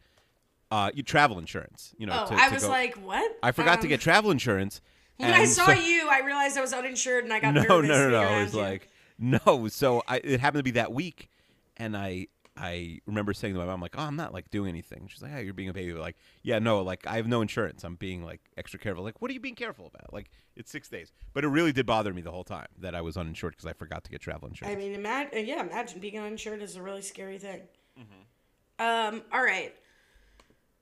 [0.70, 2.24] Uh, you travel insurance, you know.
[2.26, 3.36] Oh, to, I to was go- like, what?
[3.42, 4.80] I forgot to Um, get travel insurance.
[5.16, 7.88] When I saw so- you, I realized I was uninsured and I got no, nervous.
[7.88, 8.38] no, no, no.
[8.38, 8.60] It was you.
[8.60, 8.88] like
[9.18, 9.68] no.
[9.68, 11.28] So I, it happened to be that week,
[11.76, 12.28] and I
[12.60, 15.32] I remember saying to my mom like, "Oh, I'm not like doing anything." She's like,
[15.34, 17.84] "Oh, you're being a baby." Like, yeah, no, like I have no insurance.
[17.84, 19.02] I'm being like extra careful.
[19.02, 20.12] Like, what are you being careful about?
[20.12, 23.00] Like, it's six days, but it really did bother me the whole time that I
[23.00, 24.76] was uninsured because I forgot to get travel insurance.
[24.76, 27.62] I mean, imagine, yeah, imagine being uninsured is a really scary thing.
[27.98, 29.16] Mm-hmm.
[29.16, 29.74] Um, all right.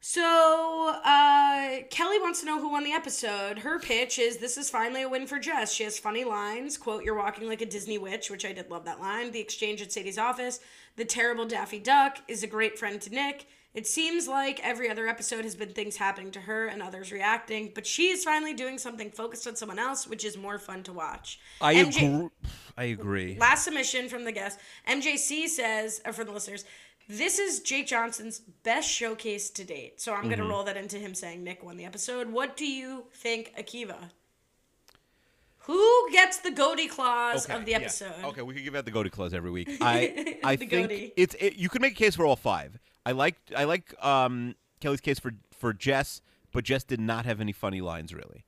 [0.00, 3.58] So, uh, Kelly wants to know who won the episode.
[3.58, 5.72] Her pitch is this is finally a win for Jess.
[5.72, 6.76] She has funny lines.
[6.78, 9.32] Quote, You're walking like a Disney witch, which I did love that line.
[9.32, 10.60] The exchange at Sadie's office.
[10.96, 13.46] The terrible Daffy Duck is a great friend to Nick.
[13.74, 17.70] It seems like every other episode has been things happening to her and others reacting,
[17.74, 20.92] but she is finally doing something focused on someone else, which is more fun to
[20.92, 21.38] watch.
[21.60, 22.28] I MJ agree.
[22.76, 23.36] I agree.
[23.38, 24.58] Last submission from the guest.
[24.88, 26.64] MJC says, uh, for the listeners,
[27.08, 30.00] this is Jake Johnson's best showcase to date.
[30.00, 30.28] So I'm Mm-hmm.
[30.28, 32.30] going to roll that into him saying Nick won the episode.
[32.30, 33.96] What do you think, Akiva?
[35.62, 37.78] Who gets the goatee clause of the yeah.
[37.78, 38.12] episode?
[38.24, 39.68] Okay, we could give out the goatee clause every week.
[39.80, 41.12] I I The think goatee.
[41.16, 42.78] it's it, you could make a case for all five.
[43.04, 46.22] I like I like um, Kelly's case for for Jess,
[46.52, 48.44] but Jess did not have any funny lines really.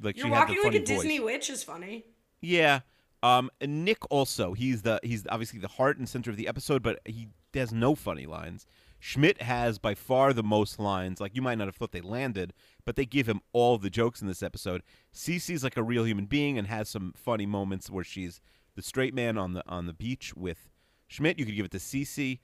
[0.00, 2.04] Like You're she had the walking like a Disney witch is funny.
[2.40, 2.80] Yeah.
[3.24, 6.82] Um, and Nick also he's the he's obviously the heart and center of the episode,
[6.82, 7.28] but he
[7.60, 8.66] has no funny lines.
[8.98, 11.20] Schmidt has by far the most lines.
[11.20, 12.52] Like you might not have thought they landed,
[12.84, 14.82] but they give him all the jokes in this episode.
[15.12, 18.40] Cece's like a real human being and has some funny moments where she's
[18.76, 20.70] the straight man on the on the beach with
[21.08, 21.38] Schmidt.
[21.38, 22.38] You could give it to Cece.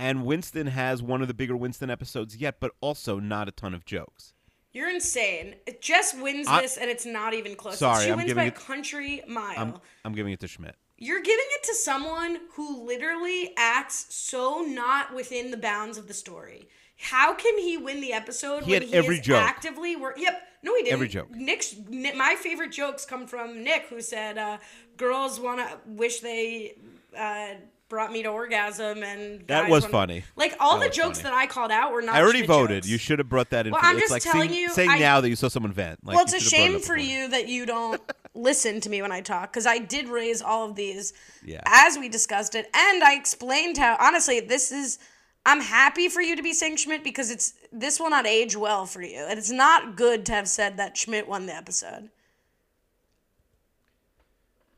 [0.00, 3.74] And Winston has one of the bigger Winston episodes yet, but also not a ton
[3.74, 4.32] of jokes.
[4.72, 5.56] You're insane.
[5.80, 7.78] Jess wins I- this, and it's not even close.
[7.78, 9.54] Sorry, she I'm wins giving by a country mile.
[9.56, 9.74] I'm
[10.04, 10.76] I'm giving it to Schmidt.
[11.00, 16.14] You're giving it to someone who literally acts so not within the bounds of the
[16.14, 16.68] story.
[16.98, 19.42] How can he win the episode He when he every is joke.
[19.42, 20.16] actively work?
[20.18, 20.92] Yep, no, he didn't.
[20.92, 21.30] Every joke.
[21.30, 24.58] Nick's Nick, my favorite jokes come from Nick, who said, uh,
[24.98, 26.74] "Girls want to wish they
[27.18, 27.54] uh,
[27.88, 30.24] brought me to orgasm," and That was wanna-" funny.
[30.36, 31.32] Like all That the jokes funny.
[31.34, 32.14] that I called out were not.
[32.16, 32.82] I already voted.
[32.82, 32.88] jokes.
[32.92, 33.72] You should have brought that in.
[33.72, 35.48] Well, for- I'm it's just like telling saying, you, saying I- now that you saw
[35.48, 36.04] someone vent.
[36.04, 36.98] Like, well, it's a shame for before.
[36.98, 37.98] you that you don't
[38.34, 41.12] listen to me when I talk because I did raise all of these
[41.44, 41.62] Yeah.
[41.66, 44.98] as we discussed it, and I explained how honestly this is.
[45.46, 48.84] I'm happy for you to be saying Schmidt because it's this will not age well
[48.84, 52.10] for you, and it's not good to have said that Schmidt won the episode.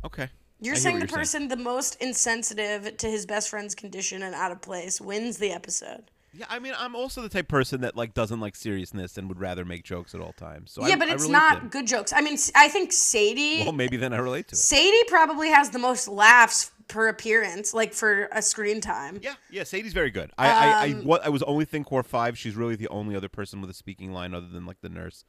[0.04, 0.28] Okay.
[0.60, 4.62] You're saying the person the most insensitive to his best friend's condition and out of
[4.62, 6.04] place wins the episode.
[6.34, 9.28] Yeah, I mean, I'm also the type of person that like doesn't like seriousness and
[9.28, 10.72] would rather make jokes at all times.
[10.72, 11.68] So yeah, I, but it's not to him.
[11.68, 12.12] good jokes.
[12.14, 13.62] I mean, I think Sadie.
[13.62, 14.59] Well, maybe then I relate to it.
[14.59, 19.18] Sadie probably has the most laughs per appearance, like for a screen time.
[19.22, 19.64] Yeah, yeah.
[19.64, 20.30] Sadie's very good.
[20.38, 22.38] I, I, I, Um, what, I was only think core five.
[22.38, 25.24] She's really the only other person with a speaking line other than like the nurse.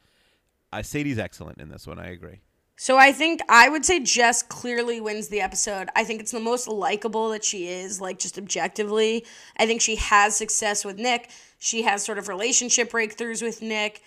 [0.71, 1.99] Uh, Sadie's excellent in this one.
[1.99, 2.39] I agree.
[2.75, 5.89] So I think I would say Jess clearly wins the episode.
[5.95, 9.25] I think it's the most likable that she is, like just objectively.
[9.57, 11.29] I think she has success with Nick.
[11.59, 14.01] She has sort of relationship breakthroughs with Nick.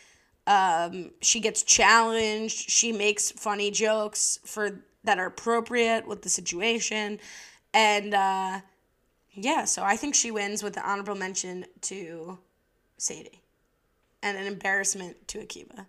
[0.47, 2.69] Um, she gets challenged.
[2.71, 7.21] She makes funny jokes for that are appropriate with the situation,
[7.73, 8.61] and uh,
[9.33, 9.65] yeah.
[9.65, 12.39] So I think she wins with the honorable mention to
[12.99, 13.43] Sadie,
[14.23, 15.87] and an embarrassment to Akiva.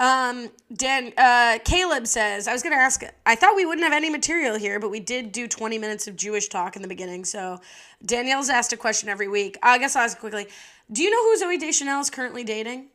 [0.00, 3.92] Um, Dan, uh, Caleb says, I was going to ask, I thought we wouldn't have
[3.92, 7.26] any material here, but we did do 20 minutes of Jewish talk in the beginning.
[7.26, 7.60] So
[8.04, 9.58] Danielle's asked a question every week.
[9.62, 10.48] I guess I'll ask quickly.
[10.90, 12.86] Do you know who Zooey Deschanel is currently dating?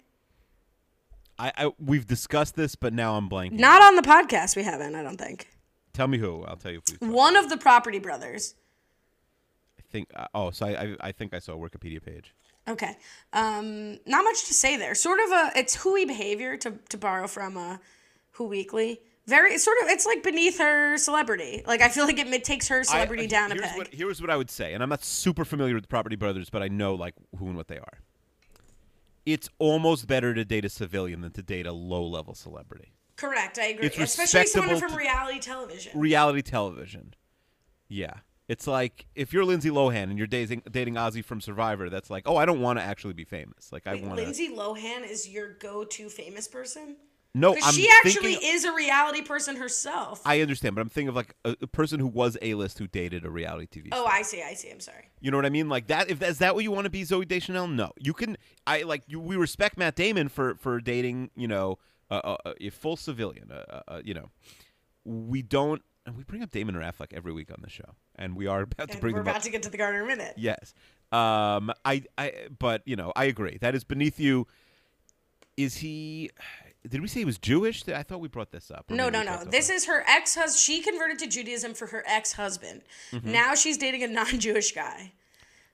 [1.38, 3.60] I, I we've discussed this, but now I'm blanking.
[3.60, 4.56] Not on the podcast.
[4.56, 5.50] We haven't, I don't think.
[5.94, 6.44] Tell me who.
[6.44, 7.08] I'll tell you if we.
[7.08, 8.56] One of the property brothers.
[9.78, 10.10] I think.
[10.16, 12.34] Uh, oh, so I, I, I think I saw a Wikipedia page.
[12.68, 12.98] Okay.
[13.34, 14.96] Um, not much to say there.
[14.96, 17.78] Sort of a, it's hooey behavior to, to borrow from uh,
[18.32, 21.64] Who Weekly, Very it's sort of it's like beneath her celebrity.
[21.66, 23.78] Like I feel like it, it takes her celebrity I- down a peg.
[23.78, 26.50] What, here's what I would say, and I'm not super familiar with the Property Brothers,
[26.50, 28.00] but I know like who and what they are.
[29.26, 32.94] It's almost better to date a civilian than to date a low-level celebrity.
[33.16, 33.88] Correct, I agree.
[33.88, 36.00] Especially someone from reality television.
[36.00, 37.16] Reality television,
[37.88, 38.14] yeah.
[38.48, 42.24] It's like if you're Lindsay Lohan and you're dating dating Ozzy from Survivor, that's like,
[42.28, 43.72] oh, I don't want to actually be famous.
[43.72, 44.16] Like I want.
[44.18, 46.98] Lindsay Lohan is your go-to famous person?
[47.38, 50.22] No, I'm she actually thinking, is a reality person herself.
[50.26, 53.26] I understand, but I'm thinking of like a, a person who was A-list who dated
[53.26, 53.90] a reality TV.
[53.92, 54.14] oh, star.
[54.14, 54.42] I see.
[54.42, 54.70] I see.
[54.70, 55.10] I'm sorry.
[55.20, 55.68] You know what I mean?
[55.68, 56.10] Like that.
[56.10, 57.68] If is that what you want to be, Zooey Deschanel?
[57.68, 58.38] No, you can.
[58.66, 59.20] I like you.
[59.20, 61.32] We respect Matt Damon for for dating.
[61.36, 61.78] You know,
[62.10, 63.52] a, a, a full civilian.
[64.06, 64.30] You know,
[65.04, 65.82] we don't.
[66.06, 68.90] And we bring up Damon Affleck every week on the show, and we are about
[68.90, 69.42] to And bring we're about up.
[69.42, 70.36] to get to the Garner minute.
[70.38, 70.74] Yes.
[71.12, 71.72] Um.
[71.84, 72.04] I.
[72.18, 72.34] I.
[72.60, 73.58] But you know, I agree.
[73.62, 74.48] That is beneath you.
[75.58, 76.30] Is he?
[76.88, 77.88] Did we say he was Jewish?
[77.90, 78.86] I thought we brought this up.
[78.90, 79.44] No, no, no.
[79.46, 80.60] This is her ex husband.
[80.60, 82.82] She converted to Judaism for her ex husband.
[83.12, 83.32] Mm-hmm.
[83.32, 85.14] Now she's dating a non Jewish guy.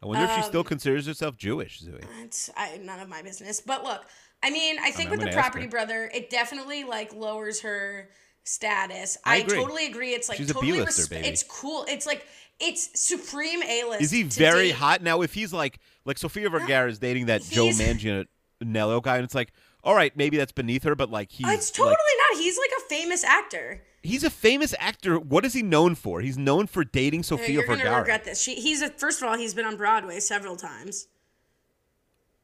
[0.01, 2.03] I wonder if she um, still considers herself Jewish, Zooey.
[2.23, 3.61] It's I, none of my business.
[3.61, 4.05] But look,
[4.41, 8.09] I mean, I think I'm with the property brother, it definitely like lowers her
[8.43, 9.17] status.
[9.25, 9.57] I agree.
[9.57, 10.09] totally agree.
[10.13, 11.27] It's like She's a totally B-lister, baby.
[11.27, 11.85] It's cool.
[11.87, 12.25] It's like
[12.59, 14.01] it's supreme A list.
[14.01, 15.21] Is he very hot now?
[15.21, 19.35] If he's like like Sofia Vergara is dating that Joe He's- Manganiello guy, and it's
[19.35, 19.51] like,
[19.83, 22.39] all right, maybe that's beneath her, but like he's It's totally like, not.
[22.41, 23.81] He's like a famous actor.
[24.03, 25.19] he's a famous actor.
[25.19, 26.21] What is he known for?
[26.21, 27.99] He's known for dating Sofia You're gonna Vergara.
[27.99, 28.39] regret this.
[28.41, 31.07] She, he's a first of all, he's been on Broadway several times.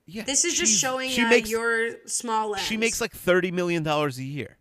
[0.06, 2.66] yeah, This is just she's- showing she uh, makes your small lens.
[2.66, 4.57] she makes like thirty million dollars a year.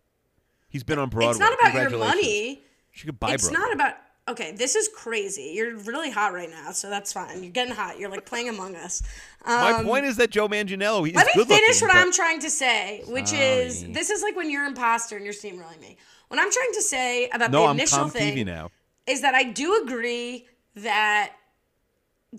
[0.77, 1.31] He's been on Broadway.
[1.31, 2.61] It's not about your money.
[2.91, 3.31] She could buy.
[3.33, 3.65] It's Broadway.
[3.65, 3.93] not about.
[4.27, 5.53] Okay, this is crazy.
[5.55, 7.41] You're really hot right now, so that's fine.
[7.41, 7.97] You're getting hot.
[7.97, 9.01] You're like playing Among Us.
[9.43, 11.03] My Um, point is that Joe Manganiello.
[11.07, 14.35] He's Let me finish what but- I'm trying to say, which is this is like
[14.35, 15.97] when you're an imposter and you're steamrolling me.
[16.27, 18.69] What I'm trying to say about No, the I'm initial Tom thing now.
[19.07, 20.45] is that I do agree
[20.75, 21.31] that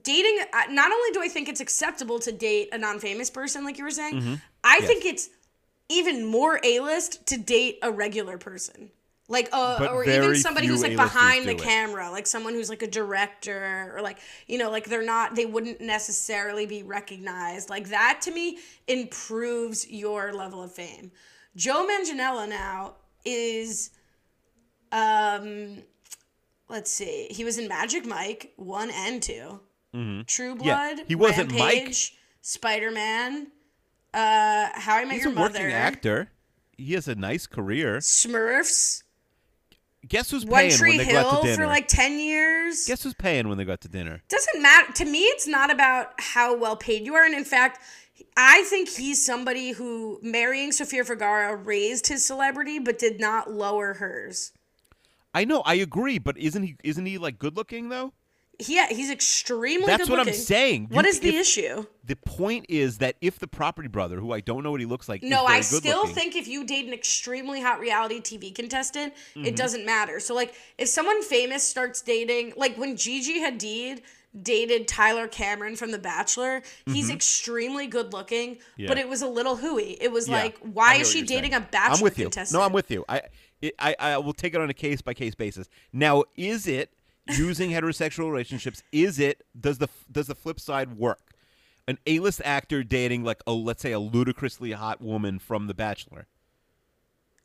[0.02, 0.39] dating.
[0.52, 3.85] uh, Not only do I think it's acceptable to date a non-famous person, like you
[3.85, 4.35] were saying, Mm-hmm.
[4.62, 5.31] I think it's
[5.89, 8.90] even more A-list to date a regular person.
[9.31, 11.59] Like, uh, or even somebody who's like A-listers behind the it.
[11.60, 15.44] camera, like someone who's like a director, or like you know, like they're not, they
[15.44, 17.69] wouldn't necessarily be recognized.
[17.69, 21.12] Like that to me improves your level of fame.
[21.56, 22.94] Joe Manganiello now
[23.24, 23.90] is
[24.93, 25.82] um
[26.70, 29.32] let's see he was in magic mike 1 and 2
[30.27, 30.65] true Mm-hmm.
[30.65, 31.60] Yeah, blood he wasn't Mike.
[31.60, 33.48] Rampage, spider-man
[34.14, 36.28] uh how i met He's your a mother working actor.
[36.76, 37.98] He has a nice career.
[37.98, 39.02] smurfs
[40.06, 41.62] Guess who's one paying tree when they go out hill to dinner?
[41.64, 44.22] for like 10 years Guess who's paying when they go out to dinner?
[44.28, 47.80] doesn't matter to me it's not about how well paid you are and in fact
[48.36, 53.94] i think he's somebody who marrying sofia vergara raised his celebrity but did not lower
[53.94, 54.52] hers
[55.35, 56.76] I know, I agree, but isn't he?
[56.82, 58.14] Isn't he like good looking though?
[58.66, 60.89] Yeah he's extremely That's what I'm saying.
[60.90, 64.32] What You- is the if- issue The point is that if the property brother, who
[64.32, 66.86] I don't know what he looks like, no i still looking, think if you date
[66.86, 69.44] an extremely hot reality tv contestant Mm-hmm.
[69.47, 74.01] it doesn't matter so like if someone famous starts dating like when gigi hadid
[74.43, 78.82] dated tyler cameron from the bachelor he's extremely good looking Mm-hmm.
[78.82, 78.89] Yeah.
[78.89, 81.62] but it was a little hooey it was Yeah, like why is she dating saying.
[81.62, 82.24] a bachelor I'm with you.
[82.26, 83.05] contestant No, I'm with you.
[83.09, 83.22] I,
[83.60, 85.68] it, I, I will take it on a case by case basis.
[85.93, 86.93] Now, is it
[87.29, 88.83] using heterosexual relationships?
[88.93, 91.21] Is it does the does the flip side work?
[91.87, 96.27] An A-list actor dating like a let's say a ludicrously hot woman from The Bachelor.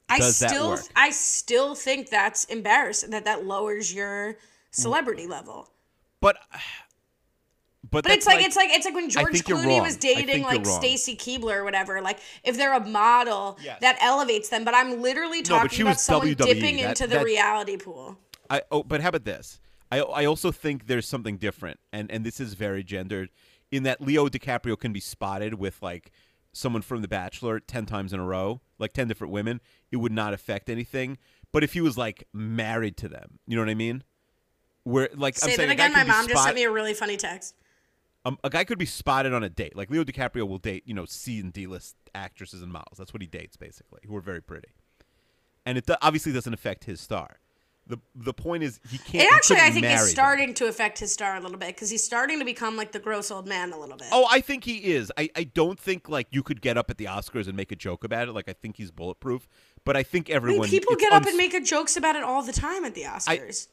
[0.10, 0.82] I does that still work?
[0.96, 4.36] I still think that's embarrassing that that lowers your
[4.72, 5.70] celebrity level.
[6.20, 6.38] But
[7.90, 10.66] but, But it's like, it's like it's like when George Clooney was dating like.
[10.66, 12.02] Stacy Keibler or whatever.
[12.02, 13.80] Like if they're a model, Yes.
[13.82, 14.66] that elevates them.
[14.66, 16.46] But I'm literally talking she about someone WWE.
[16.46, 18.18] dipping That- into the reality pool.
[18.50, 19.60] I oh, but how about this?
[19.94, 23.30] I I also think there's something different, and and this is very gendered,
[23.72, 26.12] in that Leo DiCaprio can be spotted with like
[26.52, 29.60] someone from The Bachelor ten times in a row, like ten different women.
[29.92, 31.18] It would not affect anything.
[31.52, 34.04] But if he was like married to them, you know what I mean?
[34.84, 36.08] Where like I'm saying that a guy again.
[36.08, 37.56] My could be just sent me a really funny text.
[38.26, 39.76] um, a guy could be spotted on a date.
[39.76, 42.98] Like Leo DiCaprio will date, you know, C and D list actresses and models.
[42.98, 44.70] That's what he dates basically, who are very pretty.
[45.66, 47.40] And it do- obviously doesn't affect his star.
[47.86, 49.26] The the point is he can't.
[49.26, 50.08] It actually, I think, is them.
[50.08, 53.00] starting to affect his star a little bit because he's starting to become like the
[53.00, 54.08] gross old man a little bit.
[54.12, 55.12] Oh, I think he is.
[55.18, 57.76] I, I don't think like you could get up at the Oscars and make a
[57.76, 58.32] joke about it.
[58.32, 59.50] Like I think he's bulletproof.
[59.84, 62.24] But I think I mean, everyone people get up uns- and make jokes about it
[62.24, 63.68] all the time at the Oscars.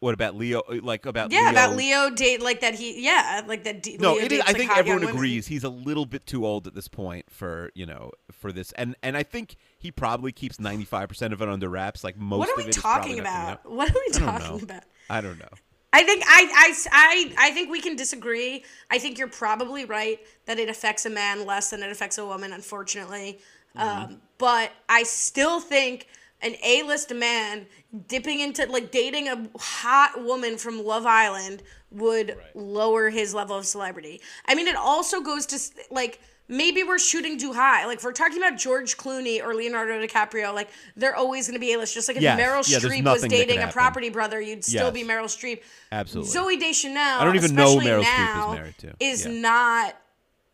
[0.00, 0.62] What about Leo?
[0.82, 1.50] Like about Yeah, Leo?
[1.50, 2.74] about Leo date like that.
[2.74, 3.82] He yeah, like that.
[3.82, 6.66] D- No, Leo it is, I think everyone agrees he's a little bit too old
[6.66, 10.58] at this point for you know for this, and and I think he probably keeps
[10.58, 12.02] ninety five percent of it under wraps.
[12.02, 13.70] Like most What are we it is probably talking about?
[13.70, 14.84] What are we talking about?
[15.10, 15.48] I don't know.
[15.92, 18.64] I think I, I, I, I think we can disagree.
[18.90, 22.24] I think you're probably right that it affects a man less than it affects a
[22.24, 23.40] woman, unfortunately.
[23.76, 24.12] Mm-hmm.
[24.12, 26.06] Um, but I still think
[26.42, 27.66] an A-list man
[28.08, 33.66] dipping into like dating a hot woman from Love Island would lower his level of
[33.66, 34.20] celebrity.
[34.46, 35.58] I mean, it also goes to
[35.90, 37.86] like maybe we're shooting too high.
[37.86, 41.60] Like if we're talking about George Clooney or Leonardo DiCaprio, like they're always going to
[41.60, 41.94] be A-list.
[41.94, 42.38] Just like if Yes.
[42.40, 44.94] Meryl Yeah, Streep was nothing that could dating a property brother, you'd still Yes.
[44.94, 45.62] be Meryl Streep.
[45.92, 46.32] Absolutely.
[46.32, 47.20] Zooey Deschanel.
[47.20, 48.94] I don't even know Meryl Streep is married to.
[49.00, 49.32] Is Yeah.
[49.32, 49.96] not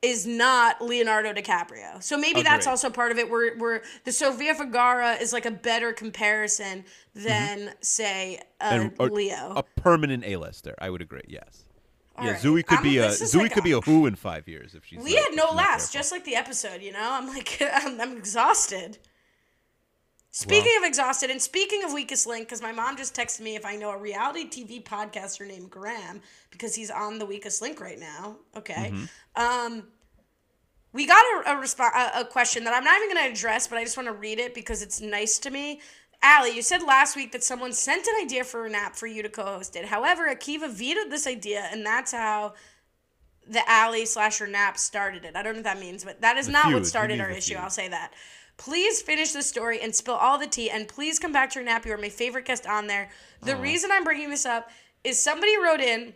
[0.02, 2.02] is not Leonardo DiCaprio.
[2.02, 3.30] So maybe that's also part of it.
[3.30, 8.80] Where where the Sofia Vergara is like a better comparison than say uh, Mm-hmm.
[9.00, 9.52] And a- Leo.
[9.56, 10.74] a permanent A-lister.
[10.78, 11.22] I would agree.
[11.28, 11.64] Yes.
[12.20, 12.40] yeah, right.
[12.40, 14.74] Zooey could I'm- be a Zooey like could be a- a who in five years
[14.74, 15.02] if she's.
[15.02, 15.98] we had no she's not laughs, careful.
[16.00, 16.82] just like the episode.
[16.82, 18.98] You know, I'm like I'm, I'm exhausted.
[20.38, 23.64] Speaking of exhausted, and speaking of weakest link, because my mom just texted me if
[23.64, 27.98] I know a reality TV podcaster named Graham because he's on the weakest link right
[27.98, 28.36] now.
[28.54, 29.42] Okay, Mm-hmm.
[29.42, 29.84] um,
[30.92, 33.66] we got a a, respo- a a question that I'm not even going to address,
[33.66, 35.80] but I just want to read it because it's nice to me.
[36.22, 39.22] Allie, you said last week that someone sent an idea for an app for you
[39.22, 39.86] to co-host it.
[39.86, 42.52] However, Akiva vetoed this idea, and that's how
[43.48, 45.34] the alley slasher nap started it.
[45.34, 46.74] I don't know what that means, but that is not feud.
[46.74, 47.54] what started our issue.
[47.54, 47.60] feud.
[47.60, 48.12] I'll say that.
[48.56, 51.64] Please finish the story and spill all the tea, and please come back to your
[51.64, 51.84] nap.
[51.84, 53.10] You are my favorite guest on there.
[53.42, 53.60] The oh.
[53.60, 54.70] reason I'm bringing this up
[55.04, 56.14] is somebody wrote in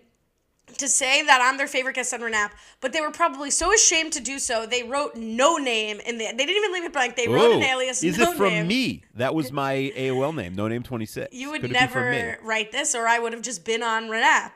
[0.78, 2.50] to say that I'm their favorite guest on Renap,
[2.80, 6.26] but they were probably so ashamed to do so, they wrote no name and the.
[6.26, 7.16] They didn't even leave it blank.
[7.16, 8.02] They wrote an oh, alias.
[8.02, 8.68] Is no it from name.
[8.68, 9.02] me?
[9.14, 10.54] That was my AOL name.
[10.54, 11.34] No name twenty six.
[11.34, 12.16] You would Could it be from me?
[12.18, 14.52] never write this, or I would have just been on Renap.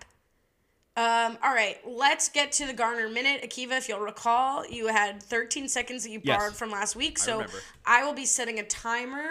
[0.96, 3.42] Um, all right, let's get to the Garner minute.
[3.42, 6.36] Akiva, if you'll recall, you had 13 seconds that you Yes.
[6.38, 7.18] borrowed from last week.
[7.18, 7.58] So remember.
[7.84, 9.26] I will be setting a timer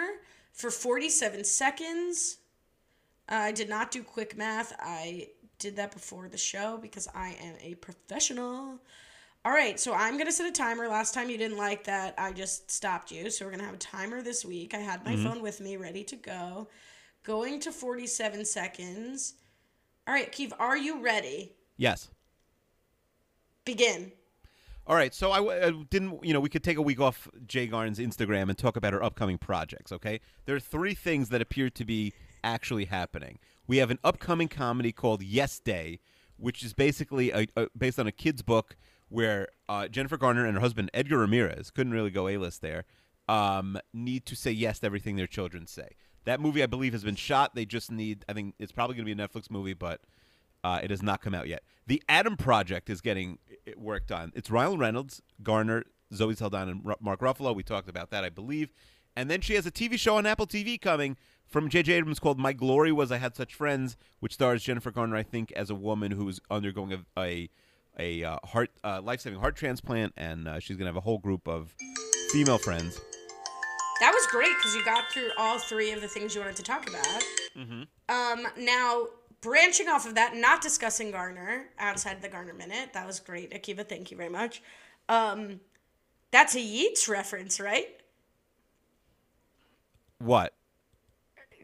[0.52, 2.36] for 47 seconds.
[3.30, 4.74] Uh, I did not do quick math.
[4.78, 5.28] I
[5.58, 8.78] did that before the show because I am a professional.
[9.46, 10.86] All right, so I'm gonna set a timer.
[10.88, 13.30] Last time you didn't like that, I just stopped you.
[13.30, 14.74] So we're gonna have a timer this week.
[14.74, 16.68] I had my phone with me, ready to go.
[17.22, 19.34] Going to 47 seconds.
[20.06, 21.52] All right, Keith, are you ready?
[21.76, 22.10] Yes.
[23.64, 24.12] Begin.
[24.86, 27.26] All right, so I, w- I didn't, you know, we could take a week off
[27.46, 30.20] Jay Garn's Instagram and talk about her upcoming projects, okay?
[30.44, 32.12] There are three things that appear to be
[32.42, 33.38] actually happening.
[33.66, 36.00] We have an upcoming comedy called Yes Day,
[36.36, 38.76] which is basically a, a, based on a kid's book
[39.08, 42.84] where uh, Jennifer Garner and her husband Edgar Ramirez couldn't really go A-list there,
[43.26, 45.96] um, need to say yes to everything their children say.
[46.24, 47.54] That movie, I believe, has been shot.
[47.54, 50.00] They just need, I think it's probably going to be a Netflix movie, but
[50.62, 51.62] uh, it has not come out yet.
[51.86, 53.38] The Adam Project is getting
[53.76, 54.32] worked on.
[54.34, 55.84] It's Ryan Reynolds, Garner,
[56.14, 57.54] Zoe Saldana, and Ru- Mark Ruffalo.
[57.54, 58.72] We talked about that, I believe.
[59.16, 61.92] And then she has a TV show on Apple TV coming from J.J.
[61.92, 65.52] Abrams called My Glory Was I Had Such Friends, which stars Jennifer Garner, I think,
[65.52, 67.50] as a woman who's undergoing a a,
[67.98, 71.18] a uh, heart uh, life saving heart transplant, and uh, she's gonna have a whole
[71.18, 71.74] group of
[72.32, 72.98] female friends.
[74.04, 76.62] That was great because you got through all three of the things you wanted to
[76.62, 77.24] talk about.
[77.56, 77.82] Mm-hmm.
[78.10, 79.06] Um, now,
[79.40, 82.92] branching off of that, not discussing Garner outside the Garner minute.
[82.92, 83.88] That was great, Akiva.
[83.88, 84.60] Thank you very much.
[85.08, 85.58] Um,
[86.32, 87.98] that's a Yeats reference, right?
[90.18, 90.52] What?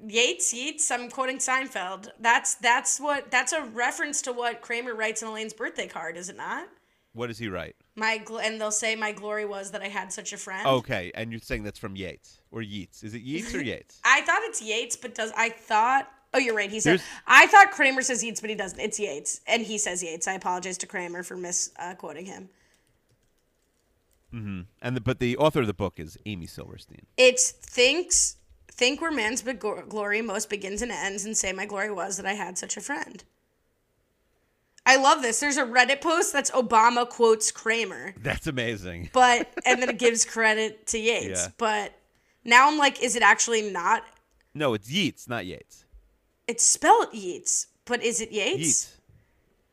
[0.03, 0.91] Yates, Yeats.
[0.91, 2.09] I'm quoting Seinfeld.
[2.21, 6.31] That's that's what that's a reference to what Kramer writes in Elaine's birthday card, is
[6.31, 6.69] it not?
[7.13, 7.75] What does he write?
[7.97, 10.67] My gl- and they'll say my glory was that I had such a friend.
[10.67, 13.03] Okay, and you're saying that's from Yates or Yeats?
[13.03, 14.01] Is it Yeats or Yates?
[14.05, 16.09] I thought it's Yates, but does I thought?
[16.33, 16.71] Oh, you're right.
[16.71, 18.79] He said There's- I thought Kramer says Yates, but he doesn't.
[18.79, 20.29] It's Yates, and he says Yates.
[20.29, 22.49] I apologize to Kramer for misquoting uh, him.
[24.33, 27.07] And the, but the author of the book is Amy Silverstein.
[27.17, 28.37] It's thinks
[28.71, 32.27] think where man's big glory most begins and ends, and say my glory was that
[32.27, 33.25] I had such a friend.
[34.91, 35.39] I love this.
[35.39, 39.11] There's a Reddit post that's Obama quotes Kramer, That's amazing.
[39.13, 41.45] but and then it gives credit to Yates.
[41.45, 41.49] Yeah.
[41.59, 41.95] But
[42.45, 44.03] now I'm like, is it actually not?
[44.53, 45.85] No, it's Yeats, not Yates.
[46.49, 48.59] It's spelled Yeats, but is it Yates?
[48.59, 48.97] Yeats.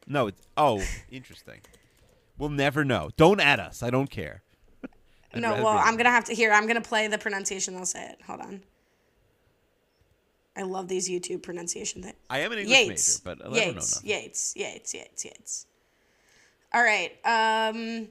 [0.06, 1.62] No, it's oh, interesting.
[2.38, 3.10] We'll never know.
[3.18, 3.82] Don't add us.
[3.82, 4.44] I don't care.
[5.36, 6.52] No, well, I'm gonna have to here.
[6.52, 7.76] I'm gonna play the pronunciation.
[7.76, 8.20] They'll say it.
[8.26, 8.62] Hold on.
[10.58, 12.16] I love these YouTube pronunciation things.
[12.30, 13.26] I am an English Yates.
[13.26, 14.04] major, but I don't know Yates.
[14.04, 14.54] Yates.
[14.56, 14.94] Yates.
[14.94, 15.26] Yates.
[15.26, 15.66] Yates.
[16.74, 17.12] All right.
[17.24, 18.08] Um.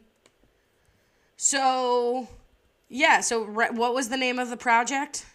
[1.36, 2.28] So,
[2.88, 3.20] yeah.
[3.20, 5.26] So, re- what was the name of the project?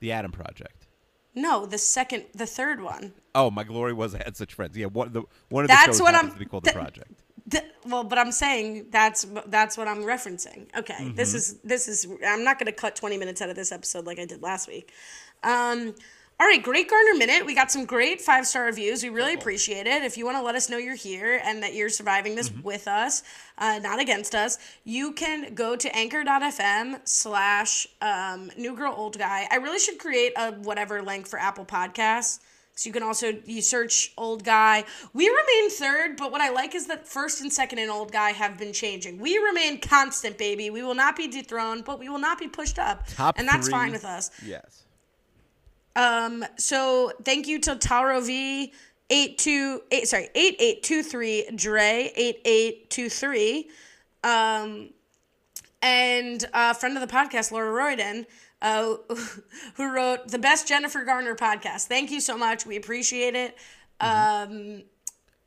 [0.00, 0.86] The Adam Project.
[1.34, 3.12] No, the second, the third one.
[3.34, 4.76] Oh, my glory was I had such friends.
[4.76, 6.64] Yeah, one of the one of the That's shows what happens I'm- to be called
[6.64, 7.12] the project.
[7.50, 10.66] Th- well, but I'm saying that's that's what I'm referencing.
[10.76, 12.06] Okay, this is this is.
[12.26, 14.68] I'm not going to cut 20 minutes out of this episode like I did last
[14.68, 14.92] week.
[15.42, 15.94] Um,
[16.40, 17.44] all right, great Garner minute.
[17.44, 19.02] We got some great five star reviews.
[19.02, 20.04] We really appreciate it.
[20.04, 22.86] If you want to let us know you're here and that you're surviving this with
[22.86, 23.24] us,
[23.58, 29.48] uh, not against us, you can go to anchor.fm slash um, new girl old guy.
[29.50, 32.38] I really should create a whatever link for Apple Podcasts.
[32.76, 34.84] So you can also you search old guy.
[35.12, 38.30] We remain third, but what I like is that first and second and old guy
[38.30, 39.18] have been changing.
[39.18, 40.70] We remain constant, baby.
[40.70, 43.66] We will not be dethroned, but we will not be pushed up, Top and that's
[43.66, 43.72] three.
[43.72, 44.30] fine with us.
[44.46, 44.84] Yes.
[45.96, 48.72] Um, so thank you to Taro V.
[49.10, 53.70] Eight two eight sorry eight eight two three Dre eight eight two three,
[54.22, 54.90] um,
[55.80, 58.26] and a friend of the podcast Laura Royden,
[58.60, 58.96] uh,
[59.76, 61.86] who wrote the best Jennifer Garner podcast.
[61.86, 62.66] Thank you so much.
[62.66, 63.56] We appreciate it.
[63.98, 64.82] Um,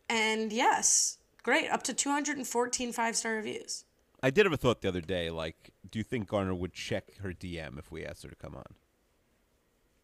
[0.10, 1.70] and yes, great.
[1.70, 3.86] Up to 214 five star reviews.
[4.24, 5.30] I did have a thought the other day.
[5.30, 8.56] Like, do you think Garner would check her DM if we asked her to come
[8.56, 8.66] on?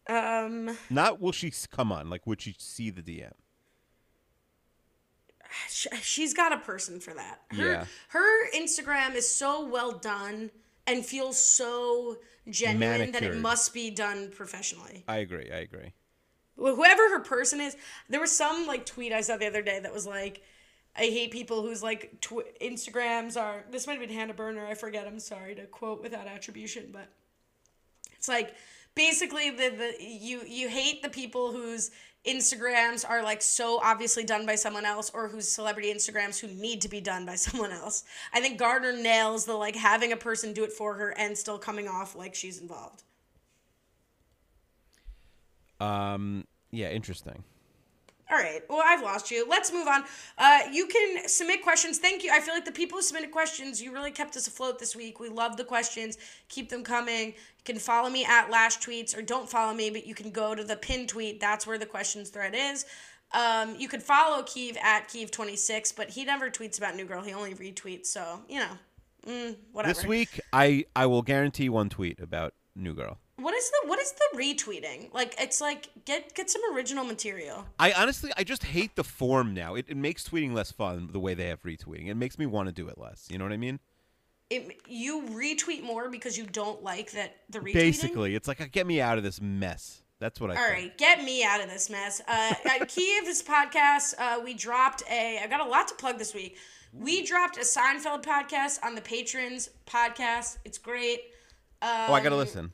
[0.08, 2.08] Um, Not will she come on?
[2.08, 3.32] Like, would she see the DM?
[5.68, 7.42] sh- she's got a person for that.
[7.50, 7.84] Her, Yeah.
[8.08, 10.50] her Instagram is so well done
[10.86, 12.18] and feels so
[12.48, 15.04] genuine that it must be done professionally.
[15.08, 15.50] I agree.
[15.52, 15.92] I agree.
[16.56, 17.76] Whoever her person is,
[18.08, 20.42] there was some like tweet I saw the other day that was like,
[20.96, 24.66] "I hate people whose like tw- Instagrams are." This might have been Hannah Berner.
[24.66, 25.06] I forget.
[25.06, 27.12] I'm sorry to quote without attribution, but
[28.16, 28.54] it's like
[28.94, 31.90] basically the, the you you hate the people whose
[32.26, 36.80] Instagrams are like so obviously done by someone else or whose celebrity Instagrams who need
[36.82, 38.04] to be done by someone else.
[38.32, 41.58] I think Garner nails the like having a person do it for her and still
[41.58, 43.02] coming off like she's involved.
[45.80, 46.44] Um.
[46.70, 46.90] Yeah.
[46.90, 47.44] Interesting.
[48.30, 48.62] All right.
[48.68, 49.46] Well, I've lost you.
[49.48, 50.04] Let's move on.
[50.36, 51.98] Uh, you can submit questions.
[51.98, 52.30] Thank you.
[52.32, 55.18] I feel like the people who submitted questions, you really kept us afloat this week.
[55.18, 56.18] We love the questions.
[56.48, 57.28] Keep them coming.
[57.28, 60.54] You can follow me at Lash Tweets or don't follow me, but you can go
[60.54, 61.40] to the pin tweet.
[61.40, 62.84] That's where the questions thread is.
[63.32, 67.22] Um, you could follow Keeve at Keeve26, but he never tweets about New Girl.
[67.22, 68.06] He only retweets.
[68.06, 68.78] So, you know,
[69.26, 69.94] mm, whatever.
[69.94, 73.18] This week, I I will guarantee one tweet about New Girl.
[73.38, 75.12] What is the what is the retweeting?
[75.14, 77.66] Like it's like get get some original material.
[77.78, 79.74] I honestly, I just hate the form now.
[79.76, 82.08] It, it makes tweeting less fun the way they have retweeting.
[82.08, 83.28] It makes me want to do it less.
[83.30, 83.78] You know what I mean?
[84.50, 87.74] it, you retweet more because you don't like that the retweeting.
[87.74, 90.02] Basically, it's like get me out of this mess.
[90.20, 90.54] That's what I.
[90.56, 90.74] All think.
[90.74, 92.20] right, get me out of this mess.
[92.26, 95.38] Uh, at Kiev's podcast, uh, we dropped a.
[95.42, 96.56] I got a lot to plug this week.
[96.92, 100.56] We dropped a Seinfeld podcast on the patrons podcast.
[100.64, 101.20] It's great.
[101.82, 102.72] Oh, I gotta Um, listen.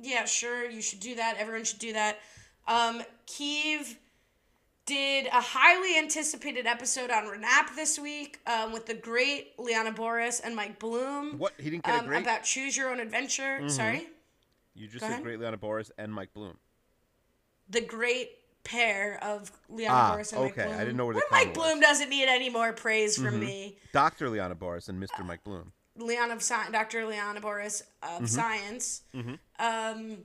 [0.00, 0.68] Yeah, sure.
[0.68, 1.36] You should do that.
[1.38, 2.18] Everyone should do that.
[2.66, 3.98] Um, Kiev
[4.86, 10.40] did a highly anticipated episode on Renap this week um, with the great Liana Boris
[10.40, 11.38] and Mike Bloom.
[11.38, 12.22] What he didn't get a Um, great.
[12.22, 13.68] about choose your own adventure.
[13.68, 14.06] Sorry,
[14.74, 15.24] you just go said ahead.
[15.24, 16.56] great Liana Boris and Mike Bloom.
[17.68, 18.30] the great
[18.64, 20.62] pair of Liana Ah, Boris and Mike okay.
[20.62, 20.78] I Bloom.
[20.80, 21.56] didn't know where the Mike was.
[21.56, 21.62] Mm-hmm.
[21.62, 23.76] Bloom doesn't need any more praise from me.
[23.92, 25.24] Doctor Liana Boris and Mr.
[25.24, 25.72] Mike Bloom.
[25.98, 27.06] Leon of Sci- Dr.
[27.06, 28.26] Liana Boris of Mm-hmm.
[28.26, 29.02] Science,
[29.58, 30.18] um,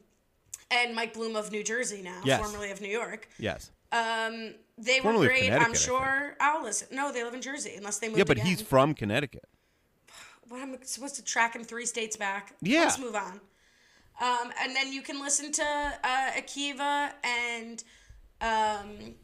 [0.71, 2.39] and Mike Bloom of New Jersey now, Yes.
[2.41, 3.27] formerly of New York.
[3.37, 3.69] Yes.
[3.91, 5.51] Um, they Formerly were great.
[5.51, 6.35] I'm sure.
[6.39, 6.87] I'll listen.
[6.91, 8.17] No, they live in Jersey, unless they moved.
[8.17, 8.47] Yeah, but again.
[8.47, 9.45] he's from Connecticut.
[10.47, 12.55] What am I supposed to track him three states back?
[12.61, 12.81] Yeah.
[12.81, 13.39] Let's move on.
[14.21, 15.63] Um, and then you can listen to
[16.03, 17.83] uh, Akiva and
[18.41, 19.15] um,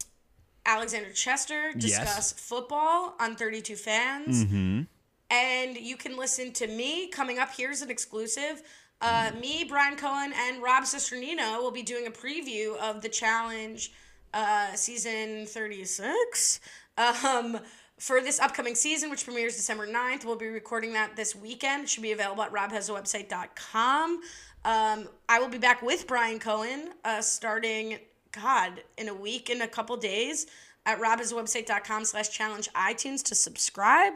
[0.66, 4.46] Alexander Chester discuss football on 32 Fans.
[4.46, 4.82] Mm-hmm.
[5.30, 7.50] And you can listen to me coming up.
[7.56, 8.64] Here's an exclusive.
[9.02, 13.92] Uh, me, Brian Cohen, and Rob Cesternino will be doing a preview of the challenge
[14.34, 16.60] uh, season 36
[16.98, 17.60] um,
[17.98, 20.26] for this upcoming season, which premieres December 9th.
[20.26, 21.84] We'll be recording that this weekend.
[21.84, 24.22] It should be available at robhasawebsite.com.
[24.66, 28.00] Um, I will be back with Brian Cohen uh, starting,
[28.32, 30.48] God, in a week, in a couple days
[30.86, 34.14] at robhasawebsite.com slash challenge iTunes to subscribe.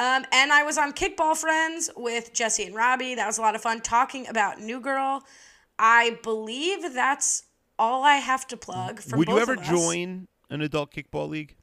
[0.00, 3.16] Um, and I was on Kickball Friends with Jesse and Robbie.
[3.16, 5.22] That was a lot of fun talking about New Girl.
[5.78, 7.42] I believe that's
[7.78, 9.00] all I have to plug.
[9.00, 11.54] From Would you ever join an adult kickball league?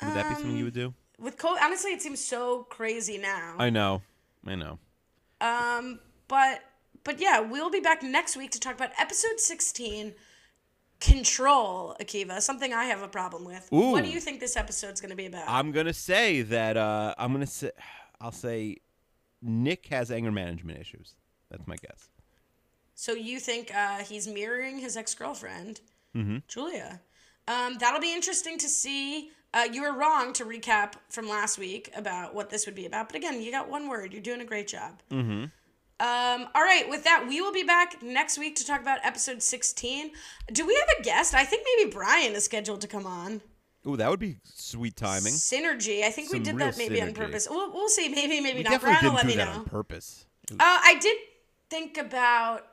[0.00, 0.94] Would that be something Um, you would do?
[1.18, 3.56] With co- honestly, it seems so crazy now.
[3.58, 4.02] I know.
[4.46, 4.78] I know.
[5.40, 5.98] Um,
[6.28, 6.62] but
[7.02, 10.14] but yeah, we'll be back next week to talk about episode sixteen.
[11.00, 13.66] Control, Akiva, something I have a problem with.
[13.70, 15.44] What do you think this episode's going to be about?
[15.48, 16.76] I'm gonna say that.
[16.76, 17.70] Uh, I'm gonna say.
[18.20, 18.76] I'll say,
[19.40, 21.14] Nick has anger management issues.
[21.50, 22.10] That's my guess.
[22.94, 25.80] So you think uh, he's mirroring his ex girlfriend,
[26.14, 26.38] Mm-hmm.
[26.48, 27.00] Julia?
[27.48, 29.30] Um, that'll be interesting to see.
[29.54, 33.08] Uh, you were wrong to recap from last week about what this would be about,
[33.08, 34.12] but again, you got one word.
[34.12, 35.00] You're doing a great job.
[35.10, 35.46] Mm-hmm.
[36.00, 39.42] Um, all right, with that, we will be back next week to talk about episode
[39.42, 40.10] 16.
[40.52, 41.34] Do we have a guest?
[41.34, 43.42] I think maybe Brian is scheduled to come on.
[43.84, 45.32] Oh, that would be sweet timing.
[45.34, 46.02] Synergy.
[46.02, 47.48] I think we did that maybe on purpose.
[47.50, 48.08] We'll, we'll see.
[48.08, 48.70] Maybe, maybe We not.
[48.72, 49.58] definitely Brian will didn't let do me that know.
[49.60, 50.26] on purpose.
[50.52, 51.16] Uh, I did
[51.70, 52.66] think about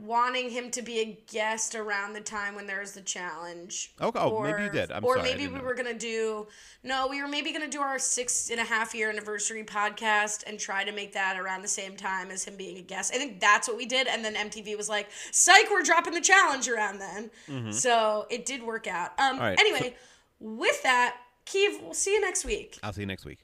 [0.00, 3.94] wanting him to be a guest around the time when there was the challenge.
[4.00, 4.90] Okay, oh, maybe you did.
[4.90, 5.64] I'm or sorry, maybe we know.
[5.64, 6.46] were gonna do.
[6.82, 10.58] No, we were maybe gonna do our six and a half year anniversary podcast and
[10.58, 13.14] try to make that around the same time as him being a guest.
[13.14, 16.20] I think that's what we did, and then MTV was like, "Psych, we're dropping the
[16.20, 19.12] challenge around then." So it did work out.
[19.18, 19.34] Um.
[19.36, 19.42] Mm-hmm.
[19.44, 19.96] Right, Anyway,
[20.40, 22.78] with that, Keith, we'll see you next week.
[22.82, 23.43] I'll see you next week.